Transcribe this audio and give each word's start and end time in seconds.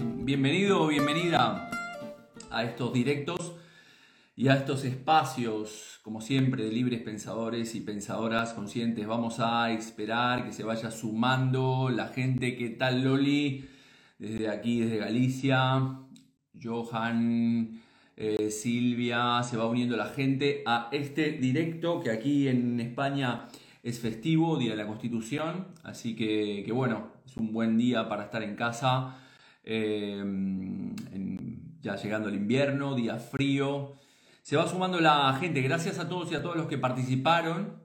Bienvenido 0.00 0.82
o 0.82 0.86
bienvenida 0.86 1.68
a 2.50 2.64
estos 2.64 2.90
directos 2.94 3.54
y 4.34 4.48
a 4.48 4.54
estos 4.54 4.86
espacios, 4.86 6.00
como 6.02 6.22
siempre, 6.22 6.64
de 6.64 6.72
libres 6.72 7.02
pensadores 7.02 7.74
y 7.74 7.82
pensadoras 7.82 8.54
conscientes. 8.54 9.06
Vamos 9.06 9.38
a 9.38 9.72
esperar 9.72 10.46
que 10.46 10.54
se 10.54 10.64
vaya 10.64 10.90
sumando 10.90 11.90
la 11.90 12.08
gente. 12.08 12.56
¿Qué 12.56 12.70
tal, 12.70 13.04
Loli? 13.04 13.68
Desde 14.18 14.48
aquí, 14.48 14.80
desde 14.80 14.96
Galicia. 14.96 15.98
Johan, 16.58 17.78
eh, 18.16 18.50
Silvia, 18.50 19.42
se 19.42 19.58
va 19.58 19.66
uniendo 19.66 19.98
la 19.98 20.06
gente 20.06 20.62
a 20.64 20.88
este 20.92 21.32
directo 21.32 22.00
que 22.00 22.10
aquí 22.10 22.48
en 22.48 22.80
España 22.80 23.48
es 23.82 23.98
festivo, 23.98 24.58
Día 24.58 24.70
de 24.72 24.76
la 24.76 24.86
Constitución, 24.86 25.68
así 25.82 26.14
que, 26.14 26.70
bueno, 26.72 27.12
es 27.30 27.36
un 27.36 27.52
buen 27.52 27.78
día 27.78 28.08
para 28.08 28.24
estar 28.24 28.42
en 28.42 28.56
casa, 28.56 29.16
eh, 29.62 30.20
ya 31.80 31.94
llegando 31.94 32.28
el 32.28 32.34
invierno, 32.34 32.96
día 32.96 33.18
frío. 33.18 33.92
Se 34.42 34.56
va 34.56 34.66
sumando 34.66 35.00
la 35.00 35.32
gente, 35.38 35.62
gracias 35.62 36.00
a 36.00 36.08
todos 36.08 36.32
y 36.32 36.34
a 36.34 36.42
todos 36.42 36.56
los 36.56 36.66
que 36.66 36.76
participaron 36.76 37.80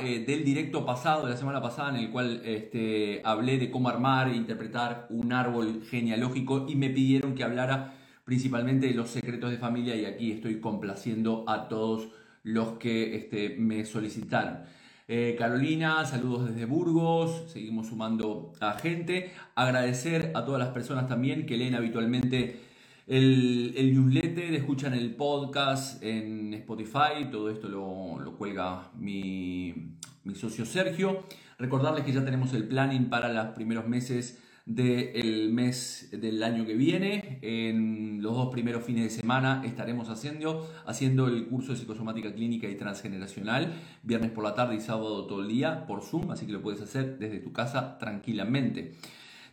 eh, 0.00 0.24
del 0.24 0.44
directo 0.44 0.86
pasado, 0.86 1.24
de 1.24 1.32
la 1.32 1.36
semana 1.36 1.60
pasada, 1.60 1.90
en 1.90 1.96
el 1.96 2.10
cual 2.12 2.40
este, 2.44 3.20
hablé 3.24 3.58
de 3.58 3.70
cómo 3.72 3.88
armar 3.88 4.28
e 4.28 4.36
interpretar 4.36 5.08
un 5.10 5.32
árbol 5.32 5.82
genealógico 5.90 6.66
y 6.68 6.76
me 6.76 6.90
pidieron 6.90 7.34
que 7.34 7.42
hablara 7.42 7.94
principalmente 8.24 8.86
de 8.86 8.94
los 8.94 9.10
secretos 9.10 9.50
de 9.50 9.58
familia 9.58 9.96
y 9.96 10.04
aquí 10.04 10.30
estoy 10.30 10.60
complaciendo 10.60 11.44
a 11.48 11.66
todos 11.66 12.10
los 12.44 12.78
que 12.78 13.16
este, 13.16 13.56
me 13.58 13.84
solicitaron. 13.84 14.60
Eh, 15.06 15.36
Carolina, 15.38 16.06
saludos 16.06 16.48
desde 16.48 16.64
Burgos, 16.64 17.44
seguimos 17.52 17.88
sumando 17.88 18.54
a 18.60 18.72
gente. 18.78 19.32
Agradecer 19.54 20.32
a 20.34 20.46
todas 20.46 20.58
las 20.58 20.70
personas 20.70 21.08
también 21.08 21.44
que 21.44 21.58
leen 21.58 21.74
habitualmente 21.74 22.60
el, 23.06 23.74
newsletter, 23.76 24.54
escuchan 24.54 24.94
el 24.94 25.14
podcast 25.14 26.02
en 26.02 26.54
Spotify, 26.54 27.28
todo 27.30 27.50
esto 27.50 27.68
lo, 27.68 28.18
lo 28.18 28.32
cuelga 28.38 28.92
mi, 28.94 29.92
mi 30.24 30.34
socio 30.34 30.64
Sergio. 30.64 31.24
Recordarles 31.58 32.04
que 32.04 32.12
ya 32.12 32.24
tenemos 32.24 32.54
el 32.54 32.66
planning 32.66 33.10
para 33.10 33.30
los 33.30 33.54
primeros 33.54 33.86
meses 33.86 34.42
del 34.66 35.52
mes 35.52 36.08
del 36.12 36.42
año 36.42 36.64
que 36.64 36.74
viene. 36.74 37.38
En 37.42 38.22
los 38.22 38.34
dos 38.34 38.48
primeros 38.50 38.84
fines 38.84 39.04
de 39.04 39.10
semana 39.10 39.62
estaremos 39.64 40.08
haciendo, 40.08 40.70
haciendo 40.86 41.28
el 41.28 41.46
curso 41.46 41.72
de 41.72 41.78
psicosomática 41.78 42.32
clínica 42.32 42.68
y 42.68 42.76
transgeneracional, 42.76 43.72
viernes 44.02 44.30
por 44.30 44.44
la 44.44 44.54
tarde 44.54 44.76
y 44.76 44.80
sábado 44.80 45.26
todo 45.26 45.42
el 45.42 45.48
día 45.48 45.86
por 45.86 46.02
Zoom, 46.02 46.30
así 46.30 46.46
que 46.46 46.52
lo 46.52 46.62
puedes 46.62 46.80
hacer 46.80 47.18
desde 47.18 47.40
tu 47.40 47.52
casa 47.52 47.98
tranquilamente. 47.98 48.94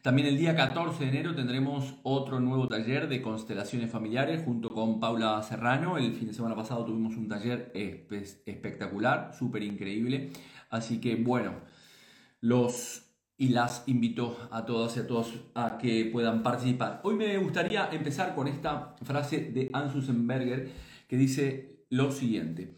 También 0.01 0.27
el 0.27 0.37
día 0.37 0.55
14 0.55 1.03
de 1.03 1.09
enero 1.11 1.35
tendremos 1.35 1.93
otro 2.01 2.39
nuevo 2.39 2.67
taller 2.67 3.07
de 3.07 3.21
constelaciones 3.21 3.91
familiares 3.91 4.41
junto 4.43 4.71
con 4.71 4.99
Paula 4.99 5.43
Serrano. 5.43 5.99
El 5.99 6.13
fin 6.13 6.27
de 6.27 6.33
semana 6.33 6.55
pasado 6.55 6.85
tuvimos 6.85 7.15
un 7.17 7.27
taller 7.27 7.71
espectacular, 7.75 9.31
súper 9.37 9.61
increíble. 9.61 10.31
Así 10.71 10.99
que 10.99 11.17
bueno, 11.17 11.53
los 12.39 13.10
y 13.41 13.49
las 13.49 13.81
invito 13.87 14.37
a 14.51 14.65
todas 14.65 14.95
y 14.97 14.99
a 14.99 15.07
todos 15.07 15.33
a 15.55 15.79
que 15.79 16.05
puedan 16.11 16.43
participar. 16.43 17.01
Hoy 17.03 17.15
me 17.15 17.35
gustaría 17.39 17.89
empezar 17.91 18.35
con 18.35 18.47
esta 18.47 18.95
frase 19.01 19.51
de 19.51 19.67
Hans 19.73 19.93
Susenberger 19.93 20.69
que 21.07 21.17
dice 21.17 21.83
lo 21.89 22.11
siguiente. 22.11 22.75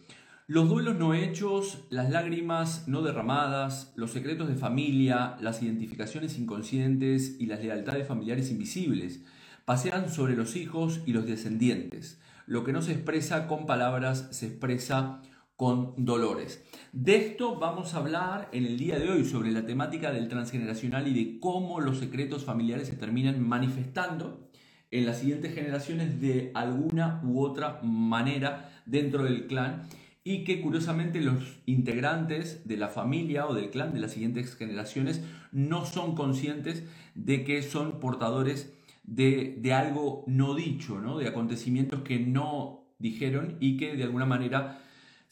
Los 0.48 0.70
duelos 0.70 0.96
no 0.96 1.14
hechos, 1.14 1.84
las 1.90 2.10
lágrimas 2.10 2.88
no 2.88 3.02
derramadas, 3.02 3.92
los 3.98 4.12
secretos 4.12 4.48
de 4.48 4.56
familia, 4.56 5.36
las 5.42 5.62
identificaciones 5.62 6.40
inconscientes 6.40 7.36
y 7.42 7.48
las 7.48 7.62
lealtades 7.62 8.08
familiares 8.08 8.50
invisibles 8.50 9.26
pasean 9.66 10.10
sobre 10.10 10.38
los 10.38 10.56
hijos 10.56 11.02
y 11.06 11.12
los 11.12 11.26
descendientes. 11.26 12.22
Lo 12.46 12.64
que 12.64 12.72
no 12.72 12.82
se 12.82 12.94
expresa 12.94 13.48
con 13.48 13.66
palabras 13.66 14.30
se 14.32 14.48
expresa 14.48 15.22
con 15.56 15.94
dolores. 15.98 16.64
De 16.92 17.16
esto 17.16 17.60
vamos 17.60 17.94
a 17.94 17.98
hablar 17.98 18.50
en 18.52 18.66
el 18.66 18.78
día 18.78 19.00
de 19.00 19.10
hoy 19.10 19.26
sobre 19.26 19.52
la 19.52 19.66
temática 19.66 20.12
del 20.12 20.28
transgeneracional 20.28 21.08
y 21.08 21.14
de 21.14 21.40
cómo 21.40 21.80
los 21.80 22.00
secretos 22.00 22.44
familiares 22.44 22.88
se 22.88 22.96
terminan 22.96 23.42
manifestando 23.42 24.50
en 24.92 25.06
las 25.06 25.20
siguientes 25.20 25.54
generaciones 25.54 26.22
de 26.22 26.52
alguna 26.54 27.22
u 27.24 27.42
otra 27.42 27.80
manera 27.84 28.72
dentro 28.86 29.24
del 29.24 29.48
clan 29.48 29.84
y 30.24 30.44
que 30.44 30.62
curiosamente 30.62 31.20
los 31.20 31.60
integrantes 31.66 32.68
de 32.68 32.78
la 32.78 32.88
familia 32.88 33.48
o 33.48 33.54
del 33.54 33.70
clan 33.70 33.94
de 33.94 34.00
las 34.00 34.12
siguientes 34.12 34.56
generaciones 34.56 35.22
no 35.52 35.86
son 35.86 36.16
conscientes 36.16 36.84
de 37.16 37.44
que 37.44 37.62
son 37.62 38.00
portadores 38.00 38.74
de, 39.04 39.58
de 39.60 39.74
algo 39.74 40.24
no 40.28 40.56
dicho, 40.56 41.00
¿no? 41.00 41.18
de 41.18 41.28
acontecimientos 41.28 42.02
que 42.02 42.20
no 42.20 42.86
dijeron 43.00 43.58
y 43.60 43.78
que 43.78 43.96
de 43.96 44.04
alguna 44.04 44.26
manera 44.26 44.83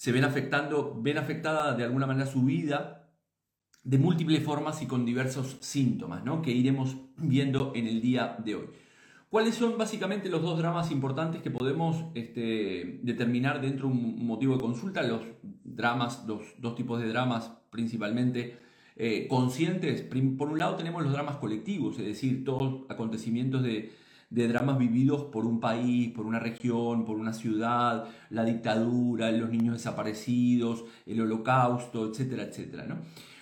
se 0.02 0.12
ven 0.12 0.24
afectando, 0.24 1.00
ven 1.00 1.20
afectada 1.20 1.76
de 1.76 1.84
alguna 1.84 2.08
manera 2.08 2.26
su 2.26 2.42
vida 2.42 3.08
de 3.84 4.00
múltiples 4.00 4.44
formas 4.44 4.82
y 4.82 4.88
con 4.88 5.06
diversos 5.06 5.58
síntomas, 5.60 6.26
¿no? 6.26 6.42
que 6.42 6.50
iremos 6.50 6.98
viendo 7.18 7.72
en 7.76 7.86
el 7.86 8.02
día 8.02 8.36
de 8.44 8.56
hoy. 8.56 8.66
¿Cuáles 9.30 9.54
son 9.54 9.78
básicamente 9.78 10.28
los 10.28 10.42
dos 10.42 10.58
dramas 10.58 10.90
importantes 10.90 11.44
que 11.44 11.52
podemos 11.52 12.06
este, 12.16 13.00
determinar 13.04 13.62
dentro 13.62 13.90
de 13.90 13.94
un 13.94 14.26
motivo 14.26 14.56
de 14.56 14.62
consulta? 14.62 15.04
Los 15.04 15.22
dramas, 15.44 16.26
los 16.26 16.42
dos 16.58 16.74
tipos 16.74 17.00
de 17.00 17.08
dramas 17.08 17.52
principalmente 17.70 18.58
eh, 18.96 19.28
conscientes. 19.28 20.02
Por 20.02 20.50
un 20.50 20.58
lado 20.58 20.78
tenemos 20.78 21.04
los 21.04 21.14
dramas 21.14 21.36
colectivos, 21.36 22.00
es 22.00 22.06
decir, 22.06 22.44
todos 22.44 22.90
acontecimientos 22.90 23.62
de, 23.62 23.92
de 24.32 24.48
dramas 24.48 24.80
vividos 24.80 25.26
por 25.26 25.46
un 25.46 25.60
país, 25.60 26.10
por 26.10 26.26
una 26.26 26.40
región, 26.40 27.06
por 27.06 27.18
una 27.18 27.34
ciudad, 27.34 28.06
la 28.30 28.46
dictadura, 28.46 29.30
los 29.32 29.50
niños 29.50 29.76
desaparecidos, 29.76 30.86
el 31.06 31.22
holocausto, 31.22 32.10
etcétera, 32.10 32.44
etcétera. 32.44 32.86
¿no? 32.86 32.96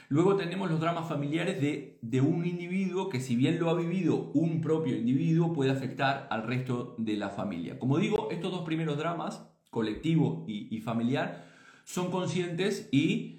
Luego 0.09 0.35
tenemos 0.35 0.69
los 0.69 0.79
dramas 0.79 1.07
familiares 1.07 1.61
de, 1.61 2.00
de, 2.01 2.22
un 2.22 2.44
individuo 2.45 3.07
que 3.09 3.19
si 3.19 3.35
bien 3.35 3.59
lo 3.59 3.69
ha 3.69 3.75
vivido 3.75 4.31
un 4.33 4.61
propio 4.61 4.97
individuo 4.97 5.53
puede 5.53 5.69
afectar 5.69 6.27
al 6.31 6.44
resto 6.44 6.95
de 6.97 7.16
la 7.16 7.29
familia. 7.29 7.77
Como 7.77 8.00
digo, 8.00 8.29
estos 8.31 8.51
dos 8.51 8.63
primeros 8.63 8.97
dramas, 8.97 9.47
colectivo 9.69 10.44
y, 10.47 10.75
y 10.75 10.81
familiar, 10.81 11.45
son 11.85 12.09
conscientes 12.09 12.89
y 12.91 13.38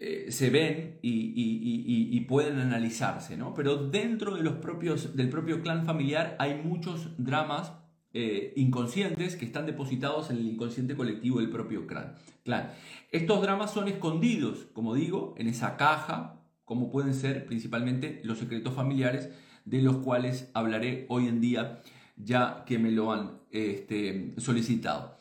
eh, 0.00 0.30
se 0.30 0.48
ven 0.50 1.00
y, 1.02 2.20
pueden 2.28 2.58
analizarse, 2.58 3.36
¿no? 3.36 3.54
Pero 3.54 3.88
dentro 3.88 4.36
de 4.36 4.42
los 4.42 4.56
propios, 4.56 5.16
del 5.16 5.30
propio 5.30 5.62
clan 5.62 5.86
familiar 5.86 6.36
hay 6.38 6.60
muchos 6.62 7.08
dramas 7.16 7.72
eh, 8.12 8.52
inconscientes 8.56 9.34
que 9.34 9.46
están 9.46 9.64
depositados 9.64 10.30
en 10.30 10.36
el 10.36 10.46
inconsciente 10.46 10.94
colectivo 10.94 11.40
del 11.40 11.50
propio 11.50 11.86
clan. 11.86 12.72
Estos 13.10 13.42
dramas 13.42 13.72
son 13.72 13.88
escondidos, 13.88 14.66
como 14.72 14.94
digo, 14.94 15.34
en 15.38 15.48
esa 15.48 15.76
caja, 15.76 16.42
como 16.64 16.90
pueden 16.90 17.14
ser 17.14 17.46
principalmente 17.46 18.20
los 18.24 18.38
secretos 18.38 18.74
familiares, 18.74 19.30
de 19.64 19.82
los 19.82 19.96
cuales 19.96 20.50
hablaré 20.54 21.06
hoy 21.08 21.26
en 21.26 21.40
día, 21.40 21.82
ya 22.16 22.64
que 22.66 22.78
me 22.78 22.90
lo 22.90 23.12
han 23.12 23.40
este, 23.50 24.34
solicitado. 24.36 25.18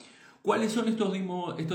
¿Cuáles 0.48 0.72
son 0.72 0.88
estos, 0.88 1.12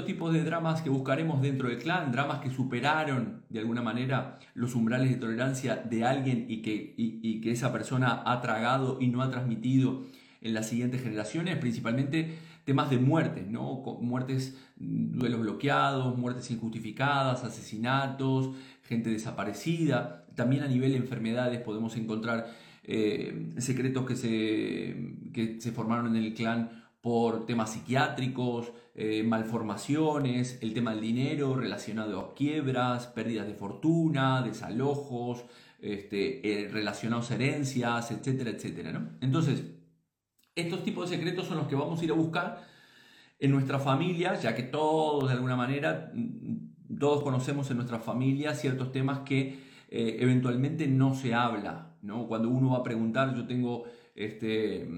tipos 0.06 0.32
de 0.32 0.44
dramas 0.44 0.80
que 0.80 0.88
buscaremos 0.88 1.42
dentro 1.42 1.68
del 1.68 1.76
clan? 1.76 2.10
Dramas 2.10 2.40
que 2.40 2.48
superaron 2.48 3.42
de 3.50 3.58
alguna 3.58 3.82
manera 3.82 4.38
los 4.54 4.74
umbrales 4.74 5.10
de 5.10 5.16
tolerancia 5.16 5.76
de 5.76 6.06
alguien 6.06 6.46
y 6.48 6.62
que, 6.62 7.52
esa 7.52 7.70
persona 7.70 8.22
ha 8.24 8.40
tragado 8.40 8.96
y 8.98 9.08
no 9.08 9.20
ha 9.20 9.28
transmitido 9.28 10.06
en 10.40 10.54
las 10.54 10.70
siguientes 10.70 11.02
generaciones, 11.02 11.58
principalmente 11.58 12.38
temas 12.64 12.88
de 12.88 12.96
muerte, 12.96 13.46
¿no? 13.46 13.82
muertes, 14.00 14.56
duelos 14.76 15.40
bloqueados, 15.40 16.16
muertes 16.16 16.50
injustificadas, 16.50 17.44
asesinatos, 17.44 18.56
gente 18.84 19.10
desaparecida. 19.10 20.24
También 20.34 20.62
a 20.62 20.66
nivel 20.66 20.92
de 20.92 20.96
enfermedades 20.96 21.60
podemos 21.60 21.94
encontrar 21.98 22.46
eh, 22.84 23.50
secretos 23.58 24.06
que 24.06 24.16
se, 24.16 25.14
que 25.34 25.60
se 25.60 25.72
formaron 25.72 26.06
en 26.16 26.24
el 26.24 26.32
clan 26.32 26.81
por 27.02 27.46
temas 27.46 27.72
psiquiátricos, 27.72 28.72
eh, 28.94 29.24
malformaciones, 29.24 30.58
el 30.62 30.72
tema 30.72 30.92
del 30.92 31.00
dinero 31.00 31.56
relacionado 31.56 32.20
a 32.20 32.34
quiebras, 32.34 33.08
pérdidas 33.08 33.48
de 33.48 33.54
fortuna, 33.54 34.40
desalojos, 34.42 35.44
este, 35.80 36.62
eh, 36.64 36.68
relacionados 36.68 37.30
a 37.30 37.34
herencias, 37.34 38.12
etcétera, 38.12 38.50
etcétera. 38.50 38.92
¿no? 38.92 39.10
Entonces, 39.20 39.64
estos 40.54 40.84
tipos 40.84 41.10
de 41.10 41.16
secretos 41.16 41.48
son 41.48 41.56
los 41.58 41.66
que 41.66 41.74
vamos 41.74 42.00
a 42.00 42.04
ir 42.04 42.12
a 42.12 42.14
buscar 42.14 42.64
en 43.40 43.50
nuestra 43.50 43.80
familia, 43.80 44.38
ya 44.38 44.54
que 44.54 44.62
todos 44.62 45.28
de 45.28 45.34
alguna 45.34 45.56
manera, 45.56 46.12
mm, 46.14 46.98
todos 47.00 47.24
conocemos 47.24 47.68
en 47.72 47.78
nuestra 47.78 47.98
familia 47.98 48.54
ciertos 48.54 48.92
temas 48.92 49.20
que 49.20 49.72
eh, 49.90 50.18
eventualmente 50.20 50.86
no 50.86 51.14
se 51.14 51.34
habla. 51.34 51.96
¿no? 52.02 52.28
Cuando 52.28 52.48
uno 52.48 52.70
va 52.70 52.78
a 52.78 52.82
preguntar, 52.84 53.34
yo 53.34 53.46
tengo 53.46 53.84
este, 54.14 54.88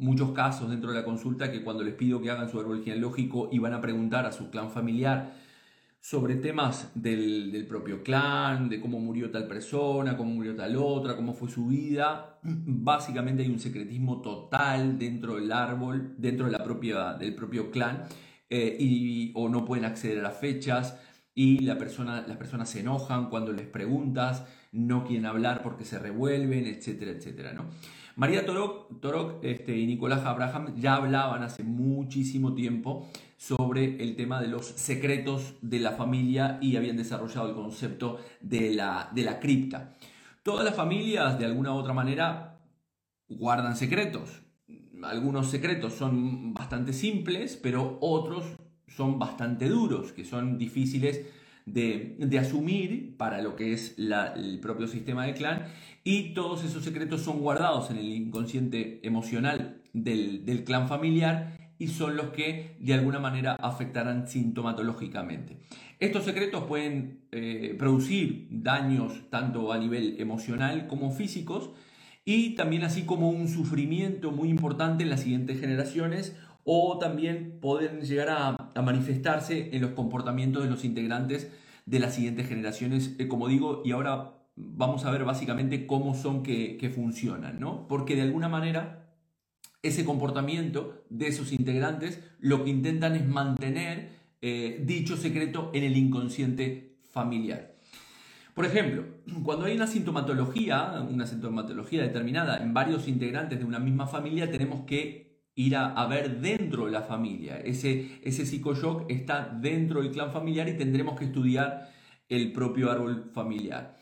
muchos 0.00 0.32
casos 0.32 0.70
dentro 0.70 0.90
de 0.90 0.98
la 0.98 1.04
consulta 1.04 1.52
que 1.52 1.62
cuando 1.62 1.84
les 1.84 1.94
pido 1.94 2.20
que 2.20 2.30
hagan 2.30 2.50
su 2.50 2.58
árbol 2.58 2.82
genealógico 2.82 3.48
y 3.52 3.58
van 3.58 3.74
a 3.74 3.80
preguntar 3.80 4.26
a 4.26 4.32
su 4.32 4.50
clan 4.50 4.70
familiar 4.70 5.32
sobre 6.00 6.36
temas 6.36 6.90
del, 6.94 7.66
propio 7.68 8.02
clan, 8.02 8.70
de 8.70 8.80
cómo 8.80 8.98
murió 8.98 9.30
tal 9.30 9.46
persona, 9.46 10.16
cómo 10.16 10.30
murió 10.30 10.56
tal 10.56 10.76
otra, 10.76 11.14
cómo 11.14 11.34
fue 11.34 11.50
su 11.50 11.66
vida. 11.66 12.38
Básicamente 12.42 13.42
hay 13.42 13.50
un 13.50 13.60
secretismo 13.60 14.22
total 14.22 14.98
dentro 14.98 15.36
del 15.36 15.52
árbol, 15.52 16.14
dentro 16.16 16.46
de 16.46 16.52
la 16.52 16.64
propia, 16.64 17.12
del 17.14 17.34
propio 17.34 17.70
clan, 17.70 18.04
eh, 18.48 18.76
y, 18.80 19.30
o 19.34 19.48
no 19.48 19.64
pueden 19.64 19.84
acceder 19.84 20.20
a 20.20 20.22
las 20.22 20.38
fechas 20.38 20.98
y 21.34 21.60
la 21.60 21.78
persona, 21.78 22.24
las 22.26 22.36
personas 22.38 22.70
se 22.70 22.80
enojan 22.80 23.28
cuando 23.28 23.52
les 23.52 23.66
preguntas, 23.66 24.44
no 24.72 25.04
quieren 25.04 25.26
hablar 25.26 25.62
porque 25.62 25.84
se 25.84 25.98
revuelven, 25.98 26.66
etcétera, 26.66 27.12
etcétera. 27.12 27.52
¿no? 27.52 27.66
María 28.16 28.44
Torok, 28.44 29.42
este, 29.42 29.76
y 29.76 29.86
Nicolás 29.86 30.24
Abraham 30.24 30.74
ya 30.76 30.96
hablaban 30.96 31.42
hace 31.42 31.62
muchísimo 31.62 32.54
tiempo 32.54 33.08
sobre 33.36 34.02
el 34.02 34.16
tema 34.16 34.40
de 34.40 34.48
los 34.48 34.66
secretos 34.66 35.54
de 35.62 35.80
la 35.80 35.92
familia 35.92 36.58
y 36.60 36.76
habían 36.76 36.96
desarrollado 36.96 37.48
el 37.48 37.54
concepto 37.54 38.18
de 38.40 38.74
la, 38.74 39.10
de 39.14 39.22
la 39.22 39.40
cripta. 39.40 39.96
Todas 40.42 40.64
las 40.64 40.74
familias, 40.74 41.38
de 41.38 41.46
alguna 41.46 41.72
u 41.72 41.76
otra 41.76 41.92
manera, 41.92 42.60
guardan 43.28 43.76
secretos. 43.76 44.42
Algunos 45.02 45.48
secretos 45.48 45.94
son 45.94 46.52
bastante 46.52 46.92
simples, 46.92 47.56
pero 47.56 47.98
otros 48.00 48.44
son 48.88 49.18
bastante 49.18 49.68
duros, 49.68 50.12
que 50.12 50.24
son 50.24 50.58
difíciles 50.58 51.24
de, 51.72 52.38
asumir 52.38 53.16
para 53.16 53.42
lo 53.42 53.56
que 53.56 53.72
es 53.72 53.94
el 53.98 54.58
propio 54.60 54.88
sistema 54.88 55.26
de 55.26 55.34
clan 55.34 55.66
y 56.04 56.34
todos 56.34 56.64
esos 56.64 56.84
secretos 56.84 57.22
son 57.22 57.40
guardados 57.40 57.90
en 57.90 57.98
el 57.98 58.06
inconsciente 58.06 59.00
emocional 59.06 59.82
del, 59.92 60.64
clan 60.64 60.88
familiar 60.88 61.74
y 61.78 61.88
son 61.88 62.16
los 62.16 62.30
que 62.30 62.76
de 62.80 62.94
alguna 62.94 63.18
manera 63.18 63.54
afectarán 63.54 64.28
sintomatológicamente. 64.28 65.56
Estos 65.98 66.24
secretos 66.24 66.64
pueden 66.64 67.20
eh, 67.32 67.74
producir 67.78 68.48
daños 68.50 69.30
tanto 69.30 69.72
a 69.72 69.78
nivel 69.78 70.16
emocional 70.18 70.86
como 70.86 71.10
físicos 71.10 71.70
y 72.24 72.54
también 72.54 72.84
así 72.84 73.02
como 73.02 73.30
un 73.30 73.48
sufrimiento 73.48 74.30
muy 74.30 74.48
importante 74.50 75.04
en 75.04 75.10
las 75.10 75.22
siguientes 75.22 75.60
generaciones 75.60 76.36
o 76.64 76.98
también 76.98 77.58
pueden 77.60 78.02
llegar 78.02 78.28
a, 78.30 78.56
manifestarse 78.80 79.70
en 79.72 79.82
los 79.82 79.90
comportamientos 79.90 80.64
de 80.64 80.70
los 80.70 80.84
integrantes 80.84 81.50
de 81.86 81.98
las 81.98 82.14
siguientes 82.14 82.48
generaciones, 82.48 83.14
eh, 83.18 83.28
como 83.28 83.48
digo, 83.48 83.82
y 83.84 83.92
ahora 83.92 84.34
vamos 84.56 85.04
a 85.04 85.10
ver 85.10 85.24
básicamente 85.24 85.86
cómo 85.86 86.14
son 86.14 86.42
que, 86.42 86.92
funcionan, 86.94 87.60
¿no? 87.60 87.86
Porque 87.88 88.16
de 88.16 88.22
alguna 88.22 88.48
manera 88.48 89.14
ese 89.82 90.04
comportamiento 90.04 91.04
de 91.08 91.28
esos 91.28 91.52
integrantes 91.52 92.22
lo 92.38 92.64
que 92.64 92.70
intentan 92.70 93.16
es 93.16 93.26
mantener 93.26 94.10
eh, 94.42 94.82
dicho 94.84 95.16
secreto 95.16 95.70
en 95.72 95.84
el 95.84 95.96
inconsciente 95.96 96.98
familiar. 97.10 97.74
Por 98.54 98.66
ejemplo, 98.66 99.04
cuando 99.42 99.64
hay 99.64 99.76
una 99.76 99.86
sintomatología, 99.86 101.06
una 101.08 101.26
sintomatología 101.26 102.02
determinada 102.02 102.62
en 102.62 102.74
varios 102.74 103.08
integrantes 103.08 103.58
de 103.58 103.64
una 103.64 103.78
misma 103.78 104.06
familia, 104.06 104.50
tenemos 104.50 104.84
que 104.84 105.29
ir 105.60 105.76
a, 105.76 106.06
ver 106.06 106.40
dentro 106.40 106.86
de 106.86 106.92
la 106.92 107.02
familia. 107.02 107.58
Ese, 107.58 108.18
ese 108.22 108.46
psicoshock 108.46 109.10
está 109.10 109.46
dentro 109.60 110.00
del 110.00 110.10
clan 110.10 110.32
familiar 110.32 110.68
y 110.68 110.76
tendremos 110.76 111.18
que 111.18 111.26
estudiar 111.26 111.90
el 112.28 112.52
propio 112.52 112.90
árbol 112.90 113.30
familiar. 113.34 113.96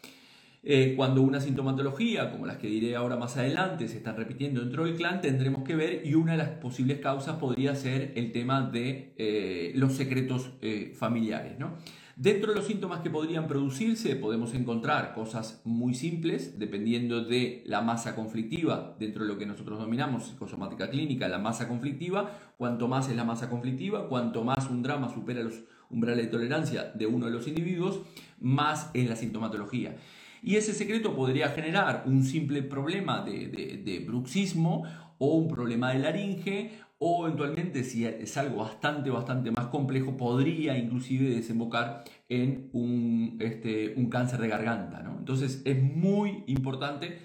Eh, 0.62 0.94
cuando 0.96 1.22
una 1.22 1.40
sintomatología, 1.40 2.30
como 2.30 2.46
las 2.46 2.58
que 2.58 2.68
diré 2.68 2.94
ahora 2.94 3.16
más 3.16 3.36
adelante, 3.36 3.88
se 3.88 3.96
están 3.96 4.16
repitiendo 4.16 4.60
dentro 4.60 4.84
del 4.84 4.96
clan, 4.96 5.20
tendremos 5.20 5.64
que 5.64 5.74
ver 5.74 6.02
y 6.04 6.14
una 6.14 6.32
de 6.32 6.38
las 6.38 6.50
posibles 6.50 7.00
causas 7.00 7.36
podría 7.36 7.74
ser 7.74 8.12
el 8.16 8.32
tema 8.32 8.62
de 8.62 9.14
eh, 9.16 9.72
los 9.74 9.94
secretos 9.94 10.50
eh, 10.60 10.92
familiares. 10.96 11.58
¿no? 11.58 11.76
Dentro 12.20 12.50
de 12.50 12.58
los 12.58 12.66
síntomas 12.66 12.98
que 12.98 13.10
podrían 13.10 13.46
producirse 13.46 14.16
podemos 14.16 14.52
encontrar 14.52 15.14
cosas 15.14 15.60
muy 15.62 15.94
simples, 15.94 16.58
dependiendo 16.58 17.22
de 17.22 17.62
la 17.64 17.80
masa 17.80 18.16
conflictiva, 18.16 18.96
dentro 18.98 19.22
de 19.22 19.28
lo 19.28 19.38
que 19.38 19.46
nosotros 19.46 19.78
dominamos, 19.78 20.24
psicosomática 20.24 20.90
clínica, 20.90 21.28
la 21.28 21.38
masa 21.38 21.68
conflictiva, 21.68 22.36
cuanto 22.56 22.88
más 22.88 23.08
es 23.08 23.14
la 23.14 23.22
masa 23.22 23.48
conflictiva, 23.48 24.08
cuanto 24.08 24.42
más 24.42 24.68
un 24.68 24.82
drama 24.82 25.14
supera 25.14 25.44
los 25.44 25.60
umbrales 25.90 26.24
de 26.24 26.32
tolerancia 26.32 26.90
de 26.92 27.06
uno 27.06 27.26
de 27.26 27.30
los 27.30 27.46
individuos, 27.46 28.00
más 28.40 28.90
es 28.94 29.08
la 29.08 29.14
sintomatología. 29.14 29.94
Y 30.42 30.56
ese 30.56 30.74
secreto 30.74 31.14
podría 31.14 31.50
generar 31.50 32.02
un 32.04 32.24
simple 32.24 32.64
problema 32.64 33.22
de, 33.22 33.46
de 33.46 34.04
bruxismo 34.04 34.82
o 35.18 35.34
un 35.34 35.48
problema 35.48 35.92
de 35.92 35.98
laringe 35.98 36.70
o 36.98 37.26
eventualmente 37.26 37.84
si 37.84 38.04
es 38.04 38.36
algo 38.36 38.58
bastante, 38.58 39.10
bastante 39.10 39.50
más 39.52 39.66
complejo, 39.66 40.16
podría 40.16 40.76
inclusive 40.76 41.30
desembocar 41.30 42.02
en 42.28 42.70
un, 42.72 43.36
este, 43.40 43.94
un 43.96 44.08
cáncer 44.10 44.40
de 44.40 44.48
garganta. 44.48 45.02
¿no? 45.02 45.16
Entonces 45.18 45.62
es 45.64 45.80
muy 45.80 46.42
importante 46.48 47.18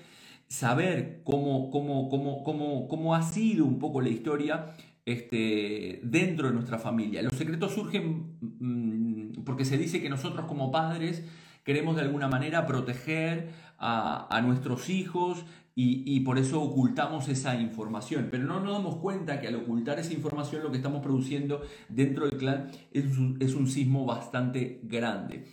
saber 0.48 1.22
cómo, 1.24 1.72
cómo, 1.72 2.08
cómo, 2.10 2.44
cómo, 2.44 2.88
cómo 2.88 3.16
ha 3.16 3.24
sido 3.24 3.66
un 3.66 3.80
poco 3.80 4.02
la 4.02 4.10
historia 4.10 4.76
este, 5.06 6.00
dentro 6.04 6.48
de 6.48 6.54
nuestra 6.54 6.78
familia. 6.78 7.24
Los 7.24 7.34
secretos 7.34 7.74
surgen 7.74 8.38
mm, 8.60 9.44
porque 9.44 9.66
se 9.66 9.80
dice 9.80 10.04
que 10.04 10.10
nosotros 10.10 10.46
como 10.46 10.72
padres 10.72 11.26
queremos 11.64 11.96
de 11.96 12.04
alguna 12.04 12.28
manera 12.28 12.68
proteger 12.68 13.50
a, 13.80 14.28
a 14.30 14.42
nuestros 14.42 14.90
hijos 14.90 15.46
y, 15.76 16.20
por 16.20 16.38
eso 16.38 16.62
ocultamos 16.62 17.28
esa 17.30 17.60
información. 17.60 18.28
Pero 18.30 18.44
no 18.44 18.60
nos 18.60 18.74
damos 18.74 18.98
cuenta 18.98 19.42
que 19.42 19.48
al 19.48 19.56
ocultar 19.56 20.00
esa 20.00 20.14
información 20.14 20.62
lo 20.62 20.72
que 20.72 20.78
estamos 20.78 21.02
produciendo 21.02 21.62
dentro 21.90 22.26
del 22.26 22.38
clan 22.38 22.70
es 22.92 23.18
un, 23.18 23.38
es 23.40 23.56
un 23.56 23.68
sismo 23.68 24.06
bastante 24.06 24.82
grande. 24.84 25.46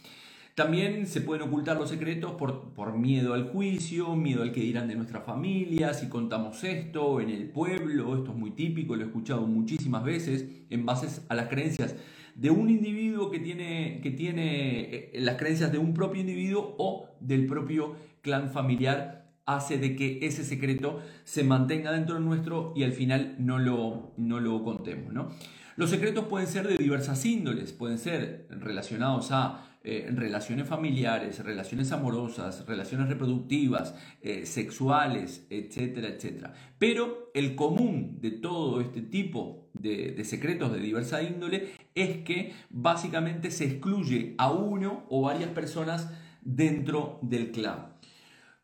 También 0.55 1.07
se 1.07 1.23
pueden 1.23 1.49
ocultar 1.49 1.79
los 1.79 1.89
secretos 1.89 2.33
por, 2.33 2.75
por, 2.75 2.99
miedo 2.99 3.33
al 3.33 3.49
juicio, 3.49 4.15
miedo 4.15 4.43
al 4.43 4.53
que 4.53 4.61
dirán 4.61 4.89
de 4.89 4.95
nuestra 4.95 5.21
familia, 5.23 5.95
si 5.95 6.09
contamos 6.09 6.63
esto 6.65 7.21
en 7.21 7.31
el 7.31 7.49
pueblo, 7.49 8.15
esto 8.17 8.33
es 8.33 8.37
muy 8.37 8.51
típico, 8.51 8.95
lo 8.95 9.05
he 9.05 9.07
escuchado 9.07 9.47
muchísimas 9.47 10.05
veces, 10.05 10.45
en 10.69 10.85
base 10.85 11.23
a 11.31 11.35
las 11.35 11.49
creencias 11.49 11.95
de 12.35 12.51
un 12.51 12.69
individuo 12.69 13.31
que 13.31 13.39
tiene, 13.39 14.01
que 14.03 14.11
tiene 14.11 14.81
eh, 14.81 15.11
las 15.15 15.37
creencias 15.37 15.73
de 15.73 15.79
un 15.79 15.95
propio 15.95 16.21
individuo 16.21 16.75
o 16.79 17.09
del 17.21 17.47
propio 17.47 17.97
clan 18.21 18.51
familiar 18.51 19.20
hace 19.55 19.79
de 19.79 19.97
que 19.97 20.19
ese 20.23 20.45
secreto 20.45 21.01
se 21.25 21.45
mantenga 21.45 21.93
dentro 21.93 22.17
de 22.17 22.21
nuestro 22.21 22.73
y 22.77 22.85
al 22.85 22.93
final 22.93 23.37
no 23.39 23.59
lo, 23.59 24.13
no 24.17 24.41
lo 24.41 24.63
contemos. 24.63 25.13
¿no? 25.13 25.31
Los 25.77 25.91
secretos 25.91 26.27
pueden 26.27 26.49
ser 26.49 26.69
de 26.69 26.77
diversas 26.77 27.25
índoles, 27.25 27.73
pueden 27.73 27.99
ser 27.99 28.47
relacionados 28.51 29.31
a 29.31 29.67
eh, 29.83 30.11
relaciones 30.15 30.69
familiares, 30.69 31.43
relaciones 31.43 31.91
amorosas, 31.91 32.67
relaciones 32.67 33.09
reproductivas, 33.09 33.95
eh, 34.21 34.45
sexuales, 34.45 35.47
etcétera, 35.49 36.09
etcétera. 36.09 36.53
Pero 36.79 37.31
el 37.33 37.55
común 37.55 38.19
de 38.21 38.31
todo 38.33 38.83
este 38.83 39.01
tipo 39.01 39.71
de, 39.73 40.13
de 40.13 40.25
secretos 40.27 40.71
de 40.71 40.81
diversa 40.81 41.23
índole 41.23 41.71
es 41.95 42.19
que 42.19 42.53
básicamente 42.69 43.51
se 43.51 43.65
excluye 43.65 44.35
a 44.37 44.51
uno 44.53 45.07
o 45.09 45.23
varias 45.23 45.49
personas 45.49 46.11
dentro 46.43 47.19
del 47.23 47.51
clan. 47.51 47.95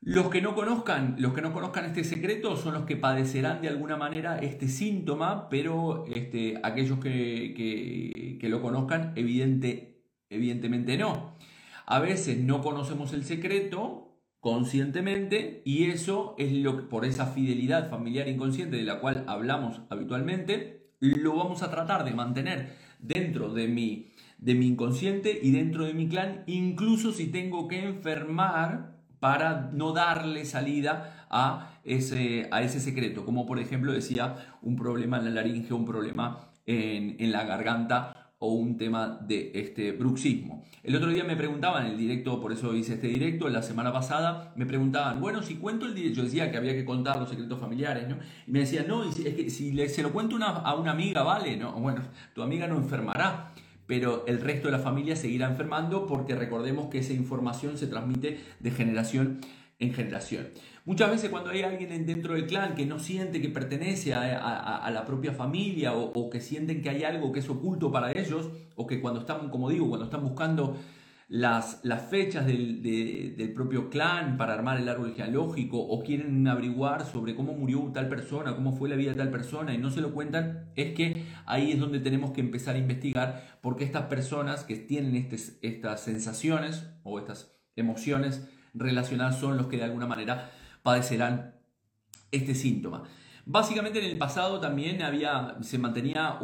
Los 0.00 0.28
que 0.28 0.40
no 0.40 0.54
conozcan, 0.54 1.16
los 1.18 1.32
que 1.32 1.42
no 1.42 1.52
conozcan 1.52 1.86
este 1.86 2.04
secreto 2.04 2.56
son 2.56 2.74
los 2.74 2.84
que 2.84 2.96
padecerán 2.96 3.60
de 3.60 3.68
alguna 3.68 3.96
manera 3.96 4.38
este 4.38 4.68
síntoma, 4.68 5.48
pero 5.48 6.04
este, 6.06 6.60
aquellos 6.62 7.00
que, 7.00 8.38
lo 8.42 8.62
conozcan, 8.62 9.12
evidente, 9.16 10.04
evidentemente 10.28 10.96
no. 10.96 11.34
A 11.86 11.98
veces 11.98 12.38
no 12.38 12.62
conocemos 12.62 13.12
el 13.14 13.24
secreto 13.24 14.20
conscientemente 14.40 15.62
y 15.64 15.84
eso 15.84 16.36
es 16.38 16.52
lo 16.52 16.76
que, 16.76 16.82
por 16.84 17.04
esa 17.04 17.26
fidelidad 17.26 17.90
familiar 17.90 18.28
inconsciente 18.28 18.76
de 18.76 18.84
la 18.84 19.00
cual 19.00 19.24
hablamos 19.26 19.80
habitualmente, 19.90 20.92
lo 21.00 21.34
vamos 21.34 21.62
a 21.62 21.70
tratar 21.70 22.04
de 22.04 22.12
mantener 22.12 22.76
dentro 23.00 23.52
de 23.52 23.66
mi, 23.66 24.12
de 24.38 24.54
mi 24.54 24.66
inconsciente 24.66 25.38
y 25.42 25.50
dentro 25.50 25.84
de 25.84 25.94
mi 25.94 26.08
clan, 26.08 26.44
incluso 26.46 27.12
si 27.12 27.26
tengo 27.26 27.66
que 27.66 27.82
enfermar 27.82 28.95
para 29.26 29.70
no 29.72 29.92
darle 29.92 30.44
salida 30.44 31.26
a 31.30 31.80
ese, 31.82 32.46
a 32.52 32.62
ese 32.62 32.78
secreto, 32.78 33.24
como 33.24 33.44
por 33.44 33.58
ejemplo 33.58 33.92
decía 33.92 34.36
un 34.62 34.76
problema 34.76 35.18
en 35.18 35.24
la 35.24 35.30
laringe, 35.32 35.74
un 35.74 35.84
problema 35.84 36.52
en, 36.64 37.16
en 37.18 37.32
la 37.32 37.42
garganta 37.42 38.30
o 38.38 38.52
un 38.52 38.76
tema 38.76 39.18
de 39.20 39.50
este 39.52 39.90
bruxismo. 39.90 40.62
El 40.84 40.94
otro 40.94 41.08
día 41.10 41.24
me 41.24 41.34
preguntaban 41.34 41.86
en 41.86 41.92
el 41.94 41.98
directo, 41.98 42.40
por 42.40 42.52
eso 42.52 42.72
hice 42.72 42.94
este 42.94 43.08
directo, 43.08 43.48
la 43.48 43.62
semana 43.62 43.92
pasada 43.92 44.52
me 44.54 44.64
preguntaban, 44.64 45.20
bueno, 45.20 45.42
si 45.42 45.56
cuento 45.56 45.86
el 45.86 45.94
directo, 45.96 46.18
yo 46.18 46.22
decía 46.22 46.52
que 46.52 46.58
había 46.58 46.74
que 46.74 46.84
contar 46.84 47.18
los 47.18 47.28
secretos 47.28 47.58
familiares, 47.58 48.08
¿no? 48.08 48.18
Y 48.46 48.52
me 48.52 48.60
decían, 48.60 48.86
no, 48.86 49.02
es 49.02 49.16
que 49.16 49.50
si 49.50 49.72
le, 49.72 49.88
se 49.88 50.04
lo 50.04 50.12
cuento 50.12 50.36
a 50.40 50.74
una 50.76 50.92
amiga, 50.92 51.24
vale, 51.24 51.56
¿no? 51.56 51.72
Bueno, 51.72 52.00
tu 52.32 52.42
amiga 52.42 52.68
no 52.68 52.76
enfermará 52.76 53.50
pero 53.86 54.24
el 54.26 54.40
resto 54.40 54.68
de 54.68 54.72
la 54.72 54.78
familia 54.78 55.16
seguirá 55.16 55.48
enfermando 55.48 56.06
porque 56.06 56.34
recordemos 56.34 56.88
que 56.88 56.98
esa 56.98 57.12
información 57.12 57.78
se 57.78 57.86
transmite 57.86 58.40
de 58.60 58.70
generación 58.70 59.40
en 59.78 59.92
generación. 59.92 60.48
Muchas 60.84 61.10
veces 61.10 61.30
cuando 61.30 61.50
hay 61.50 61.62
alguien 61.62 62.06
dentro 62.06 62.34
del 62.34 62.46
clan 62.46 62.74
que 62.74 62.86
no 62.86 62.98
siente 62.98 63.42
que 63.42 63.48
pertenece 63.48 64.14
a, 64.14 64.88
la 64.92 65.04
propia 65.04 65.32
familia 65.32 65.94
o, 65.94 66.30
que 66.30 66.40
sienten 66.40 66.80
que 66.80 66.90
hay 66.90 67.02
algo 67.02 67.32
que 67.32 67.40
es 67.40 67.50
oculto 67.50 67.90
para 67.90 68.12
ellos 68.12 68.50
o 68.76 68.86
que 68.86 69.00
cuando 69.00 69.20
están, 69.20 69.50
como 69.50 69.68
digo, 69.68 69.88
cuando 69.88 70.06
están 70.06 70.22
buscando 70.22 70.76
las, 71.28 71.80
las 71.82 72.08
fechas 72.08 72.46
del, 72.46 72.82
del, 72.82 73.52
propio 73.52 73.90
clan 73.90 74.36
para 74.36 74.54
armar 74.54 74.78
el 74.78 74.88
árbol 74.88 75.12
genealógico 75.12 75.78
o 75.78 76.02
quieren 76.04 76.46
averiguar 76.46 77.04
sobre 77.04 77.34
cómo 77.34 77.52
murió 77.52 77.90
tal 77.92 78.08
persona, 78.08 78.54
cómo 78.54 78.72
fue 78.72 78.88
la 78.88 78.94
vida 78.94 79.10
de 79.10 79.16
tal 79.16 79.30
persona 79.30 79.74
y 79.74 79.78
no 79.78 79.90
se 79.90 80.00
lo 80.00 80.12
cuentan, 80.12 80.70
es 80.76 80.94
que 80.94 81.24
ahí 81.44 81.72
es 81.72 81.80
donde 81.80 81.98
tenemos 81.98 82.30
que 82.30 82.40
empezar 82.40 82.76
a 82.76 82.78
investigar 82.78 83.58
porque 83.60 83.84
estas 83.84 84.04
personas 84.04 84.62
que 84.62 84.76
tienen 84.76 85.16
estas 85.62 86.00
sensaciones 86.00 86.88
o 87.02 87.18
estas 87.18 87.56
emociones 87.74 88.48
relacionadas 88.72 89.40
son 89.40 89.56
los 89.56 89.66
que 89.66 89.78
de 89.78 89.84
alguna 89.84 90.06
manera 90.06 90.50
padecerán 90.82 91.56
este 92.30 92.54
síntoma. 92.54 93.02
Básicamente 93.44 94.00
en 94.00 94.06
el 94.06 94.18
pasado 94.18 94.58
también 94.58 95.02
había, 95.02 95.56
se, 95.60 95.78
mantenía 95.78 96.38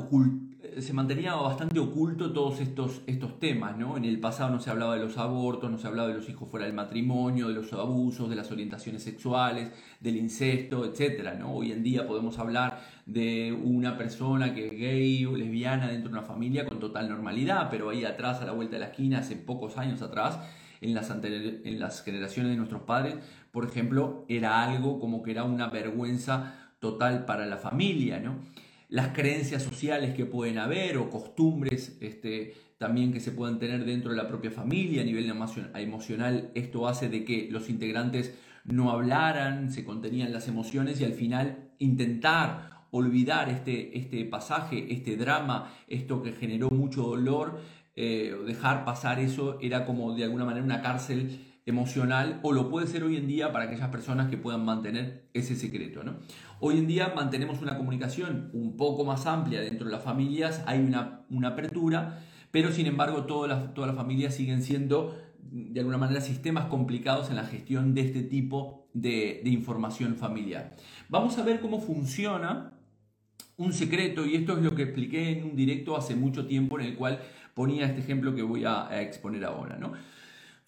se 0.81 0.93
mantenía 0.93 1.35
bastante 1.35 1.79
oculto 1.79 2.33
todos 2.33 2.61
estos, 2.61 3.03
estos 3.07 3.39
temas. 3.39 3.77
¿no? 3.77 3.97
En 3.97 4.05
el 4.05 4.19
pasado 4.21 4.51
no 4.51 4.61
se 4.61 4.71
hablaba 4.71 4.95
de 4.95 5.03
los 5.03 5.19
abortos, 5.19 5.71
no 5.71 5.79
se 5.79 5.87
hablaba 5.87 6.09
de 6.09 6.15
los 6.15 6.29
hijos 6.29 6.49
fuera 6.49 6.67
del 6.67 6.75
matrimonio, 6.75 7.49
de 7.49 7.55
los 7.55 7.73
abusos, 7.73 8.31
de 8.31 8.37
las 8.37 8.51
orientaciones 8.51 9.03
sexuales, 9.03 9.71
del 10.01 10.17
incesto, 10.17 10.85
etc. 10.85 11.35
¿no? 11.39 11.53
Hoy 11.55 11.73
en 11.73 11.83
día 11.83 12.07
podemos 12.07 12.39
hablar 12.39 12.81
de 13.07 13.53
una 13.53 13.99
persona 13.99 14.55
que 14.55 14.69
es 14.69 14.73
gay 14.73 15.27
o 15.27 15.37
lesbiana 15.37 15.89
dentro 15.89 16.11
de 16.11 16.19
una 16.19 16.27
familia 16.27 16.67
con 16.67 16.79
total 16.79 17.09
normalidad, 17.09 17.69
pero 17.71 17.91
ahí 17.91 18.05
atrás, 18.05 18.41
a 18.41 18.47
la 18.47 18.53
vuelta 18.53 18.77
de 18.77 18.81
la 18.81 18.87
esquina, 18.87 19.19
hace 19.19 19.37
pocos 19.37 19.77
años 19.79 20.03
atrás, 20.03 20.39
en 20.81 20.95
las, 20.95 21.11
en 21.11 21.79
las 21.79 22.03
generaciones 22.03 22.51
de 22.51 22.57
nuestros 22.57 22.83
padres, 22.83 23.17
por 23.53 23.65
ejemplo, 23.65 24.25
era 24.29 24.63
algo 24.63 24.99
como 24.99 25.23
que 25.23 25.31
era 25.31 25.45
una 25.45 25.69
vergüenza 25.69 26.55
total 26.81 27.25
para 27.25 27.47
la 27.47 27.57
familia, 27.57 28.19
¿no? 28.19 28.37
Las 28.93 29.15
creencias 29.15 29.63
sociales 29.63 30.13
que 30.13 30.27
pueden 30.27 30.59
haber 30.59 30.99
o 30.99 31.09
costumbres 31.09 31.97
este, 32.03 32.53
también 32.77 33.11
que 33.11 33.21
se 33.21 33.33
puedan 33.33 33.59
tener 33.59 33.87
dentro 33.87 34.11
de 34.11 34.19
la 34.19 34.29
propia 34.29 34.51
familia 34.51 35.01
a 35.01 35.05
nivel 35.07 35.33
emocional, 35.75 36.51
esto 36.55 36.87
hace 36.87 37.09
de 37.09 37.25
que 37.25 37.49
los 37.51 37.71
integrantes 37.71 38.35
no 38.67 38.91
hablaran, 38.91 39.73
se 39.73 39.83
contenían 39.83 40.31
las 40.31 40.47
emociones 40.47 41.01
y 41.01 41.05
al 41.05 41.15
final 41.15 41.71
intentar 41.79 42.83
olvidar 42.91 43.49
este, 43.49 43.97
este 43.97 44.27
pasaje, 44.27 44.93
este 44.93 45.17
drama, 45.17 45.73
esto 45.89 46.23
que 46.23 46.33
generó 46.33 46.69
mucho 46.69 47.05
dolor, 47.05 47.63
eh, 47.97 48.37
dejar 48.47 48.85
pasar 48.85 49.21
eso 49.21 49.59
era 49.63 49.87
como 49.87 50.15
de 50.15 50.25
alguna 50.25 50.45
manera 50.45 50.67
una 50.67 50.83
cárcel 50.83 51.52
emocional 51.65 52.41
o 52.43 52.53
lo 52.53 52.69
puede 52.69 52.87
ser 52.87 53.05
hoy 53.05 53.17
en 53.17 53.27
día 53.27 53.53
para 53.53 53.67
aquellas 53.67 53.89
personas 53.89 54.29
que 54.29 54.37
puedan 54.37 54.65
mantener 54.65 55.29
ese 55.33 55.55
secreto. 55.55 56.03
¿no? 56.03 56.17
Hoy 56.61 56.79
en 56.79 56.87
día 56.87 57.13
mantenemos 57.15 57.63
una 57.63 57.77
comunicación 57.77 58.51
un 58.53 58.77
poco 58.77 59.05
más 59.05 59.27
amplia 59.27 59.61
dentro 59.61 59.87
de 59.87 59.93
las 59.93 60.03
familias, 60.03 60.63
hay 60.67 60.81
una, 60.81 61.25
una 61.31 61.49
apertura, 61.49 62.21
pero 62.51 62.73
sin 62.73 62.87
embargo 62.87 63.25
todas 63.25 63.49
las, 63.49 63.75
todas 63.75 63.89
las 63.89 63.97
familias 63.97 64.35
siguen 64.35 64.63
siendo 64.63 65.17
de 65.41 65.81
alguna 65.81 65.99
manera 65.99 66.21
sistemas 66.21 66.67
complicados 66.67 67.31
en 67.31 67.37
la 67.37 67.45
gestión 67.45 67.95
de 67.95 68.03
este 68.03 68.23
tipo 68.23 68.89
de, 68.95 69.41
de 69.45 69.51
información 69.51 70.17
familiar. 70.17 70.77
Vamos 71.09 71.39
a 71.39 71.43
ver 71.45 71.61
cómo 71.61 71.81
funciona 71.81 72.73
un 73.57 73.73
secreto 73.73 74.25
y 74.27 74.35
esto 74.35 74.57
es 74.57 74.65
lo 74.65 74.75
que 74.75 74.83
expliqué 74.83 75.31
en 75.31 75.45
un 75.45 75.57
directo 75.57 75.97
hace 75.97 76.17
mucho 76.17 76.47
tiempo 76.47 76.79
en 76.81 76.87
el 76.87 76.97
cual 76.97 77.21
ponía 77.55 77.87
este 77.87 78.01
ejemplo 78.01 78.35
que 78.35 78.43
voy 78.43 78.65
a, 78.65 78.89
exponer 79.01 79.45
ahora. 79.45 79.77
¿no? 79.77 79.93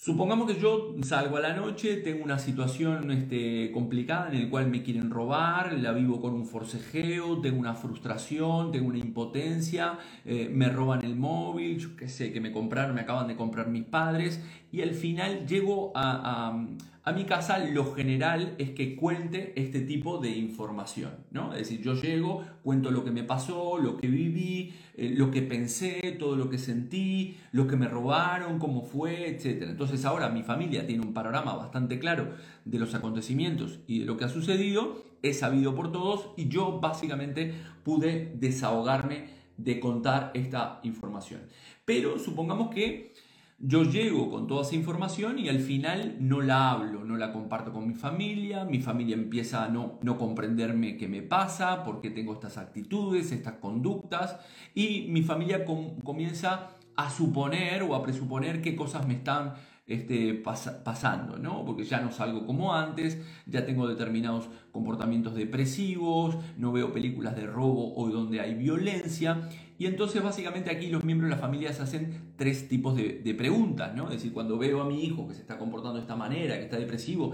Supongamos 0.04 0.46
que 0.52 0.60
yo 0.60 0.94
salgo 1.02 1.38
a 1.38 1.40
la 1.40 1.54
noche, 1.54 1.96
tengo 1.96 2.24
una 2.24 2.38
situación 2.38 3.10
este, 3.10 3.72
complicada 3.72 4.30
en 4.30 4.42
la 4.42 4.50
cual 4.50 4.68
me 4.68 4.82
quieren 4.82 5.08
robar, 5.08 5.72
la 5.72 5.92
vivo 5.92 6.20
con 6.20 6.34
un 6.34 6.44
forcejeo, 6.44 7.40
tengo 7.40 7.58
una 7.58 7.72
frustración, 7.72 8.70
tengo 8.70 8.88
una 8.88 8.98
impotencia, 8.98 9.98
eh, 10.26 10.50
me 10.52 10.68
roban 10.68 11.02
el 11.06 11.16
móvil, 11.16 11.78
yo 11.78 11.96
qué 11.96 12.08
sé, 12.08 12.34
que 12.34 12.40
me 12.42 12.52
compraron, 12.52 12.94
me 12.94 13.00
acaban 13.00 13.28
de 13.28 13.34
comprar 13.34 13.68
mis 13.68 13.84
padres 13.84 14.44
y 14.70 14.82
al 14.82 14.92
final 14.92 15.46
llego 15.46 15.90
a, 15.94 16.48
a, 16.50 16.68
mi 17.12 17.24
casa, 17.24 17.58
lo 17.58 17.92
general 17.92 18.54
es 18.56 18.70
que 18.70 18.96
cuente 18.96 19.52
este 19.56 19.82
tipo 19.82 20.18
de 20.18 20.30
información, 20.30 21.12
¿no? 21.30 21.52
Es 21.52 21.58
decir, 21.58 21.82
yo 21.82 21.94
llego, 21.94 22.42
cuento 22.62 22.90
lo 22.90 23.04
que 23.04 23.10
me 23.10 23.24
pasó, 23.24 23.78
lo 23.78 23.98
que 23.98 24.08
viví, 24.08 24.72
eh, 24.96 25.12
lo 25.14 25.30
que 25.30 25.42
pensé, 25.42 26.16
todo 26.18 26.34
lo 26.34 26.48
que 26.48 26.56
sentí, 26.56 27.36
lo 27.52 27.66
que 27.66 27.76
me 27.76 27.88
robaron, 27.88 28.58
cómo 28.58 28.82
fue, 28.82 29.28
etc. 29.28 29.64
Entonces 29.68 30.04
ahora 30.06 30.30
mi 30.30 30.42
familia 30.42 30.86
tiene 30.86 31.04
un 31.04 31.12
panorama 31.12 31.54
bastante 31.54 31.98
claro 31.98 32.30
de 32.64 32.78
los 32.78 32.94
acontecimientos 32.94 33.80
y 33.86 34.00
de 34.00 34.06
lo 34.06 34.16
que 34.16 34.24
ha 34.24 34.28
sucedido, 34.28 35.02
es 35.22 35.40
sabido 35.40 35.74
por 35.74 35.92
todos 35.92 36.30
y 36.36 36.48
yo 36.48 36.80
básicamente 36.80 37.54
pude 37.82 38.32
desahogarme 38.36 39.26
de 39.56 39.80
contar 39.80 40.30
esta 40.34 40.80
información. 40.82 41.42
Pero 41.84 42.18
supongamos 42.18 42.74
que 42.74 43.12
yo 43.58 43.84
llego 43.84 44.30
con 44.30 44.46
toda 44.46 44.62
esa 44.62 44.74
información 44.74 45.38
y 45.38 45.48
al 45.48 45.60
final 45.60 46.16
no 46.20 46.40
la 46.40 46.70
hablo, 46.70 47.04
no 47.04 47.16
la 47.16 47.32
comparto 47.32 47.72
con 47.72 47.86
mi 47.86 47.94
familia, 47.94 48.64
mi 48.64 48.80
familia 48.80 49.14
empieza 49.14 49.64
a 49.64 49.68
no, 49.68 49.98
no 50.02 50.18
comprenderme 50.18 50.96
qué 50.96 51.08
me 51.08 51.22
pasa, 51.22 51.84
por 51.84 52.00
qué 52.00 52.10
tengo 52.10 52.32
estas 52.32 52.58
actitudes, 52.58 53.32
estas 53.32 53.54
conductas, 53.54 54.38
y 54.74 55.06
mi 55.08 55.22
familia 55.22 55.64
comienza 55.64 56.70
a 56.96 57.10
suponer 57.10 57.82
o 57.82 57.94
a 57.94 58.02
presuponer 58.02 58.62
qué 58.62 58.76
cosas 58.76 59.06
me 59.06 59.14
están 59.14 59.54
este, 59.86 60.34
pasando, 60.34 61.38
¿no? 61.38 61.64
Porque 61.64 61.84
ya 61.84 62.00
no 62.00 62.10
salgo 62.10 62.46
como 62.46 62.74
antes, 62.74 63.20
ya 63.46 63.66
tengo 63.66 63.86
determinados 63.86 64.48
comportamientos 64.72 65.34
depresivos, 65.34 66.36
no 66.56 66.72
veo 66.72 66.92
películas 66.92 67.36
de 67.36 67.46
robo 67.46 67.94
o 67.96 68.08
donde 68.08 68.40
hay 68.40 68.54
violencia 68.54 69.48
y 69.76 69.86
entonces 69.86 70.22
básicamente 70.22 70.70
aquí 70.70 70.86
los 70.86 71.02
miembros 71.02 71.30
de 71.30 71.36
la 71.36 71.40
familia 71.40 71.72
se 71.72 71.82
hacen 71.82 72.32
tres 72.36 72.68
tipos 72.68 72.94
de, 72.94 73.34
preguntas, 73.36 73.94
¿no? 73.94 74.04
Es 74.04 74.16
decir, 74.16 74.32
cuando 74.32 74.56
veo 74.56 74.80
a 74.80 74.84
mi 74.84 75.04
hijo 75.04 75.26
que 75.26 75.34
se 75.34 75.40
está 75.40 75.58
comportando 75.58 75.96
de 75.96 76.02
esta 76.02 76.14
manera, 76.14 76.56
que 76.56 76.64
está 76.64 76.78
depresivo, 76.78 77.32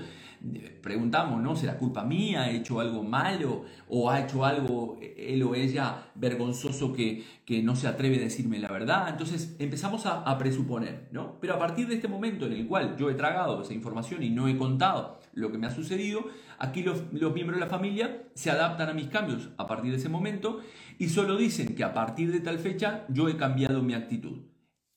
preguntamos, 0.83 1.43
¿no? 1.43 1.57
¿Será 1.57 1.77
culpa 1.77 2.05
mía? 2.05 2.43
¿Ha 2.43 2.51
hecho 2.51 2.81
algo 2.81 3.03
malo? 3.03 3.65
¿O 3.89 4.11
ha 4.11 4.21
hecho 4.21 4.45
algo 4.45 4.99
él 5.01 5.43
o 5.43 5.55
ella 5.55 6.11
vergonzoso 6.15 6.93
que, 6.93 7.25
que 7.45 7.63
no 7.63 7.77
se 7.77 7.89
atreve 7.89 8.17
a 8.17 8.21
decirme 8.21 8.59
la 8.59 8.69
verdad? 8.69 9.09
Entonces 9.09 9.57
empezamos 9.59 10.07
a, 10.07 10.23
a 10.23 10.39
presuponer, 10.39 11.09
¿no? 11.13 11.39
Pero 11.41 11.55
a 11.55 11.59
partir 11.59 11.87
de 11.89 11.95
este 11.95 12.09
momento 12.09 12.47
en 12.47 12.53
el 12.53 12.67
cual 12.67 12.97
yo 12.97 13.11
he 13.11 13.15
tragado 13.15 13.63
esa 13.63 13.75
información 13.75 14.23
y 14.23 14.31
no 14.31 14.49
he 14.49 14.57
contado 14.57 15.21
lo 15.33 15.53
que 15.53 15.59
me 15.59 15.67
ha 15.67 15.71
sucedido, 15.71 16.27
aquí 16.59 16.83
los, 16.83 17.05
los 17.13 17.33
miembros 17.35 17.59
de 17.59 17.65
la 17.65 17.71
familia 17.71 18.25
se 18.35 18.51
adaptan 18.51 18.89
a 18.89 18.95
mis 18.95 19.09
cambios 19.09 19.51
a 19.57 19.67
partir 19.67 19.91
de 19.91 19.99
ese 19.99 20.09
momento 20.09 20.61
y 20.99 21.09
solo 21.09 21.37
dicen 21.37 21.75
que 21.75 21.85
a 21.85 21.95
partir 21.95 22.33
de 22.33 22.41
tal 22.41 22.59
fecha 22.59 23.05
yo 23.09 23.29
he 23.29 23.37
cambiado 23.37 23.83
mi 23.83 23.95
actitud. 23.95 24.51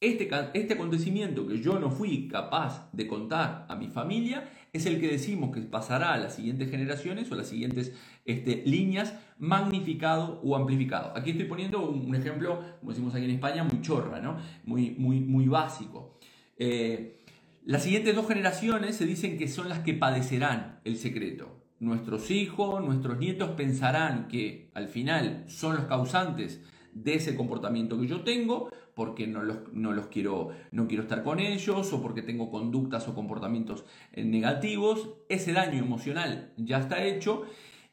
Este, 0.04 0.30
este, 0.54 0.74
acontecimiento 0.74 1.48
que 1.48 1.62
yo 1.62 1.80
no 1.80 1.90
fui 1.90 2.28
capaz 2.28 2.90
de 2.92 3.08
contar 3.08 3.66
a 3.70 3.76
mi 3.78 3.88
familia 3.88 4.52
es 4.74 4.86
el 4.86 5.00
que 5.00 5.08
decimos 5.08 5.54
que 5.54 5.62
pasará 5.62 6.14
a 6.14 6.18
las 6.18 6.36
siguientes 6.36 6.70
generaciones 6.70 7.32
o 7.32 7.36
las 7.36 7.48
siguientes 7.48 7.94
este, 8.26 8.64
líneas 8.66 9.14
magnificado 9.38 10.42
o 10.44 10.56
amplificado. 10.56 11.16
Aquí 11.16 11.32
estoy 11.32 11.46
poniendo 11.46 11.88
un, 11.88 12.14
ejemplo, 12.16 12.62
como 12.80 12.92
decimos 12.92 13.16
aquí 13.16 13.26
en 13.26 13.32
España, 13.32 13.64
muy 13.64 13.82
chorra, 13.82 14.20
¿no? 14.20 14.38
muy, 14.66 14.92
muy, 14.92 15.20
muy 15.20 15.48
básico. 15.48 16.18
Eh, 16.58 17.24
las 17.64 17.84
siguientes 17.84 18.16
dos 18.16 18.28
generaciones 18.28 18.98
se 18.98 19.06
dicen 19.06 19.38
que 19.38 19.48
son 19.48 19.70
las 19.70 19.80
que 19.80 19.94
padecerán 19.94 20.80
el 20.84 20.98
secreto 20.98 21.64
nuestros 21.84 22.32
hijos, 22.32 22.84
nuestros 22.84 23.18
nietos 23.18 23.52
pensarán 23.52 24.28
que 24.28 24.72
al 24.74 24.88
final 24.88 25.44
son 25.48 25.76
los 25.76 25.86
causantes 25.86 26.62
de 26.94 27.16
ese 27.16 27.36
comportamiento 27.36 28.00
que 28.00 28.08
yo 28.08 28.24
tengo, 28.24 28.72
porque 28.96 29.28
no 29.28 29.44
los, 29.44 29.74
no 29.74 29.92
los 29.92 30.08
quiero, 30.08 30.50
no 30.72 30.88
quiero 30.88 31.04
estar 31.04 31.24
con 31.24 31.40
ellos, 31.40 31.92
o 31.94 32.02
porque 32.02 32.22
tengo 32.22 32.52
conductas 32.52 33.08
o 33.08 33.16
comportamientos 33.16 33.86
eh, 34.14 34.24
negativos, 34.24 35.10
ese 35.30 35.54
daño 35.54 35.80
emocional 35.80 36.52
ya 36.58 36.80
está 36.80 37.04
hecho. 37.04 37.46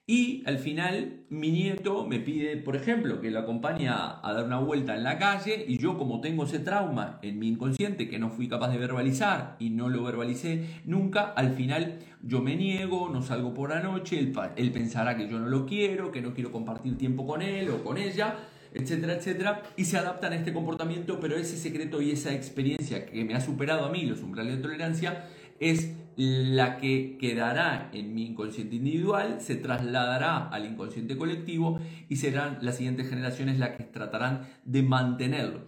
Y 0.06 0.42
al 0.44 0.58
final 0.58 1.20
mi 1.28 1.52
nieto 1.52 2.04
me 2.04 2.18
pide, 2.18 2.56
por 2.56 2.74
ejemplo, 2.74 3.20
que 3.20 3.30
lo 3.30 3.38
acompañe 3.38 3.88
a, 3.88 4.20
dar 4.24 4.44
una 4.44 4.58
vuelta 4.58 4.96
en 4.96 5.04
la 5.04 5.18
calle. 5.18 5.64
Y 5.68 5.78
yo 5.78 5.96
como 5.96 6.20
tengo 6.20 6.46
ese 6.46 6.58
trauma 6.58 7.20
en 7.22 7.38
mi 7.38 7.46
inconsciente 7.46 8.08
que 8.08 8.18
no 8.18 8.30
fui 8.30 8.48
capaz 8.48 8.70
de 8.70 8.78
verbalizar 8.78 9.54
y 9.60 9.70
no 9.70 9.88
lo 9.88 10.02
verbalicé 10.02 10.80
nunca, 10.84 11.32
al 11.36 11.52
final 11.52 12.00
yo 12.24 12.42
me 12.42 12.56
niego, 12.56 13.08
no 13.08 13.22
salgo 13.22 13.54
por 13.54 13.70
la 13.70 13.84
noche, 13.84 14.18
él, 14.18 14.32
él 14.56 14.72
pensará 14.72 15.16
que 15.16 15.28
yo 15.28 15.38
no 15.38 15.46
lo 15.46 15.64
quiero, 15.64 16.10
que 16.10 16.22
no 16.22 16.34
quiero 16.34 16.50
compartir 16.50 16.98
tiempo 16.98 17.24
con 17.24 17.40
él 17.40 17.70
o 17.70 17.84
con 17.84 17.96
ella, 17.96 18.34
etcétera, 18.74 19.14
etcétera, 19.14 19.62
y 19.76 19.84
se 19.84 19.98
adaptan 19.98 20.32
a 20.32 20.36
este 20.36 20.52
comportamiento, 20.52 21.18
pero 21.20 21.36
ese 21.36 21.56
secreto 21.56 22.00
y 22.00 22.10
esa 22.10 22.34
experiencia 22.34 23.06
que 23.06 23.24
me 23.24 23.34
ha 23.34 23.40
superado 23.40 23.84
a 23.84 23.90
mí 23.90 24.04
los 24.04 24.22
umbrales 24.22 24.56
de 24.56 24.62
tolerancia 24.62 25.26
es 25.58 25.92
la 26.16 26.76
que 26.76 27.16
quedará 27.18 27.90
en 27.92 28.14
mi 28.14 28.26
inconsciente 28.26 28.76
individual, 28.76 29.40
se 29.40 29.56
trasladará 29.56 30.48
al 30.48 30.66
inconsciente 30.66 31.16
colectivo 31.16 31.80
y 32.08 32.16
serán 32.16 32.58
las 32.62 32.76
siguientes 32.76 33.08
generaciones 33.08 33.58
las 33.58 33.76
que 33.76 33.84
tratarán 33.84 34.48
de 34.64 34.82
mantenerlo. 34.82 35.66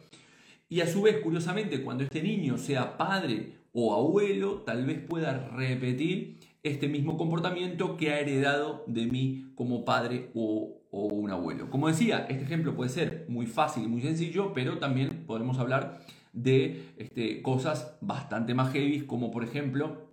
Y 0.68 0.80
a 0.80 0.86
su 0.86 1.02
vez, 1.02 1.18
curiosamente, 1.22 1.82
cuando 1.82 2.04
este 2.04 2.22
niño 2.22 2.58
sea 2.58 2.96
padre 2.96 3.54
o 3.72 3.94
abuelo, 3.94 4.62
tal 4.62 4.84
vez 4.84 5.00
pueda 5.00 5.48
repetir 5.50 6.38
este 6.62 6.88
mismo 6.88 7.16
comportamiento 7.16 7.96
que 7.96 8.10
ha 8.10 8.20
heredado 8.20 8.84
de 8.86 9.06
mí 9.06 9.52
como 9.54 9.84
padre 9.84 10.30
o, 10.34 10.81
un 10.92 11.30
abuelo. 11.30 11.70
Como 11.70 11.88
decía, 11.88 12.26
este 12.28 12.44
ejemplo 12.44 12.74
puede 12.74 12.90
ser 12.90 13.24
muy 13.28 13.46
fácil 13.46 13.84
y 13.84 13.88
muy 13.88 14.02
sencillo, 14.02 14.52
pero 14.52 14.78
también 14.78 15.24
podemos 15.26 15.58
hablar 15.58 16.00
de 16.32 16.92
este, 16.96 17.42
cosas 17.42 17.96
bastante 18.00 18.54
más 18.54 18.72
heavy, 18.72 19.06
como 19.06 19.30
por 19.30 19.42
ejemplo 19.42 20.10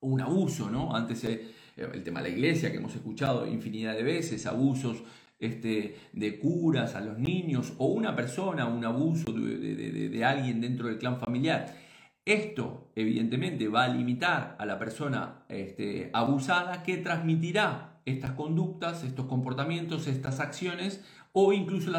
un 0.00 0.20
abuso, 0.20 0.70
¿no? 0.70 0.94
Antes 0.94 1.24
eh, 1.24 1.46
el 1.76 2.02
tema 2.02 2.22
de 2.22 2.30
la 2.30 2.34
iglesia 2.34 2.70
que 2.70 2.78
hemos 2.78 2.94
escuchado 2.94 3.46
infinidad 3.46 3.94
de 3.94 4.02
veces, 4.02 4.46
abusos 4.46 5.02
este, 5.38 5.96
de 6.12 6.38
curas 6.38 6.94
a 6.94 7.00
los 7.00 7.18
niños 7.18 7.74
o 7.78 7.86
una 7.86 8.16
persona, 8.16 8.66
un 8.66 8.84
abuso 8.84 9.32
de, 9.32 10.24
alguien 10.24 10.60
dentro 10.60 10.88
del 10.88 10.98
clan 10.98 11.20
familiar. 11.20 11.76
Esto, 12.24 12.90
evidentemente, 12.94 13.68
va 13.68 13.84
a 13.84 13.88
limitar 13.88 14.56
a 14.58 14.66
la 14.66 14.78
persona 14.78 15.44
este, 15.48 16.10
abusada 16.12 16.82
que 16.82 16.98
transmitirá 16.98 17.97
estas 18.08 18.32
conductas, 18.32 19.04
estos 19.04 19.26
comportamientos, 19.26 20.06
estas 20.06 20.40
acciones 20.40 21.04
o 21.32 21.52
incluso 21.52 21.92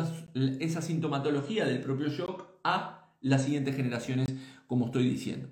esa 0.60 0.82
sintomatología 0.82 1.66
del 1.66 1.82
propio 1.82 2.10
shock 2.10 2.46
a 2.64 3.08
las 3.22 3.44
siguientes 3.44 3.76
generaciones, 3.76 4.28
como 4.68 4.88
estoy 4.88 5.10
diciendo. 5.10 5.48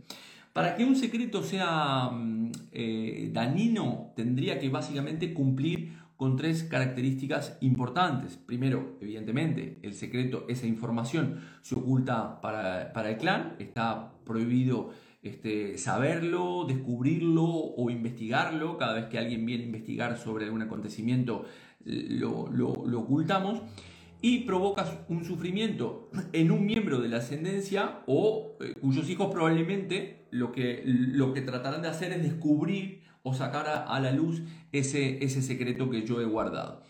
Para 0.54 0.76
que 0.76 0.86
un 0.86 0.96
secreto 0.96 1.44
sea 1.44 2.10
mm, 2.10 2.52
eh, 2.72 3.30
dañino, 3.32 4.12
tendría 4.16 4.60
que 4.60 4.70
básicamente 4.70 5.34
cumplir 5.34 5.98
con 6.18 6.36
tres 6.36 6.64
características 6.64 7.58
importantes. 7.62 8.38
Primero, 8.38 8.98
evidentemente, 9.00 9.78
el 9.84 9.94
secreto, 9.94 10.46
esa 10.50 10.66
información 10.66 11.42
se 11.62 11.76
oculta 11.76 12.42
para, 12.42 12.92
el 13.10 13.18
clan, 13.18 13.56
está 13.60 14.14
prohibido 14.26 14.90
este, 15.28 15.78
saberlo, 15.78 16.66
descubrirlo 16.68 17.46
o 17.46 17.90
investigarlo. 17.90 18.78
Cada 18.78 18.94
vez 18.94 19.06
que 19.06 19.18
alguien 19.18 19.46
viene 19.46 19.64
a 19.64 19.68
investigar 19.68 20.18
sobre 20.18 20.46
algún 20.46 20.62
acontecimiento, 20.62 21.46
lo, 21.86 22.50
lo 22.50 23.00
ocultamos 23.00 23.62
y 24.22 24.40
provocas 24.40 24.92
un 25.10 25.24
sufrimiento 25.24 26.10
en 26.34 26.52
un 26.52 26.66
miembro 26.66 27.00
de 27.00 27.10
la 27.10 27.18
ascendencia 27.18 28.00
o 28.08 28.58
eh, 28.62 28.74
cuyos 28.82 29.10
hijos 29.10 29.32
probablemente 29.32 30.26
lo 30.32 30.52
que, 30.52 30.82
lo 30.86 31.34
que 31.34 31.42
tratarán 31.42 31.82
de 31.82 31.90
hacer 31.90 32.12
es 32.12 32.24
descubrir 32.24 33.04
o 33.24 33.34
sacar 33.34 33.86
a, 33.88 34.00
la 34.00 34.12
luz 34.12 34.42
ese, 34.72 35.24
ese 35.24 35.42
secreto 35.42 35.90
que 35.90 36.06
yo 36.06 36.22
he 36.22 36.26
guardado. 36.26 36.82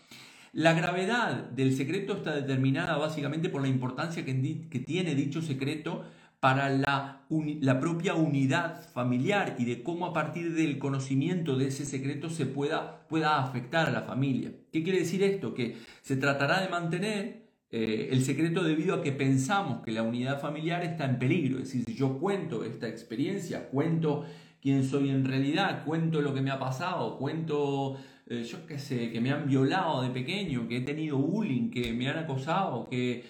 La 0.52 0.72
gravedad 0.72 1.50
del 1.50 1.76
secreto 1.76 2.14
está 2.14 2.34
determinada 2.34 2.96
básicamente 2.96 3.48
por 3.48 3.60
la 3.60 3.68
importancia 3.68 4.24
que 4.24 4.84
tiene 4.86 5.14
dicho 5.14 5.42
secreto 5.42 6.04
para 6.40 6.68
la, 6.70 7.26
la, 7.60 7.80
propia 7.80 8.14
unidad 8.14 8.88
familiar 8.92 9.56
y 9.58 9.64
de 9.64 9.82
cómo 9.82 10.06
a 10.06 10.12
partir 10.12 10.54
del 10.54 10.78
conocimiento 10.78 11.56
de 11.56 11.68
ese 11.68 11.84
secreto 11.84 12.30
se 12.30 12.46
pueda, 12.46 13.06
pueda 13.08 13.42
afectar 13.42 13.88
a 13.88 13.90
la 13.90 14.02
familia. 14.02 14.52
¿Qué 14.72 14.84
quiere 14.84 15.00
decir 15.00 15.22
esto? 15.22 15.54
Que 15.54 15.76
se 16.02 16.16
tratará 16.16 16.60
de 16.60 16.68
mantener 16.68 17.48
eh, 17.70 18.10
el 18.12 18.24
secreto 18.24 18.62
debido 18.62 18.94
a 18.94 19.02
que 19.02 19.12
pensamos 19.12 19.82
que 19.82 19.90
la 19.90 20.02
unidad 20.02 20.40
familiar 20.40 20.84
está 20.84 21.06
en 21.06 21.18
peligro. 21.18 21.58
Es 21.58 21.64
decir, 21.64 21.84
si 21.86 21.94
yo 21.94 22.18
cuento 22.18 22.64
esta 22.64 22.86
experiencia, 22.88 23.68
cuento 23.68 24.24
quién 24.62 24.84
soy 24.84 25.10
en 25.10 25.24
realidad, 25.24 25.84
cuento 25.84 26.20
lo 26.20 26.34
que 26.34 26.40
me 26.40 26.52
ha 26.52 26.58
pasado, 26.60 27.18
cuento, 27.18 27.96
eh, 28.26 28.44
yo 28.44 28.64
qué 28.64 28.78
sé, 28.78 29.10
que 29.10 29.20
me 29.20 29.32
han 29.32 29.48
violado 29.48 30.02
de 30.02 30.10
pequeño, 30.10 30.68
que 30.68 30.78
he 30.78 30.80
tenido 30.82 31.18
bullying, 31.18 31.70
que 31.70 31.92
me 31.92 32.08
han 32.08 32.18
acosado, 32.18 32.88
que 32.88 33.24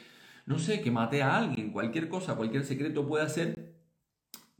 no 0.48 0.58
sé, 0.58 0.80
que 0.80 0.90
maté 0.90 1.22
a 1.22 1.36
alguien, 1.36 1.70
cualquier 1.72 2.08
cosa, 2.08 2.34
cualquier 2.34 2.64
secreto 2.64 3.06
puede 3.06 3.22
hacer, 3.22 3.74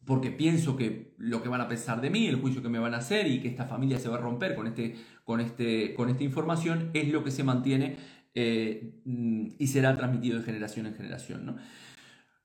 porque 0.04 0.30
pienso 0.30 0.76
que 0.76 1.14
lo 1.16 1.42
que 1.42 1.48
van 1.48 1.62
a 1.62 1.68
pensar 1.68 2.02
de 2.02 2.10
mí, 2.10 2.26
el 2.26 2.36
juicio 2.36 2.62
que 2.62 2.68
me 2.68 2.78
van 2.78 2.92
a 2.92 2.98
hacer 2.98 3.26
y 3.26 3.40
que 3.40 3.48
esta 3.48 3.64
familia 3.64 3.98
se 3.98 4.10
va 4.10 4.16
a 4.16 4.20
romper 4.20 4.54
con, 4.54 4.66
este, 4.66 4.96
con, 5.24 5.40
este, 5.40 5.94
con 5.94 6.10
esta 6.10 6.24
información, 6.24 6.90
es 6.92 7.08
lo 7.08 7.24
que 7.24 7.30
se 7.30 7.42
mantiene 7.42 7.96
eh, 8.34 9.00
y 9.58 9.66
será 9.66 9.96
transmitido 9.96 10.38
de 10.38 10.44
generación 10.44 10.84
en 10.84 10.94
generación. 10.94 11.56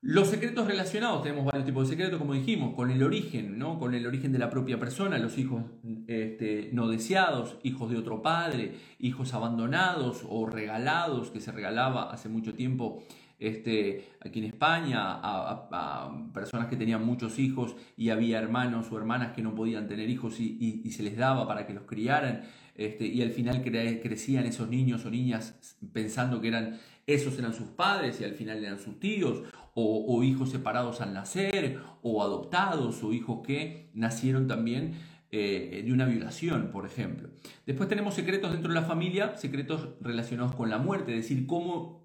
Los 0.00 0.28
secretos 0.28 0.66
relacionados, 0.66 1.22
tenemos 1.22 1.44
varios 1.44 1.66
tipos 1.66 1.86
de 1.86 1.96
secretos, 1.96 2.18
como 2.18 2.32
dijimos, 2.32 2.74
con 2.74 2.90
el 2.90 3.02
origen, 3.02 3.58
¿no? 3.58 3.78
con 3.78 3.94
el 3.94 4.06
origen 4.06 4.32
de 4.32 4.38
la 4.38 4.48
propia 4.48 4.78
persona, 4.78 5.18
los 5.18 5.36
hijos 5.36 5.64
este, 6.06 6.70
no 6.72 6.88
deseados, 6.88 7.58
hijos 7.62 7.90
de 7.90 7.98
otro 7.98 8.22
padre, 8.22 8.72
hijos 8.98 9.34
abandonados 9.34 10.24
o 10.28 10.46
regalados, 10.46 11.30
que 11.30 11.40
se 11.40 11.52
regalaba 11.52 12.10
hace 12.10 12.30
mucho 12.30 12.54
tiempo 12.54 13.02
este, 13.48 14.08
aquí 14.20 14.38
en 14.38 14.46
España 14.46 15.00
a, 15.00 16.30
personas 16.32 16.68
que 16.68 16.76
tenían 16.76 17.04
muchos 17.04 17.38
hijos 17.38 17.76
y 17.96 18.10
había 18.10 18.38
hermanos 18.38 18.90
o 18.90 18.98
hermanas 18.98 19.32
que 19.32 19.42
no 19.42 19.54
podían 19.54 19.86
tener 19.86 20.08
hijos 20.08 20.40
y, 20.40 20.90
se 20.90 21.02
les 21.02 21.16
daba 21.16 21.46
para 21.46 21.66
que 21.66 21.74
los 21.74 21.84
criaran 21.84 22.42
este, 22.74 23.06
y 23.06 23.22
al 23.22 23.30
final 23.30 23.62
crecían 23.62 24.46
esos 24.46 24.68
niños 24.68 25.04
o 25.04 25.10
niñas 25.10 25.76
pensando 25.92 26.40
que 26.40 26.48
eran 26.48 26.78
esos 27.06 27.38
eran 27.38 27.52
sus 27.52 27.68
padres 27.68 28.20
y 28.20 28.24
al 28.24 28.34
final 28.34 28.64
eran 28.64 28.78
sus 28.78 28.98
tíos 28.98 29.42
o, 29.74 30.22
hijos 30.22 30.50
separados 30.50 31.00
al 31.00 31.12
nacer 31.12 31.80
o 32.02 32.22
adoptados 32.22 33.02
o 33.02 33.12
hijos 33.12 33.44
que 33.44 33.90
nacieron 33.92 34.46
también 34.46 34.94
eh, 35.32 35.82
de 35.84 35.92
una 35.92 36.06
violación, 36.06 36.70
por 36.70 36.86
ejemplo. 36.86 37.28
Después 37.66 37.88
tenemos 37.88 38.14
secretos 38.14 38.52
dentro 38.52 38.72
de 38.72 38.80
la 38.80 38.86
familia, 38.86 39.36
secretos 39.36 39.88
relacionados 40.00 40.54
con 40.54 40.70
la 40.70 40.78
muerte, 40.78 41.10
es 41.10 41.22
decir, 41.22 41.46
cómo 41.46 42.04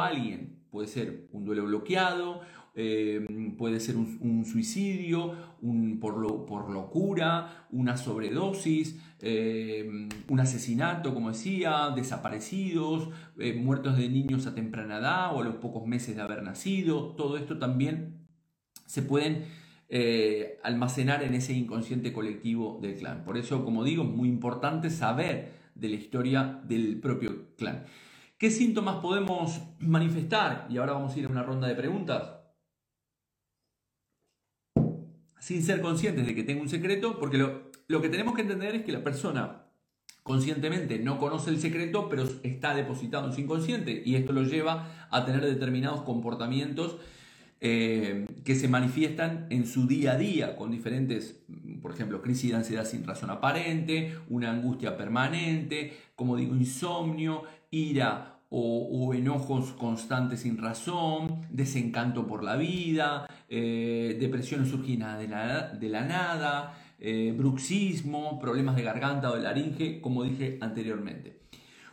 alguien. 0.00 0.60
Puede 0.70 0.86
ser 0.86 1.28
un 1.32 1.44
duelo 1.44 1.64
bloqueado, 1.64 2.42
eh, 2.74 3.26
puede 3.58 3.80
ser 3.80 3.96
un, 3.96 4.44
suicidio, 4.44 5.34
un, 5.60 5.98
por, 5.98 6.46
por, 6.46 6.70
locura, 6.70 7.66
una 7.70 7.96
sobredosis, 7.96 8.98
eh, 9.20 10.08
un 10.28 10.40
asesinato, 10.40 11.12
como 11.12 11.30
decía, 11.30 11.90
desaparecidos, 11.94 13.10
eh, 13.38 13.54
muertos 13.54 13.98
de 13.98 14.08
niños 14.08 14.46
a 14.46 14.54
temprana 14.54 14.98
edad 14.98 15.34
o 15.34 15.40
a 15.40 15.44
los 15.44 15.56
pocos 15.56 15.86
meses 15.86 16.14
de 16.14 16.22
haber 16.22 16.42
nacido. 16.42 17.14
Todo 17.16 17.36
esto 17.36 17.58
también 17.58 18.28
se 18.86 19.02
pueden 19.02 19.44
almacenar 20.62 21.24
en 21.24 21.34
ese 21.34 21.52
inconsciente 21.52 22.12
colectivo 22.12 22.78
del 22.80 22.94
clan. 22.94 23.24
Por 23.24 23.36
eso, 23.36 23.64
como 23.64 23.82
digo, 23.82 24.04
es 24.04 24.10
muy 24.10 24.28
importante 24.28 24.88
saber 24.88 25.50
de 25.74 25.88
la 25.88 25.96
historia 25.96 26.60
del 26.68 27.00
propio 27.00 27.48
clan. 27.56 27.86
¿Qué 28.40 28.50
síntomas 28.50 28.96
podemos 29.02 29.60
manifestar? 29.80 30.66
Y 30.70 30.78
ahora 30.78 30.94
vamos 30.94 31.14
a 31.14 31.18
ir 31.18 31.26
a 31.26 31.28
una 31.28 31.42
ronda 31.42 31.68
de 31.68 31.74
preguntas. 31.74 32.38
Sin 35.38 35.62
ser 35.62 35.82
conscientes 35.82 36.26
de 36.26 36.34
que 36.34 36.42
tengo 36.42 36.62
un 36.62 36.70
secreto, 36.70 37.18
porque 37.18 37.36
lo, 37.36 37.70
lo 37.86 38.00
que 38.00 38.08
tenemos 38.08 38.34
que 38.34 38.40
entender 38.40 38.74
es 38.76 38.82
que 38.82 38.92
la 38.92 39.04
persona 39.04 39.66
conscientemente 40.22 40.98
no 40.98 41.18
conoce 41.18 41.50
el 41.50 41.60
secreto, 41.60 42.08
pero 42.08 42.24
está 42.42 42.74
depositado 42.74 43.26
en 43.26 43.34
su 43.34 43.42
inconsciente 43.42 44.02
y 44.06 44.14
esto 44.14 44.32
lo 44.32 44.42
lleva 44.44 45.06
a 45.10 45.26
tener 45.26 45.44
determinados 45.44 46.00
comportamientos 46.00 46.96
eh, 47.62 48.26
que 48.42 48.54
se 48.54 48.68
manifiestan 48.68 49.48
en 49.50 49.66
su 49.66 49.86
día 49.86 50.12
a 50.12 50.16
día 50.16 50.56
con 50.56 50.70
diferentes, 50.70 51.42
por 51.82 51.92
ejemplo, 51.92 52.22
crisis 52.22 52.52
de 52.52 52.56
ansiedad 52.56 52.86
sin 52.86 53.04
razón 53.04 53.28
aparente, 53.28 54.16
una 54.30 54.50
angustia 54.50 54.96
permanente, 54.96 55.92
como 56.16 56.38
digo, 56.38 56.56
insomnio, 56.56 57.42
ira 57.70 58.29
o, 58.50 59.14
enojos 59.14 59.72
constantes 59.72 60.40
sin 60.40 60.58
razón, 60.58 61.46
desencanto 61.50 62.26
por 62.26 62.42
la 62.42 62.56
vida, 62.56 63.26
eh, 63.48 64.16
depresión 64.18 64.66
surgida 64.66 65.16
de 65.16 65.28
la, 65.28 65.68
de 65.68 65.88
la 65.88 66.04
nada, 66.04 66.74
eh, 66.98 67.32
bruxismo, 67.36 68.40
problemas 68.40 68.76
de 68.76 68.82
garganta 68.82 69.30
o 69.30 69.36
de 69.36 69.42
laringe, 69.42 70.00
como 70.00 70.24
dije 70.24 70.58
anteriormente. 70.60 71.40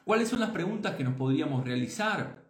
¿Cuáles 0.04 0.30
son 0.30 0.40
las 0.40 0.50
preguntas 0.50 0.96
que 0.96 1.04
nos 1.04 1.16
podríamos 1.16 1.64
realizar 1.64 2.48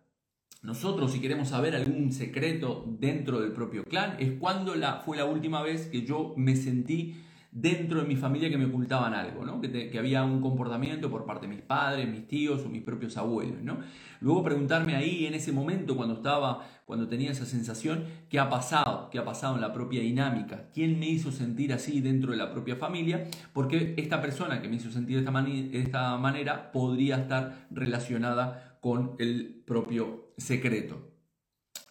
nosotros, 0.64 1.12
si 1.12 1.22
queremos 1.22 1.50
saber 1.50 1.76
algún 1.76 2.12
secreto 2.12 2.84
dentro 3.00 3.40
del 3.40 3.52
propio 3.52 3.84
clan, 3.84 4.16
es 4.20 4.34
cuando 4.40 4.76
la, 4.76 5.02
fue 5.02 5.16
la 5.16 5.26
última 5.26 5.62
vez 5.62 5.88
que 5.88 6.04
yo 6.04 6.34
me 6.36 6.56
sentí 6.56 7.16
dentro 7.60 8.02
de 8.02 8.08
mi 8.08 8.16
familia 8.16 8.50
que 8.50 8.58
me 8.58 8.66
ocultaban 8.66 9.16
algo, 9.16 9.44
¿no? 9.44 9.60
que, 9.60 9.98
había 9.98 10.24
un 10.24 10.42
comportamiento 10.42 11.10
por 11.10 11.26
parte 11.26 11.48
de 11.48 11.56
mis 11.56 11.64
padres, 11.64 12.08
mis 12.08 12.28
tíos 12.28 12.64
o 12.64 12.70
mis 12.70 12.84
propios 12.84 13.18
abuelos. 13.18 13.64
¿no? 13.64 13.80
Luego 14.22 14.44
preguntarme 14.44 14.96
ahí 14.96 15.26
en 15.26 15.34
ese 15.34 15.52
momento 15.52 15.96
cuando 15.96 16.16
estaba, 16.16 16.68
cuando 16.86 17.08
tenía 17.08 17.32
esa 17.32 17.46
sensación, 17.46 18.06
¿qué 18.30 18.40
ha 18.40 18.48
pasado? 18.48 19.10
¿Qué 19.10 19.18
ha 19.18 19.26
pasado 19.26 19.56
en 19.56 19.62
la 19.62 19.74
propia 19.74 20.02
dinámica? 20.02 20.70
¿Quién 20.72 21.00
me 21.00 21.08
hizo 21.08 21.32
sentir 21.32 21.74
así 21.74 22.00
dentro 22.00 22.32
de 22.32 22.38
la 22.38 22.52
propia 22.52 22.76
familia? 22.76 23.28
Porque 23.54 23.96
esta 23.98 24.22
persona 24.22 24.62
que 24.62 24.70
me 24.70 24.76
hizo 24.76 24.92
sentir 24.92 25.18
de 25.18 25.26
esta, 25.26 25.42
de 25.42 25.82
esta 25.82 26.18
manera 26.18 26.72
podría 26.72 27.18
estar 27.18 27.66
relacionada 27.72 28.78
con 28.82 29.16
el 29.18 29.64
propio 29.66 30.34
secreto. 30.38 31.12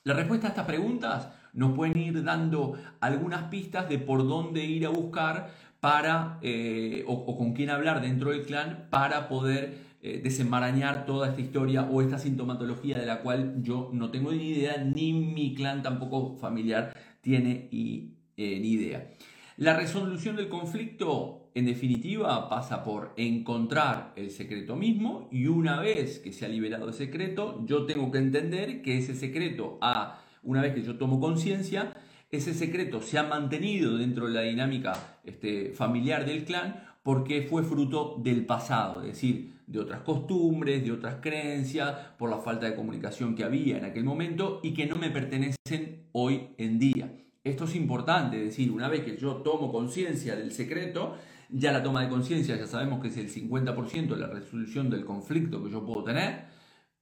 La 0.04 0.14
respuesta 0.14 0.46
a 0.46 0.50
estas 0.50 0.66
preguntas 0.66 1.30
nos 1.56 1.72
pueden 1.72 1.98
ir 1.98 2.22
dando 2.22 2.74
algunas 3.00 3.44
pistas 3.44 3.88
de 3.88 3.98
por 3.98 4.26
dónde 4.28 4.64
ir 4.64 4.86
a 4.86 4.90
buscar 4.90 5.50
para, 5.80 6.38
eh, 6.42 7.04
o, 7.06 7.36
con 7.36 7.52
quién 7.52 7.70
hablar 7.70 8.00
dentro 8.00 8.30
del 8.30 8.44
clan 8.44 8.86
para 8.90 9.28
poder 9.28 9.78
eh, 10.02 10.20
desenmarañar 10.22 11.06
toda 11.06 11.28
esta 11.28 11.40
historia 11.40 11.88
o 11.90 12.02
esta 12.02 12.18
sintomatología 12.18 12.98
de 12.98 13.06
la 13.06 13.22
cual 13.22 13.62
yo 13.62 13.90
no 13.92 14.10
tengo 14.10 14.32
ni 14.32 14.50
idea, 14.50 14.76
ni 14.78 15.12
mi 15.12 15.54
clan 15.54 15.82
tampoco 15.82 16.36
familiar 16.36 16.92
tiene 17.22 17.68
eh, 17.72 18.10
ni 18.36 18.68
idea. 18.68 19.10
La 19.56 19.74
resolución 19.74 20.36
del 20.36 20.48
conflicto, 20.48 21.50
en 21.54 21.64
definitiva, 21.64 22.48
pasa 22.50 22.84
por 22.84 23.14
encontrar 23.16 24.12
el 24.16 24.30
secreto 24.30 24.76
mismo 24.76 25.28
y 25.32 25.46
una 25.46 25.80
vez 25.80 26.18
que 26.18 26.32
se 26.32 26.44
ha 26.44 26.48
liberado 26.48 26.88
el 26.88 26.94
secreto, 26.94 27.64
yo 27.64 27.86
tengo 27.86 28.12
que 28.12 28.18
entender 28.18 28.82
que 28.82 28.98
ese 28.98 29.14
secreto, 29.14 29.78
a, 29.80 30.25
una 30.46 30.62
vez 30.62 30.74
que 30.74 30.82
yo 30.82 30.96
tomo 30.96 31.20
conciencia, 31.20 31.92
ese 32.30 32.54
secreto 32.54 33.02
se 33.02 33.18
ha 33.18 33.22
mantenido 33.24 33.96
dentro 33.98 34.26
de 34.26 34.34
la 34.34 34.42
dinámica 34.42 35.18
este, 35.24 35.72
familiar 35.72 36.24
del 36.24 36.44
clan 36.44 36.82
porque 37.02 37.42
fue 37.42 37.62
fruto 37.62 38.16
del 38.18 38.46
pasado, 38.46 39.02
es 39.02 39.08
decir, 39.08 39.60
de 39.66 39.80
otras 39.80 40.00
costumbres, 40.00 40.84
de 40.84 40.92
otras 40.92 41.16
creencias, 41.20 41.94
por 42.18 42.30
la 42.30 42.38
falta 42.38 42.66
de 42.66 42.74
comunicación 42.74 43.34
que 43.34 43.44
había 43.44 43.78
en 43.78 43.84
aquel 43.84 44.04
momento 44.04 44.60
y 44.62 44.74
que 44.74 44.86
no 44.86 44.96
me 44.96 45.10
pertenecen 45.10 46.06
hoy 46.12 46.48
en 46.58 46.78
día. 46.78 47.12
Esto 47.44 47.64
es 47.64 47.76
importante, 47.76 48.38
es 48.38 48.44
decir, 48.46 48.72
una 48.72 48.88
vez 48.88 49.04
que 49.04 49.16
yo 49.16 49.36
tomo 49.36 49.70
conciencia 49.70 50.34
del 50.34 50.50
secreto, 50.50 51.16
ya 51.48 51.70
la 51.70 51.82
toma 51.82 52.02
de 52.02 52.08
conciencia 52.08 52.56
ya 52.56 52.66
sabemos 52.66 53.00
que 53.00 53.08
es 53.08 53.16
el 53.16 53.30
50% 53.30 54.08
de 54.08 54.16
la 54.16 54.26
resolución 54.26 54.90
del 54.90 55.04
conflicto 55.04 55.62
que 55.62 55.70
yo 55.70 55.84
puedo 55.84 56.02
tener 56.02 56.46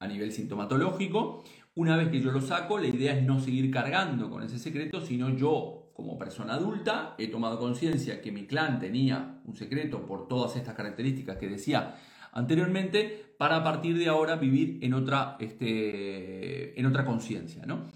a 0.01 0.07
nivel 0.07 0.33
sintomatológico. 0.33 1.45
Una 1.77 1.97
vez 1.97 2.09
que 2.09 2.21
yo 2.21 2.31
lo 2.31 2.41
saco, 2.41 2.79
la 2.79 2.87
idea 2.87 3.19
es 3.19 3.25
no 3.25 3.41
seguir 3.41 3.71
cargando 3.71 4.31
con 4.31 4.43
ese 4.45 4.59
secreto, 4.59 5.01
sino 5.01 5.31
yo, 5.31 5.91
como 5.93 6.17
persona 6.17 6.55
adulta, 6.55 7.17
he 7.19 7.27
tomado 7.27 7.59
conciencia 7.59 8.21
que 8.21 8.31
mi 8.31 8.47
clan 8.47 8.79
tenía 8.79 9.41
un 9.45 9.57
secreto 9.57 10.07
por 10.07 10.29
todas 10.29 10.55
estas 10.57 10.75
características 10.75 11.37
que 11.37 11.49
decía 11.49 11.97
anteriormente, 12.33 13.35
para 13.39 13.57
a 13.57 13.65
partir 13.65 13.97
de 13.99 14.09
ahora 14.09 14.37
vivir 14.37 14.79
en 14.83 14.95
otra, 14.95 15.37
este, 15.41 16.79
en 16.79 16.87
otra 16.87 17.05
conciencia. 17.05 17.65
¿no? 17.65 17.87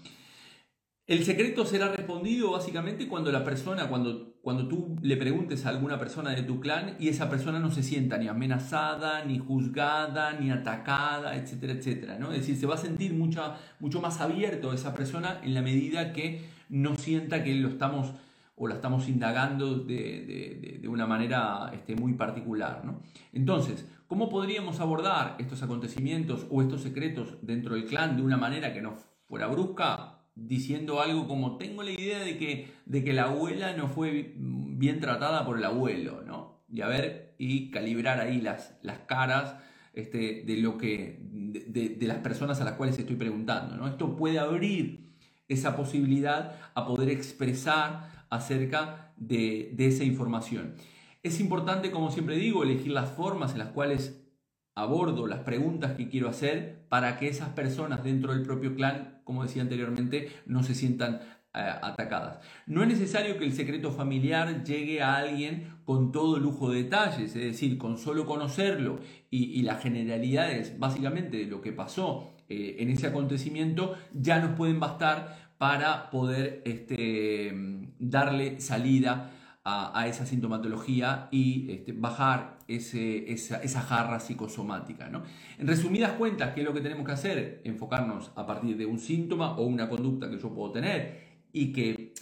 El 1.07 1.23
secreto 1.23 1.65
será 1.65 1.89
respondido 1.89 2.51
básicamente 2.51 3.07
cuando 3.07 3.31
la 3.31 3.43
persona, 3.43 3.89
cuando, 3.89 4.28
cuando 4.41 4.67
tú 4.67 4.95
le 5.01 5.17
preguntes 5.17 5.65
a 5.65 5.69
alguna 5.69 5.99
persona 5.99 6.31
de 6.31 6.43
tu 6.43 6.59
clan 6.59 6.95
y 6.99 7.09
esa 7.09 7.29
persona 7.29 7.59
no 7.59 7.71
se 7.71 7.83
sienta 7.83 8.17
ni 8.17 8.27
amenazada, 8.27 9.25
ni 9.25 9.37
juzgada, 9.37 10.33
ni 10.33 10.49
atacada, 10.49 11.35
etcétera, 11.35 11.73
etcétera. 11.73 12.17
¿no? 12.17 12.31
Es 12.31 12.39
decir, 12.39 12.55
se 12.55 12.65
va 12.65 12.75
a 12.75 12.77
sentir 12.77 13.13
mucho 13.13 14.01
más 14.01 14.21
abierto 14.21 14.73
esa 14.73 14.93
persona 14.93 15.39
en 15.43 15.53
la 15.53 15.61
medida 15.61 16.13
que 16.13 16.45
no 16.69 16.95
sienta 16.95 17.43
que 17.43 17.53
lo 17.55 17.67
estamos 17.67 18.13
o 18.55 18.67
la 18.67 18.75
estamos 18.75 19.07
indagando 19.07 19.75
de, 19.79 20.81
una 20.87 21.07
manera 21.07 21.71
este, 21.73 21.95
muy 21.95 22.13
particular. 22.13 22.83
¿no? 22.83 23.01
Entonces, 23.31 23.85
¿cómo 24.07 24.29
podríamos 24.29 24.79
abordar 24.81 25.35
estos 25.39 25.63
acontecimientos 25.63 26.45
o 26.49 26.61
estos 26.61 26.81
secretos 26.81 27.37
dentro 27.41 27.75
del 27.75 27.85
clan 27.85 28.17
de 28.17 28.23
una 28.23 28.37
manera 28.37 28.73
que 28.73 28.81
no 28.81 28.95
fuera 29.27 29.47
brusca? 29.47 30.18
Diciendo 30.47 31.01
algo 31.01 31.27
como 31.27 31.57
tengo 31.57 31.83
la 31.83 31.91
idea 31.91 32.19
de 32.19 32.37
que, 32.37 32.71
de 32.85 33.03
que 33.03 33.13
la 33.13 33.23
abuela 33.23 33.75
no 33.75 33.87
fue 33.87 34.33
bien 34.35 34.99
tratada 34.99 35.45
por 35.45 35.57
el 35.57 35.65
abuelo, 35.65 36.23
¿no? 36.25 36.63
Y 36.71 36.81
a 36.81 36.87
ver, 36.87 37.35
y 37.37 37.71
calibrar 37.71 38.19
ahí 38.19 38.41
las, 38.41 38.77
las 38.81 38.99
caras 38.99 39.55
este, 39.93 40.43
de, 40.45 40.57
lo 40.57 40.77
que, 40.77 41.19
de, 41.21 41.89
de, 41.89 42.07
las 42.07 42.19
personas 42.19 42.61
a 42.61 42.63
las 42.63 42.73
cuales 42.73 42.97
estoy 42.97 43.15
preguntando, 43.15 43.75
¿no? 43.75 43.87
Esto 43.87 44.15
puede 44.15 44.39
abrir 44.39 45.09
esa 45.47 45.75
posibilidad 45.75 46.55
a 46.75 46.85
poder 46.85 47.09
expresar 47.09 48.25
acerca 48.29 49.13
de, 49.17 49.71
de 49.73 49.87
esa 49.87 50.03
información. 50.03 50.75
Es 51.23 51.39
importante, 51.39 51.91
como 51.91 52.11
siempre 52.11 52.37
digo, 52.37 52.63
elegir 52.63 52.91
las 52.91 53.09
formas 53.11 53.53
en 53.53 53.59
las 53.59 53.69
cuales 53.69 54.28
abordo 54.75 55.27
las 55.27 55.39
preguntas 55.39 55.93
que 55.93 56.07
quiero 56.07 56.29
hacer 56.29 56.85
para 56.89 57.17
que 57.17 57.27
esas 57.27 57.49
personas 57.49 58.03
dentro 58.03 58.33
del 58.33 58.43
propio 58.43 58.75
clan, 58.75 59.21
como 59.23 59.43
decía 59.43 59.61
anteriormente, 59.61 60.29
no 60.45 60.63
se 60.63 60.75
sientan 60.75 61.21
eh, 61.55 61.59
atacadas. 61.81 62.39
No 62.67 62.83
es 62.83 62.89
necesario 62.89 63.39
que 63.39 63.45
el 63.45 63.53
secreto 63.53 63.91
familiar 63.91 64.63
llegue 64.63 65.01
a 65.01 65.17
alguien 65.17 65.79
con 65.83 66.11
todo 66.11 66.37
lujo 66.37 66.69
de 66.69 66.83
detalles, 66.83 67.35
es 67.35 67.43
decir, 67.43 67.79
con 67.79 67.97
solo 67.97 68.27
conocerlo 68.27 68.99
y, 69.31 69.63
las 69.63 69.81
generalidades 69.81 70.77
básicamente 70.77 71.37
de 71.37 71.45
lo 71.47 71.61
que 71.61 71.71
pasó 71.71 72.35
eh, 72.49 72.75
en 72.77 72.91
ese 72.91 73.07
acontecimiento 73.07 73.95
ya 74.13 74.39
nos 74.39 74.55
pueden 74.55 74.79
bastar 74.79 75.49
para 75.57 76.11
poder 76.11 76.61
este, 76.65 77.51
darle 77.97 78.59
salida 78.61 79.31
a, 79.63 80.07
esa 80.07 80.27
sintomatología 80.27 81.29
y 81.31 81.71
este, 81.71 81.93
bajar 81.93 82.58
esa, 82.69 83.81
jarra 83.81 84.19
psicosomática. 84.19 85.09
En 85.57 85.67
resumidas 85.67 86.13
cuentas, 86.13 86.53
¿qué 86.53 86.61
es 86.61 86.65
lo 86.65 86.73
que 86.73 86.81
tenemos 86.81 87.05
que 87.05 87.11
hacer? 87.11 87.61
Enfocarnos 87.63 88.31
a 88.35 88.45
partir 88.45 88.77
de 88.77 88.85
un 88.85 88.99
síntoma 88.99 89.57
o 89.57 89.63
una 89.65 89.89
conducta 89.89 90.29
que 90.29 90.39
yo 90.39 90.53
puedo 90.53 90.71
tener 90.71 91.29
y 91.51 91.73
que 91.73 92.13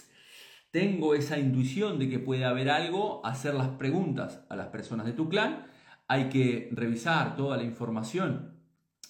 tengo 0.70 1.14
esa 1.14 1.38
intuición 1.38 1.98
de 1.98 2.08
que 2.08 2.18
puede 2.18 2.44
haber 2.44 2.70
algo, 2.70 3.24
hacer 3.24 3.54
las 3.54 3.68
preguntas 3.68 4.44
a 4.48 4.56
las 4.56 4.68
personas 4.68 5.06
de 5.06 5.12
tu 5.12 5.28
clan. 5.28 5.66
Hay 6.08 6.28
que 6.28 6.70
revisar 6.72 7.36
toda 7.36 7.56
la 7.56 7.64
información 7.64 8.54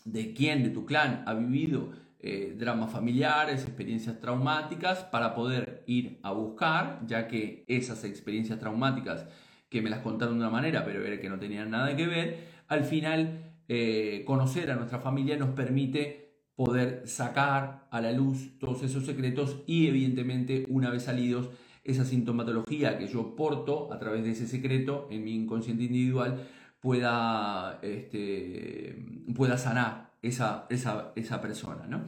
de 0.04 0.34
quién 0.34 0.62
de 0.62 0.70
tu 0.70 0.86
clan 0.86 1.22
ha 1.26 1.34
vivido 1.34 1.92
eh, 2.20 2.56
dramas 2.58 2.90
familiares, 2.90 3.62
experiencias 3.62 4.18
traumáticas, 4.18 5.04
para 5.04 5.36
poder 5.36 5.84
ir 5.86 6.18
a 6.24 6.32
buscar, 6.32 7.00
ya 7.06 7.28
que 7.28 7.64
esas 7.68 8.02
experiencias 8.02 8.58
traumáticas 8.58 9.26
que 9.68 9.82
me 9.82 9.90
las 9.90 10.00
contaron 10.00 10.34
de 10.34 10.40
una 10.40 10.50
manera, 10.50 10.84
pero 10.84 11.04
era 11.04 11.20
que 11.20 11.28
no 11.28 11.38
tenían 11.38 11.70
nada 11.70 11.94
que 11.96 12.06
ver, 12.06 12.48
al 12.68 12.84
final 12.84 13.54
eh, 13.68 14.22
conocer 14.26 14.70
a 14.70 14.76
nuestra 14.76 14.98
familia 14.98 15.36
nos 15.36 15.50
permite 15.50 16.28
poder 16.56 17.02
sacar 17.06 17.86
a 17.90 18.00
la 18.00 18.12
luz 18.12 18.58
todos 18.58 18.82
esos 18.82 19.04
secretos 19.04 19.62
y 19.66 19.86
evidentemente 19.86 20.64
una 20.68 20.90
vez 20.90 21.04
salidos 21.04 21.50
esa 21.84 22.04
sintomatología 22.04 22.98
que 22.98 23.06
yo 23.06 23.36
porto 23.36 23.92
a 23.92 23.98
través 23.98 24.24
de 24.24 24.32
ese 24.32 24.46
secreto 24.46 25.06
en 25.10 25.24
mi 25.24 25.34
inconsciente 25.34 25.84
individual 25.84 26.46
pueda, 26.80 27.78
este, 27.82 29.04
pueda 29.34 29.56
sanar 29.56 30.12
esa, 30.22 30.66
esa, 30.68 31.40
persona. 31.40 31.86
¿no? 31.86 32.04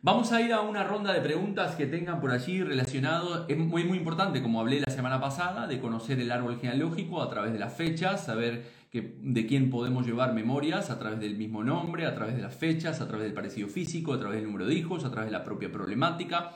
Vamos 0.00 0.30
a 0.30 0.40
ir 0.40 0.52
a 0.52 0.60
una 0.60 0.84
ronda 0.84 1.12
de 1.12 1.20
preguntas 1.20 1.74
que 1.74 1.84
tengan 1.84 2.20
por 2.20 2.30
allí 2.30 2.62
relacionado. 2.62 3.46
Es 3.48 3.58
muy, 3.58 3.82
muy 3.82 3.98
importante, 3.98 4.40
como 4.40 4.60
hablé 4.60 4.78
la 4.78 4.92
semana 4.92 5.20
pasada, 5.20 5.66
de 5.66 5.80
conocer 5.80 6.20
el 6.20 6.30
árbol 6.30 6.56
genealógico 6.60 7.20
a 7.20 7.28
través 7.28 7.52
de 7.52 7.58
las 7.58 7.74
fechas, 7.74 8.24
saber 8.24 8.64
que, 8.92 9.16
de 9.20 9.44
quién 9.46 9.70
podemos 9.70 10.06
llevar 10.06 10.34
memorias 10.34 10.90
a 10.90 11.00
través 11.00 11.18
del 11.18 11.36
mismo 11.36 11.64
nombre, 11.64 12.06
a 12.06 12.14
través 12.14 12.36
de 12.36 12.42
las 12.42 12.54
fechas, 12.54 13.00
a 13.00 13.08
través 13.08 13.24
del 13.24 13.34
parecido 13.34 13.66
físico, 13.66 14.12
a 14.12 14.20
través 14.20 14.36
del 14.36 14.46
número 14.46 14.66
de 14.66 14.74
hijos, 14.74 15.04
a 15.04 15.10
través 15.10 15.32
de 15.32 15.36
la 15.36 15.42
propia 15.42 15.72
problemática 15.72 16.52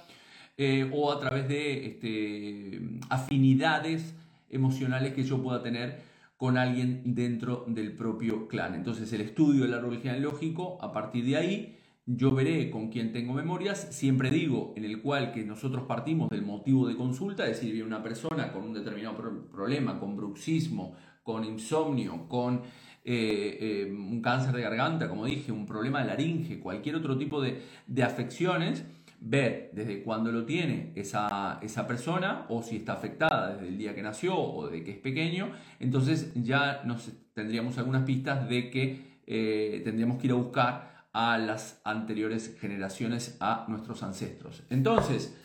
eh, 0.57 0.88
o 0.94 1.11
a 1.11 1.18
través 1.18 1.48
de 1.48 1.87
este, 1.87 2.81
afinidades 3.11 4.14
emocionales 4.50 5.14
que 5.14 5.24
yo 5.24 5.42
pueda 5.42 5.64
tener 5.64 6.00
con 6.37 6.57
alguien 6.57 7.02
dentro 7.05 7.64
del 7.66 7.90
propio 7.96 8.46
clan. 8.46 8.76
Entonces 8.76 9.12
el 9.12 9.22
estudio 9.22 9.64
del 9.64 9.74
árbol 9.74 9.98
genealógico, 9.98 10.78
a 10.81 10.92
partir 10.92 11.24
de 11.24 11.37
ahí, 11.37 11.78
yo 12.07 12.33
veré 12.33 12.71
con 12.71 12.88
quién 12.88 13.12
tengo 13.12 13.33
memorias, 13.33 13.88
siempre 13.91 14.31
digo 14.31 14.73
en 14.77 14.85
el 14.85 15.01
cual 15.01 15.33
que 15.33 15.45
nosotros 15.45 15.85
partimos 15.85 16.31
del 16.31 16.43
motivo 16.43 16.88
de 16.88 16.97
consulta, 16.97 17.45
es 17.45 17.57
decir, 17.57 17.73
viene 17.73 17.87
una 17.87 18.03
persona 18.03 18.53
con 18.53 18.65
un 18.65 18.73
determinado 18.75 19.17
problema, 19.51 20.01
con 20.01 20.17
bruxismo, 20.17 20.97
con 21.23 21.45
insomnio, 21.45 22.29
con 22.29 22.62
eh, 23.05 23.59
eh, 23.61 23.93
un 23.93 24.21
cáncer 24.21 24.55
de 24.55 24.62
garganta, 24.62 25.09
como 25.09 25.27
dije, 25.27 25.53
un 25.53 25.67
problema 25.67 26.01
de 26.01 26.07
laringe, 26.09 26.59
cualquier 26.59 26.97
otro 26.97 27.17
tipo 27.17 27.41
de, 27.41 27.62
de 27.87 28.03
afecciones, 28.03 28.85
ver 29.25 29.71
desde 29.73 30.03
cuándo 30.03 30.33
lo 30.33 30.45
tiene 30.45 30.93
esa, 30.97 31.61
esa, 31.62 31.87
persona 31.87 32.45
o 32.49 32.62
si 32.62 32.77
está 32.77 32.95
afectada 32.95 33.55
desde 33.55 33.69
el 33.69 33.79
día 33.79 33.95
que 33.95 34.03
nació 34.03 34.37
o 34.37 34.69
de 34.69 34.83
que 34.83 34.91
es 34.91 34.99
pequeño, 34.99 35.53
entonces 35.79 36.33
ya 36.35 36.83
nos 36.85 37.09
tendríamos 37.33 37.79
algunas 37.79 38.03
pistas 38.03 38.49
de 38.49 38.69
que 38.69 39.21
eh, 39.27 39.81
tendríamos 39.85 40.19
que 40.19 40.27
ir 40.27 40.33
a 40.33 40.37
buscar 40.37 40.91
a 41.12 41.38
las 41.38 41.81
anteriores 41.85 42.57
generaciones, 42.61 43.37
a 43.40 43.66
nuestros 43.68 44.03
ancestros. 44.03 44.62
Entonces, 44.70 45.37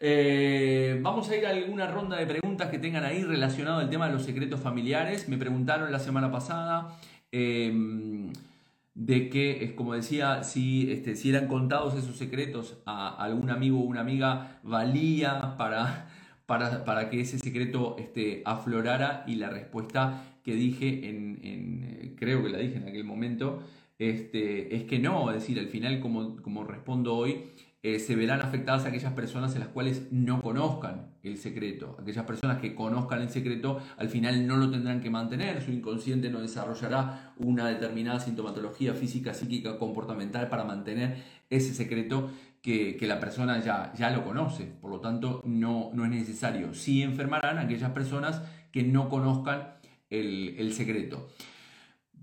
eh, 0.00 0.98
vamos 1.02 1.30
a 1.30 1.36
ir 1.36 1.46
a 1.46 1.50
alguna 1.50 1.86
ronda 1.86 2.16
de 2.16 2.26
preguntas 2.26 2.68
que 2.70 2.78
tengan 2.78 3.04
ahí 3.04 3.22
relacionado 3.22 3.80
al 3.80 3.90
tema 3.90 4.06
de 4.06 4.12
los 4.12 4.24
secretos 4.24 4.60
familiares. 4.60 5.28
Me 5.28 5.38
preguntaron 5.38 5.90
la 5.90 5.98
semana 5.98 6.30
pasada. 6.30 6.98
Em, 7.32 8.32
de 8.94 9.28
que, 9.28 9.74
como 9.74 9.94
decía, 9.94 10.44
si, 10.44 10.90
este, 10.92 11.16
si 11.16 11.30
eran 11.30 11.48
contados 11.48 11.94
esos 11.96 12.16
secretos 12.16 12.78
a 12.86 13.08
algún 13.08 13.50
amigo 13.50 13.80
o 13.80 13.82
una 13.82 14.00
amiga, 14.00 14.60
valía 14.62 15.56
para, 15.58 16.08
para, 16.46 16.84
para 16.84 17.10
que 17.10 17.20
ese 17.20 17.38
secreto 17.38 17.96
este, 17.98 18.42
aflorara 18.44 19.24
y 19.26 19.34
la 19.34 19.50
respuesta 19.50 20.22
que 20.44 20.54
dije, 20.54 21.08
en, 21.08 21.40
en, 21.42 22.14
creo 22.16 22.42
que 22.44 22.50
la 22.50 22.58
dije 22.58 22.76
en 22.76 22.86
aquel 22.86 23.04
momento, 23.04 23.64
este, 23.98 24.76
es 24.76 24.84
que 24.84 24.98
no, 24.98 25.30
es 25.30 25.36
decir, 25.36 25.58
al 25.58 25.68
final 25.68 26.00
como, 26.00 26.36
como 26.42 26.64
respondo 26.64 27.14
hoy, 27.14 27.44
eh, 27.84 27.98
se 27.98 28.16
verán 28.16 28.40
afectadas 28.40 28.86
aquellas 28.86 29.12
personas 29.12 29.52
en 29.52 29.60
las 29.60 29.68
cuales 29.68 30.08
no 30.10 30.40
conozcan 30.40 31.14
el 31.22 31.36
secreto. 31.36 31.98
Aquellas 32.00 32.24
personas 32.24 32.58
que 32.58 32.74
conozcan 32.74 33.20
el 33.20 33.28
secreto 33.28 33.78
al 33.98 34.08
final 34.08 34.46
no 34.46 34.56
lo 34.56 34.70
tendrán 34.70 35.02
que 35.02 35.10
mantener, 35.10 35.60
su 35.62 35.70
inconsciente 35.70 36.30
no 36.30 36.40
desarrollará 36.40 37.34
una 37.36 37.68
determinada 37.68 38.20
sintomatología 38.20 38.94
física, 38.94 39.34
psíquica, 39.34 39.76
comportamental 39.78 40.48
para 40.48 40.64
mantener 40.64 41.22
ese 41.50 41.74
secreto 41.74 42.30
que, 42.62 42.96
la 43.02 43.20
persona 43.20 43.60
ya, 43.62 43.92
ya 43.92 44.08
lo 44.08 44.24
conoce, 44.24 44.64
por 44.64 44.90
lo 44.90 45.00
tanto 45.00 45.42
no, 45.44 45.90
no 45.92 46.06
es 46.06 46.10
necesario. 46.10 46.72
Sí 46.72 47.02
enfermarán 47.02 47.58
aquellas 47.58 47.90
personas 47.90 48.40
que 48.72 48.82
no 48.82 49.10
conozcan 49.10 49.74
el, 50.08 50.54
el 50.56 50.72
secreto. 50.72 51.28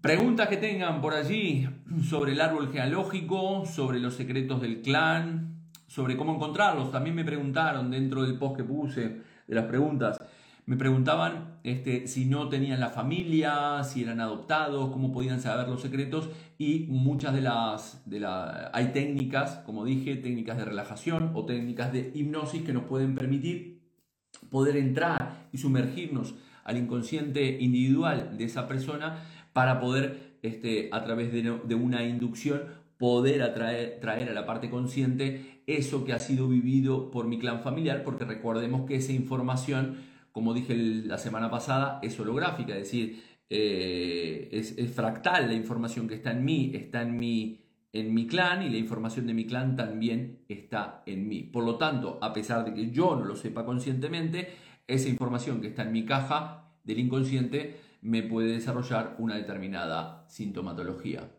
Preguntas 0.01 0.47
que 0.47 0.57
tengan 0.57 0.99
por 0.99 1.13
allí 1.13 1.69
sobre 2.09 2.31
el 2.31 2.41
árbol 2.41 2.69
genealógico, 2.69 3.67
sobre 3.67 3.99
los 3.99 4.15
secretos 4.15 4.59
del 4.59 4.81
clan, 4.81 5.61
sobre 5.85 6.17
cómo 6.17 6.33
encontrarlos. 6.33 6.91
También 6.91 7.15
me 7.15 7.23
preguntaron 7.23 7.91
dentro 7.91 8.23
del 8.23 8.39
post 8.39 8.57
que 8.57 8.63
puse 8.63 9.21
de 9.47 9.55
las 9.55 9.65
preguntas, 9.65 10.17
me 10.65 10.75
preguntaban 10.75 11.59
este, 11.63 12.07
si 12.07 12.25
no 12.25 12.49
tenían 12.49 12.79
la 12.79 12.89
familia, 12.89 13.83
si 13.83 14.01
eran 14.01 14.21
adoptados, 14.21 14.91
cómo 14.91 15.11
podían 15.11 15.39
saber 15.39 15.67
los 15.67 15.83
secretos 15.83 16.31
y 16.57 16.87
muchas 16.89 17.35
de 17.35 17.41
las, 17.41 18.01
de 18.09 18.21
la, 18.21 18.71
hay 18.73 18.87
técnicas, 18.93 19.57
como 19.67 19.85
dije, 19.85 20.15
técnicas 20.15 20.57
de 20.57 20.65
relajación 20.65 21.29
o 21.35 21.45
técnicas 21.45 21.93
de 21.93 22.11
hipnosis 22.15 22.63
que 22.63 22.73
nos 22.73 22.85
pueden 22.85 23.13
permitir 23.13 23.83
poder 24.49 24.77
entrar 24.77 25.47
y 25.51 25.59
sumergirnos 25.59 26.33
al 26.63 26.77
inconsciente 26.77 27.57
individual 27.59 28.37
de 28.37 28.43
esa 28.45 28.67
persona 28.67 29.23
para 29.53 29.79
poder, 29.79 30.37
este, 30.41 30.89
a 30.91 31.03
través 31.03 31.31
de, 31.31 31.75
una 31.75 32.03
inducción, 32.03 32.63
poder 32.97 33.41
atraer, 33.41 33.99
traer 33.99 34.29
a 34.29 34.33
la 34.33 34.45
parte 34.45 34.69
consciente 34.69 35.63
eso 35.67 36.05
que 36.05 36.13
ha 36.13 36.19
sido 36.19 36.47
vivido 36.47 37.11
por 37.11 37.27
mi 37.27 37.39
clan 37.39 37.61
familiar, 37.61 38.03
porque 38.03 38.25
recordemos 38.25 38.85
que 38.87 38.95
esa 38.95 39.11
información, 39.11 39.97
como 40.31 40.53
dije 40.53 40.75
la 40.75 41.17
semana 41.17 41.49
pasada, 41.49 41.99
es 42.03 42.19
holográfica, 42.19 42.73
es 42.73 42.83
decir, 42.83 43.23
eh, 43.49 44.47
es, 44.51 44.91
fractal 44.93 45.47
la 45.47 45.53
información 45.53 46.07
que 46.07 46.15
está 46.15 46.31
en 46.31 46.45
mí, 46.45 46.71
está 46.73 47.01
en 47.01 47.17
mi, 47.17 47.59
en 47.91 48.13
mi 48.13 48.25
clan 48.25 48.63
y 48.63 48.69
la 48.69 48.77
información 48.77 49.27
de 49.27 49.33
mi 49.33 49.45
clan 49.45 49.75
también 49.75 50.39
está 50.47 51.03
en 51.05 51.27
mí. 51.27 51.43
Por 51.43 51.65
lo 51.65 51.75
tanto, 51.75 52.17
a 52.21 52.31
pesar 52.31 52.63
de 52.63 52.73
que 52.73 52.91
yo 52.91 53.15
no 53.17 53.25
lo 53.25 53.35
sepa 53.35 53.65
conscientemente, 53.65 54.47
esa 54.87 55.09
información 55.09 55.59
que 55.59 55.67
está 55.67 55.83
en 55.83 55.91
mi 55.91 56.05
caja 56.05 56.71
del 56.83 56.99
inconsciente 56.99 57.75
me 58.01 58.23
puede 58.23 58.53
desarrollar 58.53 59.15
una 59.19 59.35
determinada 59.35 60.25
sintomatología. 60.27 61.29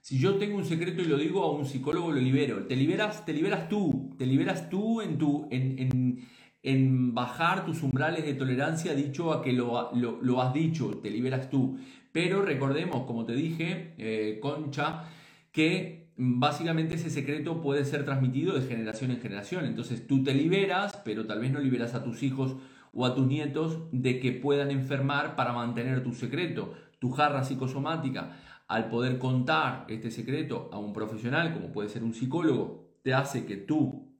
Si 0.00 0.18
yo 0.18 0.36
tengo 0.36 0.56
un 0.56 0.64
secreto 0.64 1.00
y 1.00 1.06
lo 1.06 1.16
digo 1.16 1.42
a 1.42 1.52
un 1.52 1.64
psicólogo, 1.64 2.12
lo 2.12 2.20
libero. 2.20 2.66
Te 2.66 2.76
liberas, 2.76 3.24
te 3.24 3.32
liberas 3.32 3.68
tú, 3.68 4.14
te 4.18 4.26
liberas 4.26 4.68
tú 4.68 5.00
en, 5.00 5.16
tu, 5.16 5.48
en, 5.50 6.28
en, 6.62 7.14
bajar 7.14 7.64
tus 7.64 7.82
umbrales 7.82 8.24
de 8.24 8.34
tolerancia 8.34 8.94
dicho 8.94 9.32
a 9.32 9.42
que 9.42 9.54
lo, 9.54 9.92
lo, 9.94 10.42
has 10.42 10.52
dicho, 10.52 10.98
te 11.02 11.10
liberas 11.10 11.48
tú. 11.48 11.78
Pero 12.12 12.42
recordemos, 12.42 13.06
como 13.06 13.24
te 13.24 13.34
dije, 13.34 13.94
eh, 13.96 14.38
Concha, 14.42 15.04
que 15.50 16.10
básicamente 16.16 16.96
ese 16.96 17.08
secreto 17.08 17.62
puede 17.62 17.86
ser 17.86 18.04
transmitido 18.04 18.58
de 18.58 18.66
generación 18.66 19.10
en 19.10 19.20
generación. 19.20 19.64
Entonces 19.64 20.06
tú 20.06 20.22
te 20.22 20.34
liberas, 20.34 21.00
pero 21.02 21.26
tal 21.26 21.40
vez 21.40 21.50
no 21.50 21.60
liberas 21.60 21.94
a 21.94 22.04
tus 22.04 22.22
hijos 22.22 22.56
o 22.94 23.06
a 23.06 23.14
tus 23.14 23.26
nietos 23.26 23.80
de 23.92 24.20
que 24.20 24.32
puedan 24.32 24.70
enfermar 24.70 25.36
para 25.36 25.52
mantener 25.52 26.02
tu 26.02 26.12
secreto, 26.12 26.74
tu 26.98 27.10
jarra 27.10 27.44
psicosomática. 27.44 28.36
Al 28.66 28.88
poder 28.88 29.18
contar 29.18 29.84
este 29.88 30.10
secreto 30.10 30.70
a 30.72 30.78
un 30.78 30.92
profesional, 30.92 31.52
como 31.52 31.72
puede 31.72 31.88
ser 31.88 32.02
un 32.02 32.14
psicólogo, 32.14 32.94
te 33.02 33.12
hace 33.12 33.44
que 33.44 33.56
tú 33.56 34.14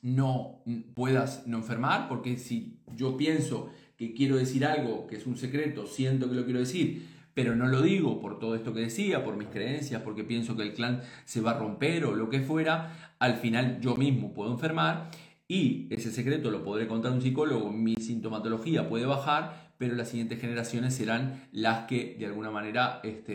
no 0.00 0.62
puedas 0.94 1.46
no 1.46 1.58
enfermar, 1.58 2.08
porque 2.08 2.36
si 2.36 2.80
yo 2.94 3.16
pienso 3.16 3.70
que 3.96 4.14
quiero 4.14 4.36
decir 4.36 4.64
algo 4.64 5.06
que 5.06 5.16
es 5.16 5.26
un 5.26 5.36
secreto, 5.36 5.86
siento 5.86 6.28
que 6.28 6.36
lo 6.36 6.44
quiero 6.44 6.60
decir, 6.60 7.06
pero 7.34 7.54
no 7.54 7.66
lo 7.66 7.82
digo 7.82 8.20
por 8.20 8.38
todo 8.38 8.54
esto 8.54 8.72
que 8.72 8.80
decía, 8.80 9.24
por 9.24 9.36
mis 9.36 9.48
creencias, 9.48 10.02
porque 10.02 10.24
pienso 10.24 10.56
que 10.56 10.62
el 10.62 10.72
clan 10.72 11.02
se 11.24 11.40
va 11.40 11.52
a 11.52 11.58
romper 11.58 12.04
o 12.04 12.14
lo 12.14 12.30
que 12.30 12.40
fuera, 12.40 13.14
al 13.18 13.34
final 13.34 13.80
yo 13.80 13.96
mismo 13.96 14.32
puedo 14.32 14.52
enfermar 14.52 15.10
y 15.48 15.88
ese 15.90 16.12
secreto 16.12 16.50
lo 16.50 16.62
podré 16.62 16.86
contar 16.86 17.10
a 17.10 17.14
un 17.14 17.22
psicólogo, 17.22 17.72
mi 17.72 17.94
sintomatología 17.94 18.86
puede 18.86 19.06
bajar, 19.06 19.72
pero 19.78 19.94
las 19.94 20.10
siguientes 20.10 20.40
generaciones 20.40 20.94
serán 20.94 21.48
las 21.52 21.86
que 21.86 22.16
de 22.18 22.26
alguna 22.26 22.50
manera 22.50 23.00
este, 23.02 23.34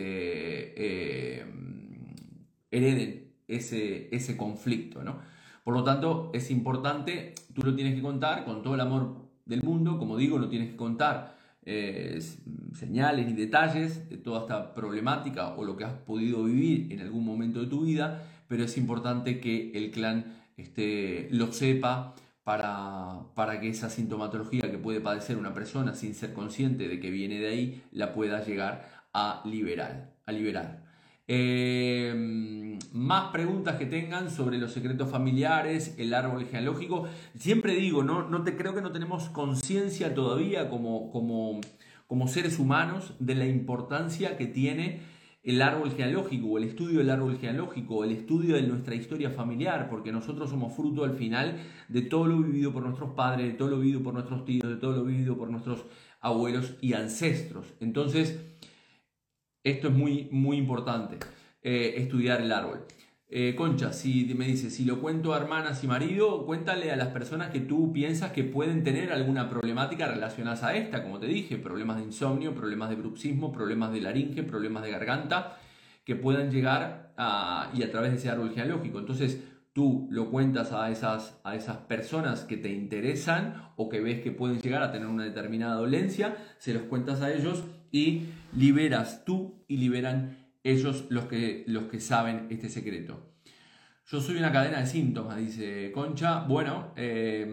eh, 0.76 1.44
hereden 2.70 3.32
ese, 3.48 4.14
ese 4.14 4.36
conflicto. 4.36 5.02
¿no? 5.02 5.18
Por 5.64 5.74
lo 5.74 5.82
tanto, 5.82 6.30
es 6.32 6.52
importante, 6.52 7.34
tú 7.52 7.62
lo 7.62 7.74
tienes 7.74 7.96
que 7.96 8.02
contar 8.02 8.44
con 8.44 8.62
todo 8.62 8.74
el 8.74 8.80
amor 8.80 9.24
del 9.44 9.64
mundo, 9.64 9.98
como 9.98 10.16
digo, 10.16 10.38
no 10.38 10.48
tienes 10.48 10.70
que 10.70 10.76
contar 10.76 11.36
eh, 11.66 12.20
señales 12.74 13.26
ni 13.26 13.32
detalles 13.32 14.08
de 14.08 14.18
toda 14.18 14.42
esta 14.42 14.74
problemática 14.74 15.54
o 15.54 15.64
lo 15.64 15.76
que 15.76 15.84
has 15.84 15.94
podido 15.94 16.44
vivir 16.44 16.92
en 16.92 17.00
algún 17.00 17.24
momento 17.24 17.60
de 17.60 17.66
tu 17.66 17.86
vida, 17.86 18.22
pero 18.46 18.64
es 18.64 18.76
importante 18.76 19.40
que 19.40 19.72
el 19.74 19.90
clan 19.90 20.43
este, 20.56 21.28
lo 21.30 21.52
sepa 21.52 22.14
para, 22.44 23.20
para, 23.34 23.60
que 23.60 23.68
esa 23.68 23.88
sintomatología 23.90 24.70
que 24.70 24.78
puede 24.78 25.00
padecer 25.00 25.36
una 25.36 25.54
persona 25.54 25.94
sin 25.94 26.14
ser 26.14 26.32
consciente 26.32 26.88
de 26.88 27.00
que 27.00 27.10
viene 27.10 27.40
de 27.40 27.48
ahí, 27.48 27.82
la 27.90 28.12
pueda 28.12 28.44
llegar 28.44 29.04
a 29.12 29.42
liberar. 29.44 30.14
A 30.26 30.32
liberar. 30.32 30.84
Em, 31.26 32.78
más 32.92 33.32
preguntas 33.32 33.76
que 33.76 33.86
tengan 33.86 34.30
sobre 34.30 34.58
los 34.58 34.72
secretos 34.72 35.10
familiares, 35.10 35.94
el 35.96 36.12
árbol 36.12 36.44
genealógico. 36.44 37.08
Siempre 37.34 37.74
digo, 37.74 38.02
no, 38.02 38.28
no 38.28 38.42
te 38.42 38.56
creo 38.56 38.74
que 38.74 38.82
no 38.82 38.92
tenemos 38.92 39.30
conciencia 39.30 40.14
todavía 40.14 40.68
como, 40.68 41.10
como, 41.10 41.60
como 42.06 42.28
seres 42.28 42.58
humanos 42.58 43.14
de 43.20 43.36
la 43.36 43.46
importancia 43.46 44.36
que 44.36 44.46
tiene 44.46 45.00
el 45.44 45.60
árbol 45.60 45.90
genealógico 45.90 46.48
o 46.48 46.58
el 46.58 46.64
estudio 46.64 46.98
del 46.98 47.10
árbol 47.10 47.36
genealógico 47.38 48.02
el 48.02 48.12
estudio 48.12 48.56
de 48.56 48.62
nuestra 48.62 48.94
historia 48.94 49.30
familiar, 49.30 49.88
porque 49.90 50.10
nosotros 50.10 50.50
somos 50.50 50.74
fruto 50.74 51.04
al 51.04 51.14
final 51.14 51.58
de 51.88 52.02
todo 52.02 52.26
lo 52.26 52.38
vivido 52.38 52.72
por 52.72 52.82
nuestros 52.82 53.10
padres, 53.10 53.52
de 53.52 53.52
todo 53.52 53.68
lo 53.68 53.78
vivido 53.78 54.02
por 54.02 54.14
nuestros 54.14 54.44
tíos, 54.44 54.66
de 54.66 54.76
todo 54.76 54.92
lo 54.92 55.04
vivido 55.04 55.36
por 55.36 55.50
nuestros 55.50 55.84
abuelos 56.20 56.74
y 56.80 56.94
ancestros. 56.94 57.66
Entonces, 57.80 58.40
esto 59.62 59.88
es 59.88 59.94
muy, 59.94 60.28
muy 60.30 60.56
importante, 60.56 61.18
eh, 61.62 61.94
estudiar 61.98 62.40
el 62.40 62.50
árbol. 62.50 62.86
Eh, 63.36 63.56
Concha, 63.56 63.92
si 63.92 64.32
me 64.36 64.46
dice, 64.46 64.70
si 64.70 64.84
lo 64.84 65.00
cuento 65.00 65.34
a 65.34 65.38
hermanas 65.38 65.82
y 65.82 65.88
marido, 65.88 66.46
cuéntale 66.46 66.92
a 66.92 66.96
las 66.96 67.08
personas 67.08 67.50
que 67.50 67.58
tú 67.58 67.92
piensas 67.92 68.30
que 68.30 68.44
pueden 68.44 68.84
tener 68.84 69.12
alguna 69.12 69.48
problemática 69.48 70.06
relacionada 70.06 70.68
a 70.68 70.76
esta, 70.76 71.02
como 71.02 71.18
te 71.18 71.26
dije, 71.26 71.58
problemas 71.58 71.96
de 71.96 72.04
insomnio, 72.04 72.54
problemas 72.54 72.90
de 72.90 72.94
bruxismo, 72.94 73.50
problemas 73.50 73.92
de 73.92 74.02
laringe, 74.02 74.44
problemas 74.44 74.84
de 74.84 74.92
garganta, 74.92 75.58
que 76.04 76.14
puedan 76.14 76.52
llegar 76.52 77.12
a, 77.16 77.72
y 77.74 77.82
a 77.82 77.90
través 77.90 78.12
de 78.12 78.18
ese 78.18 78.30
árbol 78.30 78.50
genealógico. 78.50 79.00
Entonces, 79.00 79.42
tú 79.72 80.06
lo 80.12 80.30
cuentas 80.30 80.70
a 80.70 80.88
esas, 80.92 81.40
a 81.42 81.56
esas 81.56 81.78
personas 81.78 82.44
que 82.44 82.56
te 82.56 82.70
interesan 82.70 83.72
o 83.74 83.88
que 83.88 84.00
ves 84.00 84.20
que 84.20 84.30
pueden 84.30 84.60
llegar 84.60 84.84
a 84.84 84.92
tener 84.92 85.08
una 85.08 85.24
determinada 85.24 85.74
dolencia, 85.74 86.36
se 86.58 86.72
los 86.72 86.84
cuentas 86.84 87.20
a 87.20 87.32
ellos 87.32 87.64
y 87.90 88.26
liberas 88.56 89.24
tú 89.24 89.64
y 89.66 89.78
liberan 89.78 90.43
ellos 90.64 91.04
los 91.10 91.26
que, 91.26 91.64
los 91.68 91.84
que 91.84 92.00
saben 92.00 92.46
este 92.50 92.68
secreto. 92.68 93.30
Yo 94.06 94.20
soy 94.20 94.36
una 94.36 94.52
cadena 94.52 94.80
de 94.80 94.86
síntomas, 94.86 95.36
dice 95.38 95.92
Concha. 95.92 96.40
Bueno, 96.40 96.92
eh, 96.96 97.46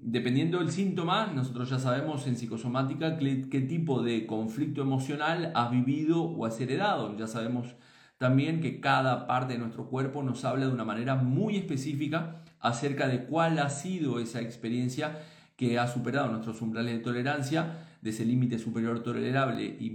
dependiendo 0.00 0.58
del 0.58 0.70
síntoma, 0.70 1.32
nosotros 1.34 1.70
ya 1.70 1.78
sabemos 1.78 2.26
en 2.26 2.36
psicosomática 2.36 3.16
qué, 3.16 3.48
qué, 3.48 3.60
tipo 3.60 4.02
de 4.02 4.26
conflicto 4.26 4.82
emocional 4.82 5.52
has 5.54 5.70
vivido 5.70 6.22
o 6.22 6.44
has 6.44 6.60
heredado. 6.60 7.16
Ya 7.16 7.26
sabemos 7.26 7.76
también 8.18 8.60
que 8.60 8.80
cada 8.80 9.26
parte 9.26 9.54
de 9.54 9.58
nuestro 9.58 9.88
cuerpo 9.88 10.22
nos 10.22 10.44
habla 10.44 10.66
de 10.66 10.72
una 10.72 10.84
manera 10.84 11.14
muy 11.14 11.56
específica 11.56 12.42
acerca 12.60 13.08
de 13.08 13.24
cuál 13.24 13.58
ha 13.58 13.70
sido 13.70 14.18
esa 14.18 14.40
experiencia 14.40 15.18
que 15.56 15.78
ha 15.78 15.86
superado 15.86 16.28
nuestros 16.28 16.60
umbrales 16.60 16.94
de 16.94 17.00
tolerancia 17.02 17.85
de 18.06 18.10
ese 18.10 18.24
límite 18.24 18.58
superior 18.60 19.02
tolerable 19.02 19.64
y, 19.64 19.90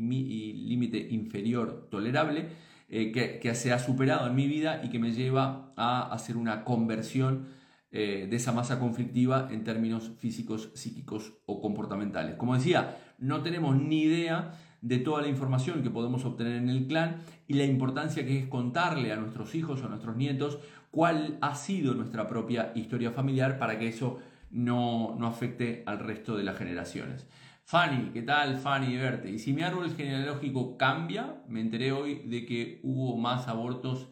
límite 0.53 1.07
inferior 1.11 1.87
tolerable 1.89 2.49
eh, 2.89 3.39
que, 3.41 3.55
se 3.55 3.71
ha 3.71 3.79
superado 3.79 4.27
en 4.27 4.35
mi 4.35 4.47
vida 4.47 4.81
y 4.83 4.89
que 4.89 4.99
me 4.99 5.13
lleva 5.13 5.71
a 5.77 6.11
hacer 6.13 6.35
una 6.35 6.65
conversión 6.65 7.47
eh, 7.93 8.27
de 8.29 8.35
esa 8.35 8.51
masa 8.51 8.79
conflictiva 8.79 9.47
en 9.49 9.63
términos 9.63 10.11
físicos, 10.19 10.71
psíquicos 10.73 11.31
o 11.45 11.61
comportamentales. 11.61 12.35
Como 12.35 12.53
decía, 12.53 12.97
no 13.17 13.43
tenemos 13.43 13.77
ni 13.77 14.01
idea 14.01 14.59
de 14.81 14.97
toda 14.97 15.21
la 15.21 15.29
información 15.29 15.81
que 15.81 15.89
podemos 15.89 16.25
obtener 16.25 16.57
en 16.57 16.67
el 16.67 16.87
clan 16.87 17.21
y 17.47 17.53
la 17.53 17.63
importancia 17.63 18.25
que 18.25 18.39
es 18.39 18.47
contarle 18.47 19.13
a 19.13 19.15
nuestros 19.15 19.55
hijos 19.55 19.81
o 19.81 19.85
a 19.85 19.89
nuestros 19.89 20.17
nietos 20.17 20.59
cuál 20.89 21.37
ha 21.39 21.55
sido 21.55 21.93
nuestra 21.93 22.27
propia 22.27 22.73
historia 22.75 23.11
familiar 23.11 23.57
para 23.57 23.79
que 23.79 23.87
eso 23.87 24.19
no, 24.51 25.15
no 25.17 25.27
afecte 25.27 25.83
al 25.85 25.99
resto 25.99 26.35
de 26.37 26.43
las 26.43 26.57
generaciones. 26.57 27.27
Fanny, 27.63 28.11
¿qué 28.11 28.21
tal 28.21 28.57
Fanny 28.57 28.97
verte? 28.97 29.31
Y 29.31 29.39
si 29.39 29.53
mi 29.53 29.61
árbol 29.61 29.95
genealógico 29.95 30.77
cambia, 30.77 31.41
me 31.47 31.61
enteré 31.61 31.91
hoy 31.91 32.21
de 32.25 32.45
que 32.45 32.79
hubo 32.83 33.17
más 33.17 33.47
abortos 33.47 34.09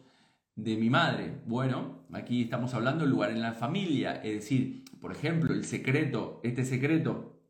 de 0.54 0.76
mi 0.76 0.90
madre. 0.90 1.40
Bueno, 1.46 2.04
aquí 2.12 2.42
estamos 2.42 2.74
hablando 2.74 3.04
del 3.04 3.10
lugar 3.10 3.30
en 3.30 3.42
la 3.42 3.52
familia, 3.52 4.16
es 4.22 4.34
decir, 4.34 4.84
por 5.00 5.12
ejemplo, 5.12 5.52
el 5.52 5.64
secreto, 5.64 6.40
este 6.42 6.64
secreto 6.64 7.40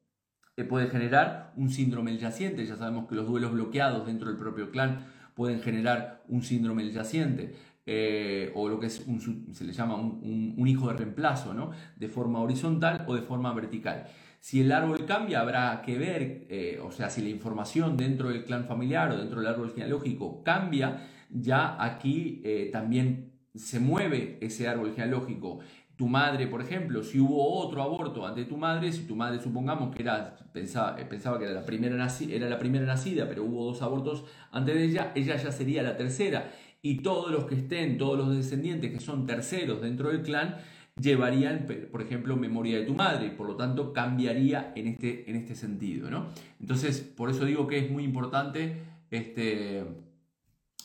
puede 0.64 0.88
generar 0.88 1.52
un 1.56 1.70
síndrome 1.70 2.16
yaciente. 2.18 2.66
Ya 2.66 2.76
sabemos 2.76 3.08
que 3.08 3.14
los 3.14 3.26
duelos 3.26 3.52
bloqueados 3.52 4.06
dentro 4.06 4.28
del 4.28 4.38
propio 4.38 4.70
clan 4.70 5.06
pueden 5.34 5.60
generar 5.60 6.22
un 6.28 6.42
síndrome 6.42 6.88
yaciente. 6.90 7.54
Eh, 7.92 8.52
o 8.54 8.68
lo 8.68 8.78
que 8.78 8.86
es 8.86 9.04
se 9.50 9.64
le 9.64 9.72
llama 9.72 9.96
un, 9.96 10.64
hijo 10.68 10.86
de 10.86 10.94
reemplazo, 10.94 11.52
¿no? 11.52 11.72
de 11.96 12.08
forma 12.08 12.40
horizontal 12.40 13.04
o 13.08 13.16
de 13.16 13.22
forma 13.22 13.52
vertical. 13.52 14.06
Si 14.38 14.60
el 14.60 14.70
árbol 14.70 15.04
cambia, 15.06 15.40
habrá 15.40 15.82
que 15.82 15.98
ver, 15.98 16.46
eh, 16.50 16.80
o 16.80 16.92
sea, 16.92 17.10
si 17.10 17.20
la 17.20 17.30
información 17.30 17.96
dentro 17.96 18.28
del 18.28 18.44
clan 18.44 18.64
familiar 18.64 19.10
o 19.10 19.16
dentro 19.18 19.40
del 19.40 19.48
árbol 19.48 19.72
genealógico 19.72 20.44
cambia, 20.44 21.04
ya 21.30 21.82
aquí 21.82 22.40
eh, 22.44 22.70
también 22.72 23.32
se 23.56 23.80
mueve 23.80 24.38
ese 24.40 24.68
árbol 24.68 24.92
genealógico. 24.92 25.58
Tu 25.96 26.06
madre, 26.06 26.46
por 26.46 26.62
ejemplo, 26.62 27.02
si 27.02 27.18
hubo 27.18 27.58
otro 27.58 27.82
aborto 27.82 28.24
ante 28.24 28.44
tu 28.44 28.56
madre, 28.56 28.92
si 28.92 29.04
tu 29.04 29.16
madre 29.16 29.40
supongamos 29.40 29.94
que 29.94 30.02
era, 30.04 30.36
pensaba, 30.52 30.94
pensaba 30.94 31.40
que 31.40 31.46
era 31.46 31.54
la, 31.54 31.66
primera 31.66 32.08
era 32.30 32.48
la 32.48 32.58
primera 32.58 32.86
nacida, 32.86 33.28
pero 33.28 33.42
hubo 33.42 33.64
dos 33.64 33.82
abortos 33.82 34.24
antes 34.52 34.76
de 34.76 34.84
ella, 34.84 35.12
ella 35.16 35.34
ya 35.36 35.50
sería 35.50 35.82
la 35.82 35.96
tercera 35.96 36.52
y 36.82 36.98
todos 36.98 37.30
los 37.30 37.44
que 37.44 37.56
estén, 37.56 37.98
todos 37.98 38.18
los 38.18 38.34
descendientes 38.34 38.90
que 38.90 39.00
son 39.00 39.26
terceros 39.26 39.80
dentro 39.82 40.08
del 40.10 40.22
clan, 40.22 40.56
llevarían, 41.00 41.66
por 41.90 42.02
ejemplo, 42.02 42.36
memoria 42.36 42.78
de 42.78 42.84
tu 42.84 42.94
madre, 42.94 43.26
y 43.26 43.30
por 43.30 43.46
lo 43.46 43.56
tanto 43.56 43.92
cambiaría 43.92 44.72
en 44.76 44.88
este, 44.88 45.30
en 45.30 45.36
este 45.36 45.54
sentido, 45.54 46.10
¿no? 46.10 46.26
Entonces, 46.60 47.00
por 47.00 47.30
eso 47.30 47.44
digo 47.44 47.66
que 47.66 47.78
es 47.78 47.90
muy 47.90 48.04
importante 48.04 48.82
este, 49.10 49.84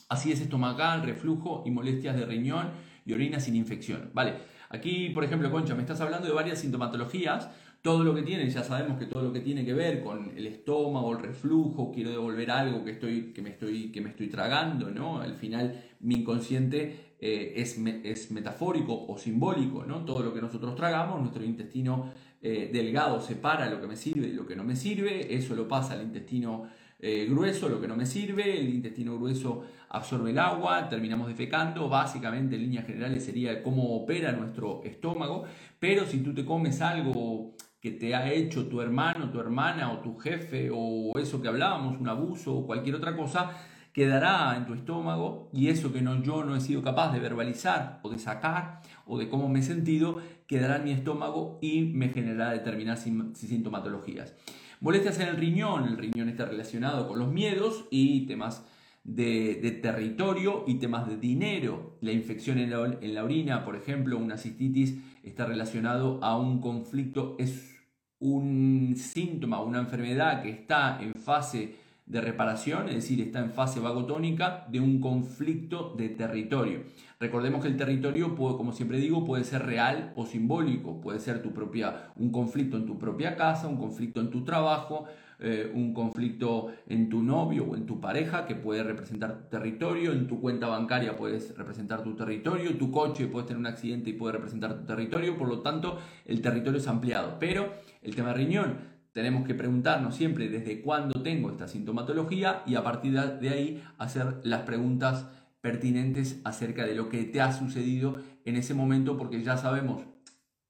así 0.08 0.32
es 0.32 0.40
estomacal, 0.40 1.02
reflujo 1.02 1.62
y 1.66 1.70
molestias 1.70 2.16
de 2.16 2.26
riñón 2.26 2.70
y 3.04 3.12
orina 3.12 3.40
sin 3.40 3.56
infección, 3.56 4.10
¿vale? 4.14 4.34
Aquí, 4.68 5.10
por 5.10 5.22
ejemplo, 5.22 5.50
Concha, 5.50 5.74
me 5.74 5.82
estás 5.82 6.00
hablando 6.00 6.26
de 6.26 6.34
varias 6.34 6.60
sintomatologías 6.60 7.50
todo 7.86 8.02
lo 8.02 8.16
que 8.16 8.22
tiene, 8.22 8.50
ya 8.50 8.64
sabemos 8.64 8.98
que 8.98 9.06
todo 9.06 9.22
lo 9.22 9.32
que 9.32 9.38
tiene 9.38 9.64
que 9.64 9.72
ver 9.72 10.02
con 10.02 10.32
el 10.36 10.44
estómago, 10.48 11.12
el 11.12 11.22
reflujo, 11.22 11.92
quiero 11.92 12.10
devolver 12.10 12.50
algo 12.50 12.84
que, 12.84 12.90
estoy, 12.90 13.32
que, 13.32 13.40
me, 13.42 13.50
estoy, 13.50 13.92
que 13.92 14.00
me 14.00 14.10
estoy 14.10 14.26
tragando, 14.26 14.90
¿no? 14.90 15.20
Al 15.20 15.36
final 15.36 15.84
mi 16.00 16.16
inconsciente 16.16 17.14
eh, 17.20 17.52
es, 17.54 17.78
es, 18.02 18.32
metafórico 18.32 19.06
o 19.06 19.16
simbólico, 19.16 19.84
¿no? 19.84 20.04
Todo 20.04 20.24
lo 20.24 20.34
que 20.34 20.40
nosotros 20.40 20.74
tragamos, 20.74 21.20
nuestro 21.20 21.44
intestino 21.44 22.10
eh, 22.42 22.68
delgado 22.72 23.20
separa 23.20 23.70
lo 23.70 23.80
que 23.80 23.86
me 23.86 23.94
sirve 23.94 24.26
y 24.26 24.32
lo 24.32 24.48
que 24.48 24.56
no 24.56 24.64
me 24.64 24.74
sirve, 24.74 25.32
eso 25.36 25.54
lo 25.54 25.68
pasa 25.68 25.94
al 25.94 26.02
intestino 26.02 26.66
eh, 26.98 27.26
grueso, 27.30 27.68
lo 27.68 27.80
que 27.80 27.86
no 27.86 27.94
me 27.94 28.06
sirve, 28.06 28.58
el 28.58 28.68
intestino 28.68 29.16
grueso 29.16 29.62
absorbe 29.90 30.30
el 30.32 30.40
agua, 30.40 30.88
terminamos 30.88 31.28
defecando, 31.28 31.88
básicamente 31.88 32.56
en 32.56 32.62
líneas 32.62 32.84
generales 32.84 33.24
sería 33.24 33.62
cómo 33.62 33.94
opera 33.94 34.32
nuestro 34.32 34.82
estómago, 34.82 35.44
pero 35.78 36.04
si 36.04 36.18
tú 36.18 36.34
te 36.34 36.44
comes 36.44 36.80
algo 36.80 37.54
que 37.86 37.92
te 37.92 38.16
ha 38.16 38.32
hecho 38.32 38.66
tu 38.66 38.80
hermano, 38.80 39.30
tu 39.30 39.38
hermana 39.38 39.92
o 39.92 39.98
tu 39.98 40.16
jefe 40.16 40.70
o 40.74 41.16
eso 41.20 41.40
que 41.40 41.46
hablábamos, 41.46 42.00
un 42.00 42.08
abuso 42.08 42.52
o 42.52 42.66
cualquier 42.66 42.96
otra 42.96 43.14
cosa, 43.14 43.52
quedará 43.92 44.56
en 44.56 44.66
tu 44.66 44.74
estómago 44.74 45.48
y 45.52 45.68
eso 45.68 45.92
que 45.92 46.02
no, 46.02 46.20
yo 46.20 46.42
no 46.42 46.56
he 46.56 46.60
sido 46.60 46.82
capaz 46.82 47.12
de 47.12 47.20
verbalizar 47.20 48.00
o 48.02 48.10
de 48.10 48.18
sacar 48.18 48.80
o 49.06 49.16
de 49.18 49.28
cómo 49.28 49.48
me 49.48 49.60
he 49.60 49.62
sentido, 49.62 50.20
quedará 50.48 50.78
en 50.78 50.84
mi 50.84 50.90
estómago 50.90 51.60
y 51.62 51.82
me 51.82 52.08
generará 52.08 52.50
determinadas 52.50 53.06
sintomatologías. 53.34 54.34
Molestias 54.80 55.20
en 55.20 55.28
el 55.28 55.36
riñón, 55.36 55.84
el 55.84 55.96
riñón 55.96 56.28
está 56.28 56.44
relacionado 56.44 57.06
con 57.06 57.20
los 57.20 57.30
miedos 57.30 57.84
y 57.92 58.26
temas 58.26 58.64
de, 59.04 59.78
territorio 59.80 60.64
y 60.66 60.80
temas 60.80 61.06
de 61.06 61.18
dinero. 61.18 61.98
La 62.00 62.10
infección 62.10 62.58
en 62.58 62.70
la, 62.70 62.98
en 63.00 63.14
la, 63.14 63.22
orina, 63.22 63.64
por 63.64 63.76
ejemplo, 63.76 64.18
una 64.18 64.38
cistitis, 64.38 64.98
está 65.22 65.46
relacionado 65.46 66.18
a 66.24 66.36
un 66.36 66.60
conflicto, 66.60 67.36
es 67.38 67.75
un 68.20 68.94
síntoma, 68.96 69.60
una 69.62 69.78
enfermedad 69.78 70.42
que 70.42 70.50
está 70.50 70.98
en 71.00 71.14
fase 71.14 71.76
de 72.06 72.20
reparación, 72.20 72.88
es 72.88 72.94
decir, 72.94 73.20
está 73.20 73.40
en 73.40 73.50
fase 73.50 73.80
vagotónica 73.80 74.64
de 74.70 74.78
un 74.78 75.00
conflicto 75.00 75.94
de 75.96 76.08
territorio. 76.08 76.84
Recordemos 77.18 77.62
que 77.62 77.68
el 77.68 77.76
territorio, 77.76 78.34
puede, 78.34 78.56
como 78.56 78.72
siempre 78.72 78.98
digo, 78.98 79.24
puede 79.24 79.42
ser 79.42 79.66
real 79.66 80.12
o 80.14 80.24
simbólico, 80.24 81.00
puede 81.00 81.18
ser 81.18 81.42
tu 81.42 81.52
propia, 81.52 82.12
un 82.16 82.30
conflicto 82.30 82.76
en 82.76 82.86
tu 82.86 82.96
propia 82.98 83.36
casa, 83.36 83.66
un 83.66 83.76
conflicto 83.76 84.20
en 84.20 84.30
tu 84.30 84.44
trabajo, 84.44 85.06
eh, 85.38 85.70
un 85.74 85.92
conflicto 85.92 86.68
en 86.86 87.08
tu 87.08 87.22
novio 87.22 87.64
o 87.64 87.76
en 87.76 87.84
tu 87.84 88.00
pareja 88.00 88.46
que 88.46 88.54
puede 88.54 88.82
representar 88.82 89.36
tu 89.36 89.48
territorio, 89.48 90.12
en 90.12 90.26
tu 90.26 90.40
cuenta 90.40 90.66
bancaria 90.66 91.16
puedes 91.16 91.56
representar 91.56 92.02
tu 92.02 92.14
territorio, 92.14 92.76
tu 92.76 92.90
coche 92.90 93.26
puede 93.26 93.46
tener 93.46 93.60
un 93.60 93.66
accidente 93.66 94.10
y 94.10 94.14
puede 94.14 94.32
representar 94.32 94.78
tu 94.78 94.86
territorio, 94.86 95.36
por 95.36 95.48
lo 95.48 95.60
tanto 95.60 95.98
el 96.24 96.40
territorio 96.40 96.78
es 96.78 96.88
ampliado. 96.88 97.36
Pero 97.38 97.74
el 98.02 98.14
tema 98.14 98.28
de 98.28 98.34
riñón, 98.34 98.96
tenemos 99.12 99.46
que 99.46 99.54
preguntarnos 99.54 100.14
siempre 100.14 100.48
desde 100.48 100.80
cuándo 100.82 101.22
tengo 101.22 101.50
esta 101.50 101.68
sintomatología 101.68 102.62
y 102.66 102.74
a 102.74 102.82
partir 102.82 103.12
de 103.12 103.48
ahí 103.48 103.82
hacer 103.98 104.40
las 104.42 104.62
preguntas 104.62 105.26
pertinentes 105.60 106.40
acerca 106.44 106.84
de 106.84 106.94
lo 106.94 107.08
que 107.08 107.24
te 107.24 107.40
ha 107.40 107.52
sucedido 107.52 108.16
en 108.44 108.56
ese 108.56 108.74
momento 108.74 109.16
porque 109.16 109.42
ya 109.42 109.56
sabemos 109.56 110.02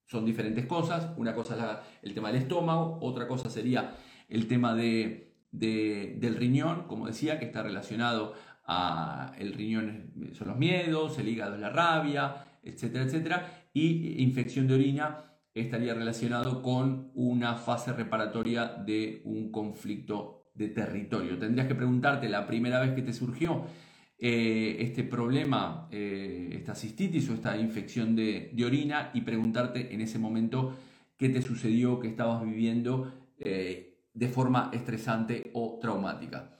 son 0.07 0.24
diferentes 0.24 0.66
cosas. 0.66 1.09
Una 1.16 1.35
cosa 1.35 1.57
es 1.57 2.09
el 2.09 2.14
tema 2.14 2.29
del 2.29 2.42
estómago, 2.42 2.98
otra 3.00 3.26
cosa 3.26 3.50
sería 3.50 3.96
el 4.28 4.48
tema 4.48 4.74
de, 4.74 5.34
del 5.50 6.36
riñón, 6.36 6.84
como 6.86 7.06
decía, 7.06 7.38
que 7.38 7.46
está 7.46 7.62
relacionado 7.62 8.34
a 8.66 9.32
el 9.38 9.52
riñón 9.52 10.12
son 10.32 10.48
los 10.48 10.56
miedos, 10.56 11.18
el 11.18 11.28
hígado 11.28 11.54
es 11.54 11.60
la 11.60 11.70
rabia, 11.70 12.44
etcétera, 12.62 13.04
etcétera, 13.04 13.68
y 13.72 14.22
infección 14.22 14.66
de 14.66 14.74
orina 14.74 15.24
estaría 15.54 15.94
relacionado 15.94 16.62
con 16.62 17.10
una 17.14 17.54
fase 17.54 17.92
reparatoria 17.92 18.66
de 18.66 19.22
un 19.24 19.50
conflicto 19.50 20.50
de 20.54 20.68
territorio. 20.68 21.38
Tendrías 21.38 21.68
que 21.68 21.74
preguntarte 21.74 22.28
la 22.28 22.46
primera 22.46 22.80
vez 22.80 22.92
que 22.92 23.02
te 23.02 23.12
surgió 23.12 23.64
eh, 24.18 24.76
este 24.80 25.04
problema, 25.04 25.88
eh, 25.90 26.48
esta 26.52 26.74
cistitis 26.74 27.28
o 27.28 27.34
esta 27.34 27.56
infección 27.58 28.16
de, 28.16 28.50
orina 28.64 29.10
y 29.14 29.20
preguntarte 29.20 29.94
en 29.94 30.00
ese 30.00 30.18
momento 30.18 30.74
qué 31.16 31.28
te 31.28 31.42
sucedió, 31.42 32.00
qué 32.00 32.08
estabas 32.08 32.42
viviendo 32.42 33.12
eh, 33.38 33.86
de 34.16 34.29
forma 34.29 34.70
estresante 34.72 35.50
o 35.52 35.79
traumática. 35.81 36.57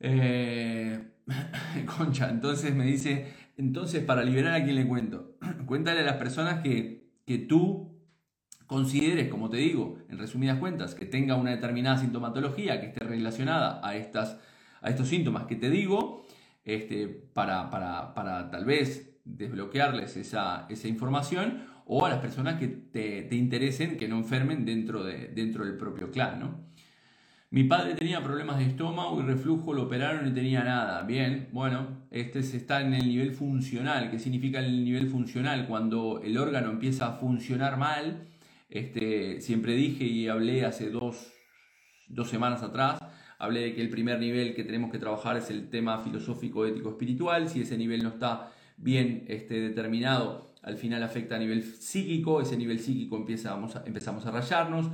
Eh, 0.00 0.98
concha, 1.98 2.30
entonces 2.30 2.74
me 2.74 2.84
dice, 2.84 3.32
entonces 3.56 4.02
para 4.02 4.24
liberar 4.24 4.54
a 4.54 4.64
quien 4.64 4.76
le 4.76 4.88
cuento, 4.88 5.36
cuéntale 5.66 6.00
a 6.00 6.04
las 6.04 6.16
personas 6.16 6.62
que, 6.62 7.12
que 7.26 7.38
tú 7.38 7.92
consideres, 8.66 9.28
como 9.28 9.50
te 9.50 9.58
digo, 9.58 9.98
en 10.08 10.18
resumidas 10.18 10.58
cuentas, 10.58 10.94
que 10.94 11.04
tenga 11.04 11.36
una 11.36 11.50
determinada 11.50 11.98
sintomatología 11.98 12.80
que 12.80 12.86
esté 12.86 13.04
relacionada 13.04 13.86
a, 13.86 13.96
estas, 13.96 14.38
a 14.80 14.88
estos 14.88 15.08
síntomas 15.08 15.44
que 15.44 15.56
te 15.56 15.68
digo, 15.68 16.24
este, 16.64 17.06
para, 17.06 17.68
para, 17.68 18.14
para 18.14 18.50
tal 18.50 18.64
vez 18.64 19.20
desbloquearles 19.24 20.16
esa, 20.16 20.66
esa 20.70 20.88
información 20.88 21.66
o 21.86 22.04
a 22.06 22.08
las 22.08 22.18
personas 22.18 22.58
que 22.58 22.68
te, 22.68 23.34
interesen 23.34 23.96
que 23.96 24.08
no 24.08 24.16
enfermen 24.16 24.64
dentro, 24.64 25.04
de, 25.04 25.28
dentro 25.28 25.64
del 25.64 25.76
propio 25.76 26.10
clan, 26.10 26.40
¿no? 26.40 26.72
Mi 27.52 27.64
padre 27.64 27.94
tenía 27.94 28.24
problemas 28.24 28.56
de 28.56 28.64
estómago 28.64 29.20
y 29.20 29.24
reflujo, 29.24 29.74
lo 29.74 29.82
operaron 29.82 30.26
y 30.26 30.32
tenía 30.32 30.64
nada. 30.64 31.02
Bien, 31.02 31.50
bueno, 31.52 32.06
este 32.10 32.38
está 32.38 32.80
en 32.80 32.94
el 32.94 33.06
nivel 33.06 33.32
funcional. 33.32 34.10
¿Qué 34.10 34.18
significa 34.18 34.58
el 34.58 34.82
nivel 34.82 35.10
funcional? 35.10 35.66
Cuando 35.66 36.22
el 36.24 36.38
órgano 36.38 36.70
empieza 36.70 37.08
a 37.08 37.12
funcionar 37.18 37.76
mal, 37.76 38.26
este, 38.70 39.42
siempre 39.42 39.74
dije 39.74 40.04
y 40.04 40.28
hablé 40.28 40.64
hace 40.64 40.88
dos, 40.88 41.30
dos 42.08 42.30
semanas 42.30 42.62
atrás, 42.62 42.98
hablé 43.38 43.60
de 43.60 43.74
que 43.74 43.82
el 43.82 43.90
primer 43.90 44.18
nivel 44.18 44.54
que 44.54 44.64
tenemos 44.64 44.90
que 44.90 44.98
trabajar 44.98 45.36
es 45.36 45.50
el 45.50 45.68
tema 45.68 45.98
filosófico, 45.98 46.64
ético, 46.64 46.88
espiritual. 46.88 47.50
Si 47.50 47.60
ese 47.60 47.76
nivel 47.76 48.02
no 48.02 48.08
está 48.08 48.50
bien 48.78 49.26
este, 49.28 49.60
determinado, 49.60 50.51
al 50.62 50.76
final 50.76 51.02
afecta 51.02 51.36
a 51.36 51.38
nivel 51.38 51.62
psíquico, 51.62 52.40
ese 52.40 52.56
nivel 52.56 52.78
psíquico 52.78 53.16
empieza, 53.16 53.58
empezamos 53.84 54.24
a 54.26 54.30
rayarnos, 54.30 54.86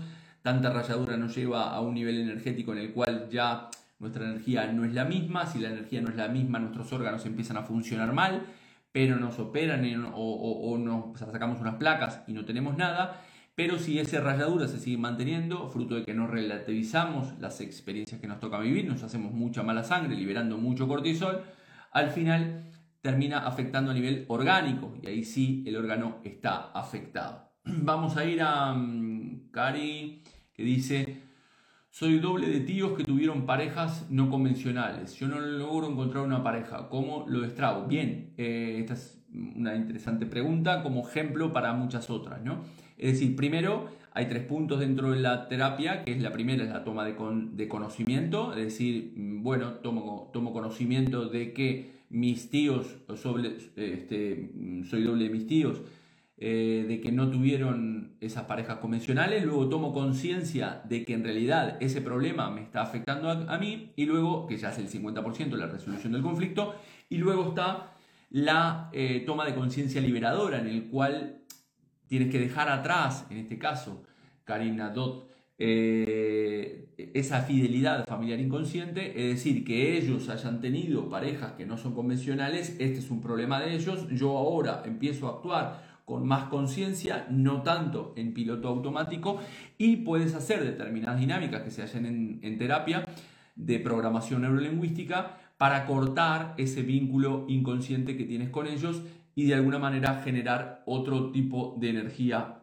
tanta 0.42 0.70
rayadura 0.70 1.16
nos 1.16 1.36
lleva 1.36 1.74
a 1.74 1.80
un 1.80 1.94
nivel 1.94 2.18
energético 2.20 2.72
en 2.72 2.78
el 2.78 2.92
cual 2.92 3.28
ya 3.30 3.68
nuestra 3.98 4.24
energía 4.24 4.72
no 4.72 4.84
es 4.84 4.94
la 4.94 5.04
misma, 5.04 5.46
si 5.46 5.58
la 5.58 5.68
energía 5.68 6.00
no 6.00 6.08
es 6.08 6.16
la 6.16 6.28
misma, 6.28 6.58
nuestros 6.58 6.92
órganos 6.92 7.26
empiezan 7.26 7.56
a 7.56 7.62
funcionar 7.62 8.12
mal, 8.12 8.46
pero 8.92 9.16
nos 9.16 9.38
operan 9.38 9.84
o, 10.14 10.78
nos 10.78 11.18
sacamos 11.18 11.60
unas 11.60 11.74
placas 11.74 12.22
y 12.26 12.32
no 12.32 12.44
tenemos 12.44 12.76
nada, 12.76 13.20
pero 13.54 13.78
si 13.78 13.98
esa 13.98 14.20
rayadura 14.20 14.68
se 14.68 14.78
sigue 14.78 14.96
manteniendo, 14.96 15.68
fruto 15.68 15.96
de 15.96 16.04
que 16.04 16.14
no 16.14 16.28
relativizamos 16.28 17.38
las 17.40 17.60
experiencias 17.60 18.20
que 18.20 18.28
nos 18.28 18.40
toca 18.40 18.58
vivir, 18.60 18.86
nos 18.86 19.02
hacemos 19.02 19.32
mucha 19.32 19.62
mala 19.62 19.82
sangre, 19.82 20.16
liberando 20.16 20.56
mucho 20.58 20.86
cortisol, 20.86 21.42
al 21.90 22.10
final 22.10 22.70
termina 23.00 23.46
afectando 23.46 23.90
a 23.90 23.94
nivel 23.94 24.24
orgánico 24.28 24.94
y 25.02 25.06
ahí 25.06 25.24
sí 25.24 25.64
el 25.66 25.76
órgano 25.76 26.18
está 26.24 26.70
afectado. 26.72 27.52
Vamos 27.64 28.16
a 28.16 28.24
ir 28.24 28.42
a 28.42 28.72
um, 28.72 29.50
Cari 29.50 30.22
que 30.52 30.62
dice, 30.62 31.22
soy 31.90 32.18
doble 32.18 32.48
de 32.48 32.60
tíos 32.60 32.96
que 32.96 33.04
tuvieron 33.04 33.46
parejas 33.46 34.06
no 34.10 34.28
convencionales. 34.30 35.14
Yo 35.14 35.28
no 35.28 35.40
logro 35.40 35.88
encontrar 35.88 36.24
una 36.24 36.42
pareja. 36.42 36.88
¿Cómo 36.88 37.24
lo 37.28 37.40
destrabo? 37.40 37.86
Bien, 37.86 38.34
eh, 38.36 38.78
esta 38.80 38.94
es 38.94 39.24
una 39.32 39.76
interesante 39.76 40.26
pregunta 40.26 40.82
como 40.82 41.06
ejemplo 41.06 41.52
para 41.52 41.72
muchas 41.74 42.10
otras. 42.10 42.42
¿no? 42.42 42.62
Es 42.96 43.12
decir, 43.12 43.36
primero 43.36 43.88
hay 44.12 44.26
tres 44.26 44.42
puntos 44.44 44.80
dentro 44.80 45.12
de 45.12 45.20
la 45.20 45.48
terapia, 45.48 46.04
que 46.04 46.12
es 46.12 46.20
la 46.20 46.32
primera 46.32 46.64
es 46.64 46.70
la 46.70 46.82
toma 46.82 47.04
de, 47.04 47.14
de 47.52 47.68
conocimiento, 47.68 48.52
es 48.52 48.64
decir, 48.64 49.12
mm, 49.16 49.42
bueno, 49.44 49.74
tomo, 49.74 50.30
tomo 50.32 50.52
conocimiento 50.52 51.28
de 51.28 51.52
que 51.52 51.97
mis 52.10 52.50
tíos, 52.50 52.96
sobre, 53.16 53.56
este, 53.76 54.50
soy 54.88 55.02
doble 55.02 55.24
de 55.24 55.30
mis 55.30 55.46
tíos, 55.46 55.82
eh, 56.40 56.84
de 56.86 57.00
que 57.00 57.10
no 57.10 57.30
tuvieron 57.30 58.16
esas 58.20 58.44
parejas 58.44 58.78
convencionales, 58.78 59.44
luego 59.44 59.68
tomo 59.68 59.92
conciencia 59.92 60.82
de 60.84 61.04
que 61.04 61.14
en 61.14 61.24
realidad 61.24 61.76
ese 61.80 62.00
problema 62.00 62.48
me 62.48 62.62
está 62.62 62.80
afectando 62.80 63.28
a, 63.28 63.58
mí 63.58 63.92
y 63.96 64.06
luego, 64.06 64.46
que 64.46 64.56
ya 64.56 64.70
es 64.70 64.78
el 64.78 64.88
50% 64.88 65.56
la 65.56 65.66
resolución 65.66 66.12
del 66.12 66.22
conflicto, 66.22 66.76
y 67.08 67.16
luego 67.16 67.48
está 67.48 67.96
la 68.30 68.88
eh, 68.92 69.24
toma 69.26 69.46
de 69.46 69.54
conciencia 69.54 70.00
liberadora 70.00 70.60
en 70.60 70.68
el 70.68 70.84
cual 70.88 71.40
tienes 72.06 72.30
que 72.30 72.38
dejar 72.38 72.68
atrás, 72.68 73.26
en 73.30 73.38
este 73.38 73.58
caso, 73.58 74.04
Karina 74.44 74.90
Dot, 74.90 75.27
eh, 75.60 77.10
esa 77.14 77.42
fidelidad 77.42 78.06
familiar 78.06 78.38
inconsciente, 78.38 79.10
es 79.10 79.36
decir, 79.36 79.64
que 79.64 79.98
ellos 79.98 80.28
hayan 80.28 80.60
tenido 80.60 81.08
parejas 81.08 81.52
que 81.52 81.66
no 81.66 81.76
son 81.76 81.94
convencionales, 81.94 82.76
este 82.78 82.98
es 82.98 83.10
un 83.10 83.20
problema 83.20 83.60
de 83.60 83.74
ellos, 83.74 84.08
yo 84.10 84.36
ahora 84.36 84.82
empiezo 84.84 85.26
a 85.26 85.30
actuar 85.32 85.88
con 86.04 86.26
más 86.26 86.44
conciencia, 86.44 87.26
no 87.28 87.62
tanto 87.62 88.14
en 88.16 88.32
piloto 88.32 88.68
automático, 88.68 89.40
y 89.76 89.96
puedes 89.96 90.34
hacer 90.34 90.64
determinadas 90.64 91.20
dinámicas 91.20 91.62
que 91.62 91.70
se 91.70 91.82
hacen 91.82 92.06
en, 92.06 92.38
en 92.42 92.56
terapia 92.56 93.04
de 93.56 93.80
programación 93.80 94.42
neurolingüística 94.42 95.38
para 95.58 95.86
cortar 95.86 96.54
ese 96.56 96.82
vínculo 96.82 97.44
inconsciente 97.48 98.16
que 98.16 98.24
tienes 98.24 98.48
con 98.48 98.68
ellos 98.68 99.02
y 99.34 99.46
de 99.46 99.54
alguna 99.54 99.78
manera 99.78 100.22
generar 100.24 100.82
otro 100.86 101.30
tipo 101.30 101.76
de 101.78 101.90
energía 101.90 102.57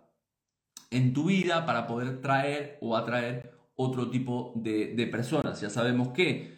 en 0.95 1.13
tu 1.13 1.25
vida 1.25 1.65
para 1.65 1.87
poder 1.87 2.21
traer 2.21 2.77
o 2.79 2.95
atraer 2.95 3.51
otro 3.75 4.09
tipo 4.09 4.53
de, 4.55 5.07
personas. 5.11 5.59
Ya 5.59 5.69
sabemos 5.69 6.09
que 6.09 6.55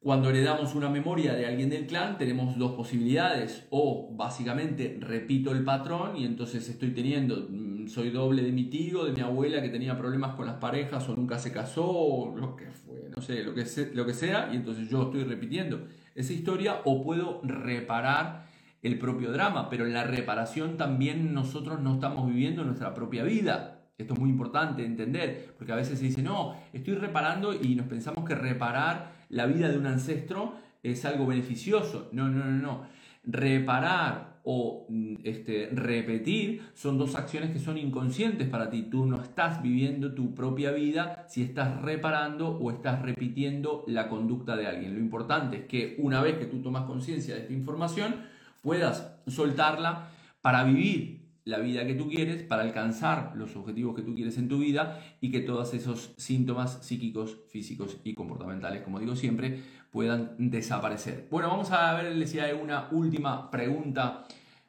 cuando 0.00 0.30
heredamos 0.30 0.74
una 0.74 0.88
memoria 0.88 1.34
de 1.34 1.44
alguien 1.44 1.68
del 1.68 1.86
clan 1.86 2.16
tenemos 2.16 2.56
dos 2.56 2.72
posibilidades. 2.72 3.66
O 3.70 4.08
básicamente 4.12 4.96
repito 5.00 5.52
el 5.52 5.64
patrón 5.64 6.16
y 6.16 6.24
entonces 6.24 6.66
estoy 6.68 6.92
teniendo, 6.92 7.46
mm, 7.50 7.88
soy 7.88 8.08
doble 8.10 8.42
de 8.42 8.52
mi 8.52 8.64
tío, 8.64 9.04
de 9.04 9.12
mi 9.12 9.20
abuela 9.20 9.60
que 9.60 9.68
tenía 9.68 9.98
problemas 9.98 10.34
con 10.34 10.46
las 10.46 10.56
parejas 10.56 11.06
o 11.08 11.14
nunca 11.14 11.38
se 11.38 11.52
casó 11.52 12.34
lo 12.34 12.56
que 12.56 12.70
fue, 12.70 13.10
no 13.14 13.20
sé, 13.20 13.42
lo 13.42 13.54
que, 13.54 13.66
lo 13.92 14.06
que 14.06 14.14
sea. 14.14 14.48
Y 14.50 14.56
entonces 14.56 14.88
yo 14.88 15.02
estoy 15.02 15.24
repitiendo 15.24 15.86
esa 16.14 16.32
historia 16.32 16.80
o 16.84 17.02
puedo 17.02 17.42
reparar 17.44 18.47
el 18.82 18.98
propio 18.98 19.32
drama, 19.32 19.68
pero 19.68 19.86
en 19.86 19.92
la 19.92 20.04
reparación 20.04 20.76
también 20.76 21.34
nosotros 21.34 21.80
no 21.80 21.94
estamos 21.94 22.26
viviendo 22.28 22.64
nuestra 22.64 22.94
propia 22.94 23.24
vida. 23.24 23.78
Esto 23.98 24.14
es 24.14 24.20
muy 24.20 24.30
importante 24.30 24.84
entender, 24.84 25.54
porque 25.56 25.72
a 25.72 25.76
veces 25.76 25.98
se 25.98 26.04
dice, 26.04 26.22
no, 26.22 26.56
estoy 26.72 26.94
reparando 26.94 27.52
y 27.52 27.74
nos 27.74 27.86
pensamos 27.86 28.24
que 28.24 28.34
reparar 28.34 29.12
la 29.28 29.46
vida 29.46 29.68
de 29.68 29.76
un 29.76 29.86
ancestro 29.86 30.54
es 30.82 31.04
algo 31.04 31.26
beneficioso. 31.26 32.08
No, 32.12 32.28
no, 32.28 32.44
no, 32.44 32.52
no. 32.52 32.82
Reparar 33.24 34.38
o 34.44 34.86
mm, 34.88 35.16
este, 35.24 35.68
repetir 35.72 36.62
son 36.74 36.96
dos 36.96 37.16
acciones 37.16 37.50
que 37.50 37.58
son 37.58 37.76
inconscientes 37.76 38.48
para 38.48 38.70
ti. 38.70 38.84
Tú 38.84 39.04
no 39.04 39.20
estás 39.20 39.62
viviendo 39.62 40.14
tu 40.14 40.34
propia 40.34 40.70
vida 40.70 41.26
si 41.28 41.42
estás 41.42 41.82
reparando 41.82 42.48
o 42.56 42.70
estás 42.70 43.02
repitiendo 43.02 43.84
la 43.88 44.08
conducta 44.08 44.56
de 44.56 44.66
alguien. 44.66 44.94
Lo 44.94 45.00
importante 45.00 45.56
es 45.56 45.64
que 45.64 45.96
una 45.98 46.22
vez 46.22 46.38
que 46.38 46.46
tú 46.46 46.62
tomas 46.62 46.84
conciencia 46.84 47.34
de 47.34 47.42
esta 47.42 47.52
información, 47.52 48.14
puedas 48.62 49.16
soltarla 49.26 50.10
para 50.40 50.64
vivir 50.64 51.18
la 51.48 51.58
vida 51.58 51.86
que 51.86 51.94
tú 51.94 52.08
quieres, 52.10 52.42
para 52.42 52.62
alcanzar 52.62 53.32
los 53.34 53.56
objetivos 53.56 53.96
que 53.96 54.02
tú 54.02 54.14
quieres 54.14 54.36
en 54.36 54.48
tu 54.48 54.58
vida 54.58 55.00
y 55.22 55.30
que 55.30 55.40
todos 55.40 55.72
esos 55.72 56.12
síntomas 56.18 56.84
psíquicos, 56.84 57.38
físicos 57.50 57.96
y 58.04 58.12
comportamentales, 58.12 58.82
como 58.82 59.00
digo 59.00 59.16
siempre, 59.16 59.62
puedan 59.90 60.34
desaparecer. 60.36 61.26
Bueno, 61.30 61.48
vamos 61.48 61.70
a 61.70 61.94
ver 61.94 62.28
si 62.28 62.38
hay 62.38 62.52
una 62.52 62.88
última 62.90 63.50
pregunta 63.50 64.24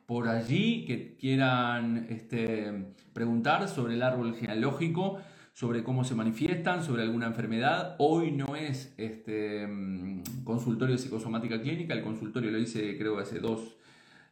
por 0.05 0.29
allí 0.29 0.85
que 0.85 1.17
quieran 1.17 2.07
este, 2.09 2.93
preguntar 3.11 3.67
sobre 3.67 3.95
el 3.95 4.01
árbol 4.01 4.33
genealógico, 4.35 5.17
sobre 5.53 5.83
cómo 5.83 6.05
se 6.05 6.15
manifiestan, 6.15 6.81
sobre 6.85 7.03
alguna 7.03 7.27
enfermedad. 7.27 7.95
Hoy 7.99 8.31
no 8.31 8.55
es 8.55 8.93
este 8.97 9.67
mm, 9.67 10.45
consultorio 10.45 10.95
de 10.95 11.01
psicosomática 11.01 11.61
clínica, 11.61 11.93
el 11.93 12.03
consultorio 12.03 12.51
lo 12.51 12.57
hice 12.57 12.97
creo 12.97 13.19
hace 13.19 13.39
dos 13.39 13.75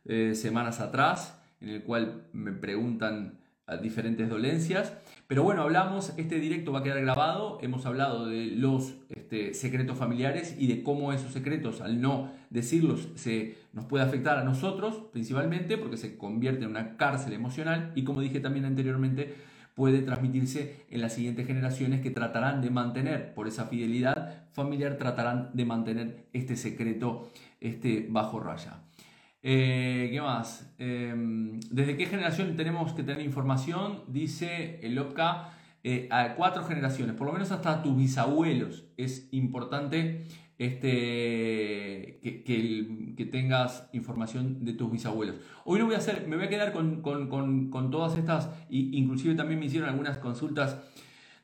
eh, 0.08 0.34
semanas 0.36 0.80
atrás, 0.80 1.40
en 1.62 1.70
el 1.70 1.84
cual 1.84 2.28
me 2.34 2.52
preguntan 2.52 3.40
diferentes 3.76 4.30
dolencias. 4.30 4.94
Pero 5.28 5.44
bueno, 5.44 5.62
hablamos, 5.62 6.14
este 6.16 6.40
directo 6.40 6.72
va 6.72 6.80
a 6.80 6.84
quedar 6.84 7.02
grabado, 7.02 7.60
hemos 7.62 7.86
hablado 7.86 8.28
de 8.28 8.46
los 8.46 8.94
este, 9.10 9.54
secretos 9.54 9.98
familiares 9.98 10.56
y 10.58 10.68
de 10.68 10.84
cómo 10.84 11.12
esos 11.12 11.34
secretos, 11.34 11.82
al 11.82 12.00
no 12.00 12.32
decirlos, 12.50 13.10
se 13.16 13.58
nos 13.74 13.84
puede 13.86 14.06
afectar 14.06 14.38
a 14.38 14.46
nosotros 14.46 15.04
principalmente 15.12 15.78
porque 15.78 15.98
se 15.98 16.18
convierte 16.18 16.64
en 16.64 16.72
una 16.72 16.96
cárcel 16.96 17.34
emocional 17.34 17.92
y 17.94 18.06
como 18.06 18.22
dije 18.22 18.40
también 18.40 18.64
anteriormente, 18.64 19.36
puede 19.76 20.02
transmitirse 20.02 20.86
en 20.90 21.02
las 21.02 21.14
siguientes 21.14 21.46
generaciones 21.46 22.02
que 22.02 22.10
tratarán 22.10 22.62
de 22.62 22.70
mantener, 22.70 23.34
por 23.34 23.48
esa 23.48 23.66
fidelidad 23.66 24.46
familiar, 24.54 24.98
tratarán 24.98 25.52
de 25.54 25.66
mantener 25.66 26.26
este 26.34 26.56
secreto 26.56 27.30
este, 27.60 28.08
bajo 28.10 28.40
raya. 28.40 28.87
Eh, 29.44 30.10
¿Qué 30.12 30.22
más? 30.22 30.74
Em, 30.78 31.60
¿Desde 31.72 31.96
qué 31.96 32.06
generación 32.06 32.56
tenemos 32.56 32.94
que 32.94 33.04
tener 33.04 33.22
información? 33.22 34.04
Dice 34.08 34.80
el 34.82 34.98
OPCA, 34.98 35.54
eh, 35.84 36.08
a 36.12 36.36
cuatro 36.36 36.64
generaciones, 36.64 37.16
por 37.16 37.28
lo 37.28 37.34
menos 37.34 37.52
hasta 37.52 37.82
tus 37.82 37.96
bisabuelos. 37.96 38.86
Es 38.98 39.30
importante 39.32 40.26
este, 40.58 42.20
que, 42.22 43.30
tengas 43.32 43.88
información 43.94 44.66
de 44.66 44.74
tus 44.74 44.92
bisabuelos. 44.92 45.36
Hoy 45.66 45.80
no 45.80 45.86
voy 45.86 45.96
a 45.96 46.00
hacer, 46.00 46.28
me 46.28 46.36
voy 46.36 46.46
a 46.46 46.50
quedar 46.50 46.74
con, 46.74 47.90
todas 47.92 48.18
estas, 48.18 48.50
inclusive 48.70 49.36
también 49.36 49.60
me 49.60 49.68
hicieron 49.68 49.90
algunas 49.90 50.18
consultas 50.18 50.78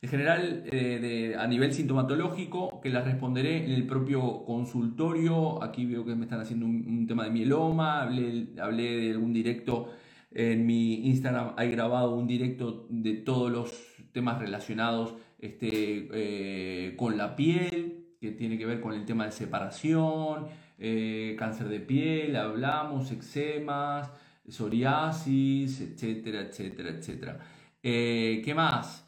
en 0.03 0.09
general, 0.09 0.63
eh, 0.69 1.33
a 1.39 1.47
nivel 1.47 1.73
sintomatológico, 1.73 2.81
que 2.81 2.89
las 2.89 3.05
responderé 3.05 3.63
en 3.63 3.71
el 3.71 3.87
propio 3.87 4.43
consultorio. 4.43 5.63
Aquí 5.63 5.85
veo 5.85 6.03
que 6.03 6.13
me 6.13 6.25
están 6.25 6.41
haciendo 6.41 6.65
un, 6.65 7.07
tema 7.07 7.23
de 7.23 7.29
mieloma. 7.29 8.01
Hablé, 8.01 8.49
de 8.57 9.11
algún 9.11 9.31
directo 9.31 9.93
en 10.33 10.65
mi 10.65 11.07
Instagram. 11.07 11.53
Hay 11.55 11.71
grabado 11.71 12.17
un 12.17 12.27
directo 12.27 12.85
de 12.89 13.13
todos 13.13 13.49
los 13.49 13.71
temas 14.11 14.39
relacionados 14.39 15.15
este, 15.39 16.09
eh, 16.11 16.95
con 16.97 17.15
la 17.15 17.37
piel, 17.37 18.17
que 18.19 18.31
tiene 18.31 18.57
que 18.57 18.65
ver 18.65 18.81
con 18.81 18.93
el 18.93 19.05
tema 19.05 19.23
de 19.23 19.31
separación, 19.31 20.47
eh, 20.79 21.37
cáncer 21.39 21.69
de 21.69 21.79
piel, 21.79 22.35
hablamos, 22.35 23.09
eczemas, 23.13 24.11
psoriasis, 24.49 25.79
etcétera, 25.79 26.41
etcétera, 26.41 26.89
etcétera. 26.89 27.39
¿Qué 27.81 28.53
más? 28.53 29.02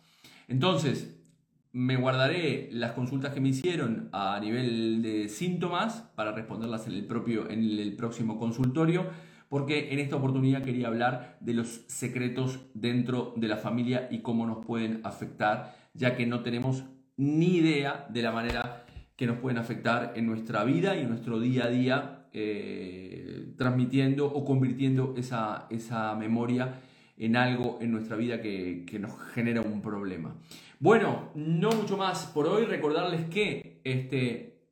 Entonces, 0.47 1.15
me 1.75 1.97
guardaré 1.97 2.69
las 2.71 2.93
consultas 2.93 3.33
que 3.33 3.41
me 3.41 3.49
hicieron 3.49 4.07
a 4.13 4.39
nivel 4.39 5.01
de 5.01 5.27
síntomas 5.27 6.09
para 6.15 6.31
responderlas 6.31 6.87
en 6.87 6.93
el, 6.93 7.05
propio, 7.05 7.49
en 7.49 7.63
el 7.79 7.97
próximo 7.97 8.39
consultorio, 8.39 9.07
porque 9.49 9.91
en 9.91 9.99
esta 9.99 10.15
oportunidad 10.15 10.63
quería 10.63 10.87
hablar 10.87 11.37
de 11.41 11.53
los 11.53 11.83
secretos 11.87 12.61
dentro 12.73 13.33
de 13.35 13.49
la 13.49 13.57
familia 13.57 14.07
y 14.09 14.19
cómo 14.19 14.45
nos 14.45 14.65
pueden 14.65 15.01
afectar, 15.03 15.75
ya 15.93 16.15
que 16.15 16.25
no 16.25 16.43
tenemos 16.43 16.85
ni 17.17 17.57
idea 17.57 18.07
de 18.09 18.21
la 18.21 18.31
manera 18.31 18.85
que 19.17 19.27
nos 19.27 19.39
pueden 19.39 19.57
afectar 19.57 20.13
en 20.15 20.27
nuestra 20.27 20.63
vida 20.63 20.95
y 20.95 21.01
en 21.01 21.09
nuestro 21.09 21.41
día 21.41 21.65
a 21.65 21.69
día, 21.69 22.27
eh, 22.31 23.53
transmitiendo 23.57 24.27
o 24.27 24.45
convirtiendo 24.45 25.13
esa, 25.17 25.67
esa 25.69 26.15
memoria 26.15 26.79
en 27.17 27.35
algo 27.35 27.77
en 27.81 27.91
nuestra 27.91 28.15
vida 28.15 28.41
que, 28.41 28.85
nos 28.99 29.19
genera 29.33 29.61
un 29.61 29.81
problema. 29.81 30.35
Bueno, 30.79 31.31
no 31.35 31.71
mucho 31.71 31.97
más 31.97 32.25
por 32.27 32.47
hoy. 32.47 32.65
Recordarles 32.65 33.25
que 33.25 33.81
este. 33.83 34.69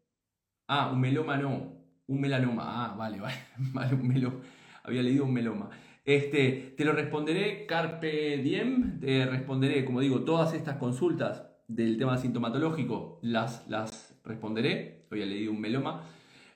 Ah, 0.67 0.91
un 0.91 0.99
meloma 0.99 1.37
no. 1.37 1.73
Un 2.07 2.21
melanoma. 2.21 2.63
Ah, 2.65 2.95
vale, 2.95 3.19
vale. 3.21 3.37
vale 3.57 3.95
un 3.95 4.07
meloma. 4.07 4.39
Había 4.83 5.01
leído 5.03 5.25
un 5.25 5.33
meloma. 5.33 5.69
Este, 6.05 6.73
te 6.75 6.83
lo 6.83 6.91
responderé 6.91 7.65
Carpe 7.65 8.37
Diem. 8.37 8.99
Te 8.99 9.25
responderé, 9.25 9.85
como 9.85 10.01
digo, 10.01 10.21
todas 10.23 10.53
estas 10.53 10.77
consultas 10.77 11.47
del 11.67 11.97
tema 11.97 12.17
sintomatológico 12.17 13.19
las, 13.21 13.67
las 13.69 14.19
responderé. 14.25 15.05
Había 15.11 15.25
leído 15.25 15.51
un 15.53 15.61
meloma. 15.61 16.03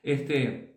Este, 0.03 0.76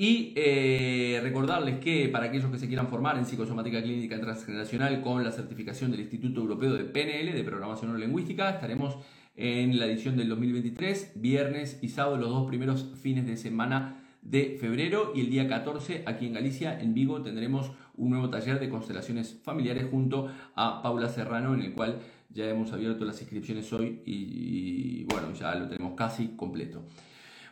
y 0.00 0.32
eh, 0.34 1.20
recordarles 1.22 1.78
que 1.78 2.08
para 2.08 2.24
aquellos 2.24 2.50
que 2.50 2.58
se 2.58 2.68
quieran 2.68 2.88
formar 2.88 3.18
en 3.18 3.26
psicosomática 3.26 3.82
clínica 3.82 4.18
transgeneracional 4.18 5.02
con 5.02 5.22
la 5.22 5.30
certificación 5.30 5.90
del 5.90 6.00
Instituto 6.00 6.40
Europeo 6.40 6.72
de 6.72 6.84
PNL, 6.84 7.34
de 7.34 7.44
Programación 7.44 7.90
Neurolingüística, 7.90 8.48
estaremos 8.48 8.96
en 9.36 9.78
la 9.78 9.84
edición 9.84 10.16
del 10.16 10.30
2023, 10.30 11.12
viernes 11.16 11.80
y 11.82 11.90
sábado, 11.90 12.16
los 12.16 12.30
dos 12.30 12.48
primeros 12.48 12.86
fines 13.02 13.26
de 13.26 13.36
semana 13.36 14.02
de 14.22 14.56
febrero. 14.58 15.12
Y 15.14 15.20
el 15.20 15.28
día 15.28 15.46
14, 15.46 16.04
aquí 16.06 16.24
en 16.24 16.32
Galicia, 16.32 16.80
en 16.80 16.94
Vigo, 16.94 17.20
tendremos 17.20 17.70
un 17.94 18.08
nuevo 18.08 18.30
taller 18.30 18.58
de 18.58 18.70
constelaciones 18.70 19.38
familiares 19.42 19.84
junto 19.90 20.32
a 20.54 20.80
Paula 20.80 21.10
Serrano, 21.10 21.52
en 21.52 21.60
el 21.60 21.74
cual 21.74 21.98
ya 22.30 22.48
hemos 22.48 22.72
abierto 22.72 23.04
las 23.04 23.20
inscripciones 23.20 23.70
hoy 23.74 24.00
y 24.06 25.04
bueno, 25.04 25.34
ya 25.38 25.54
lo 25.56 25.68
tenemos 25.68 25.92
casi 25.94 26.28
completo. 26.28 26.86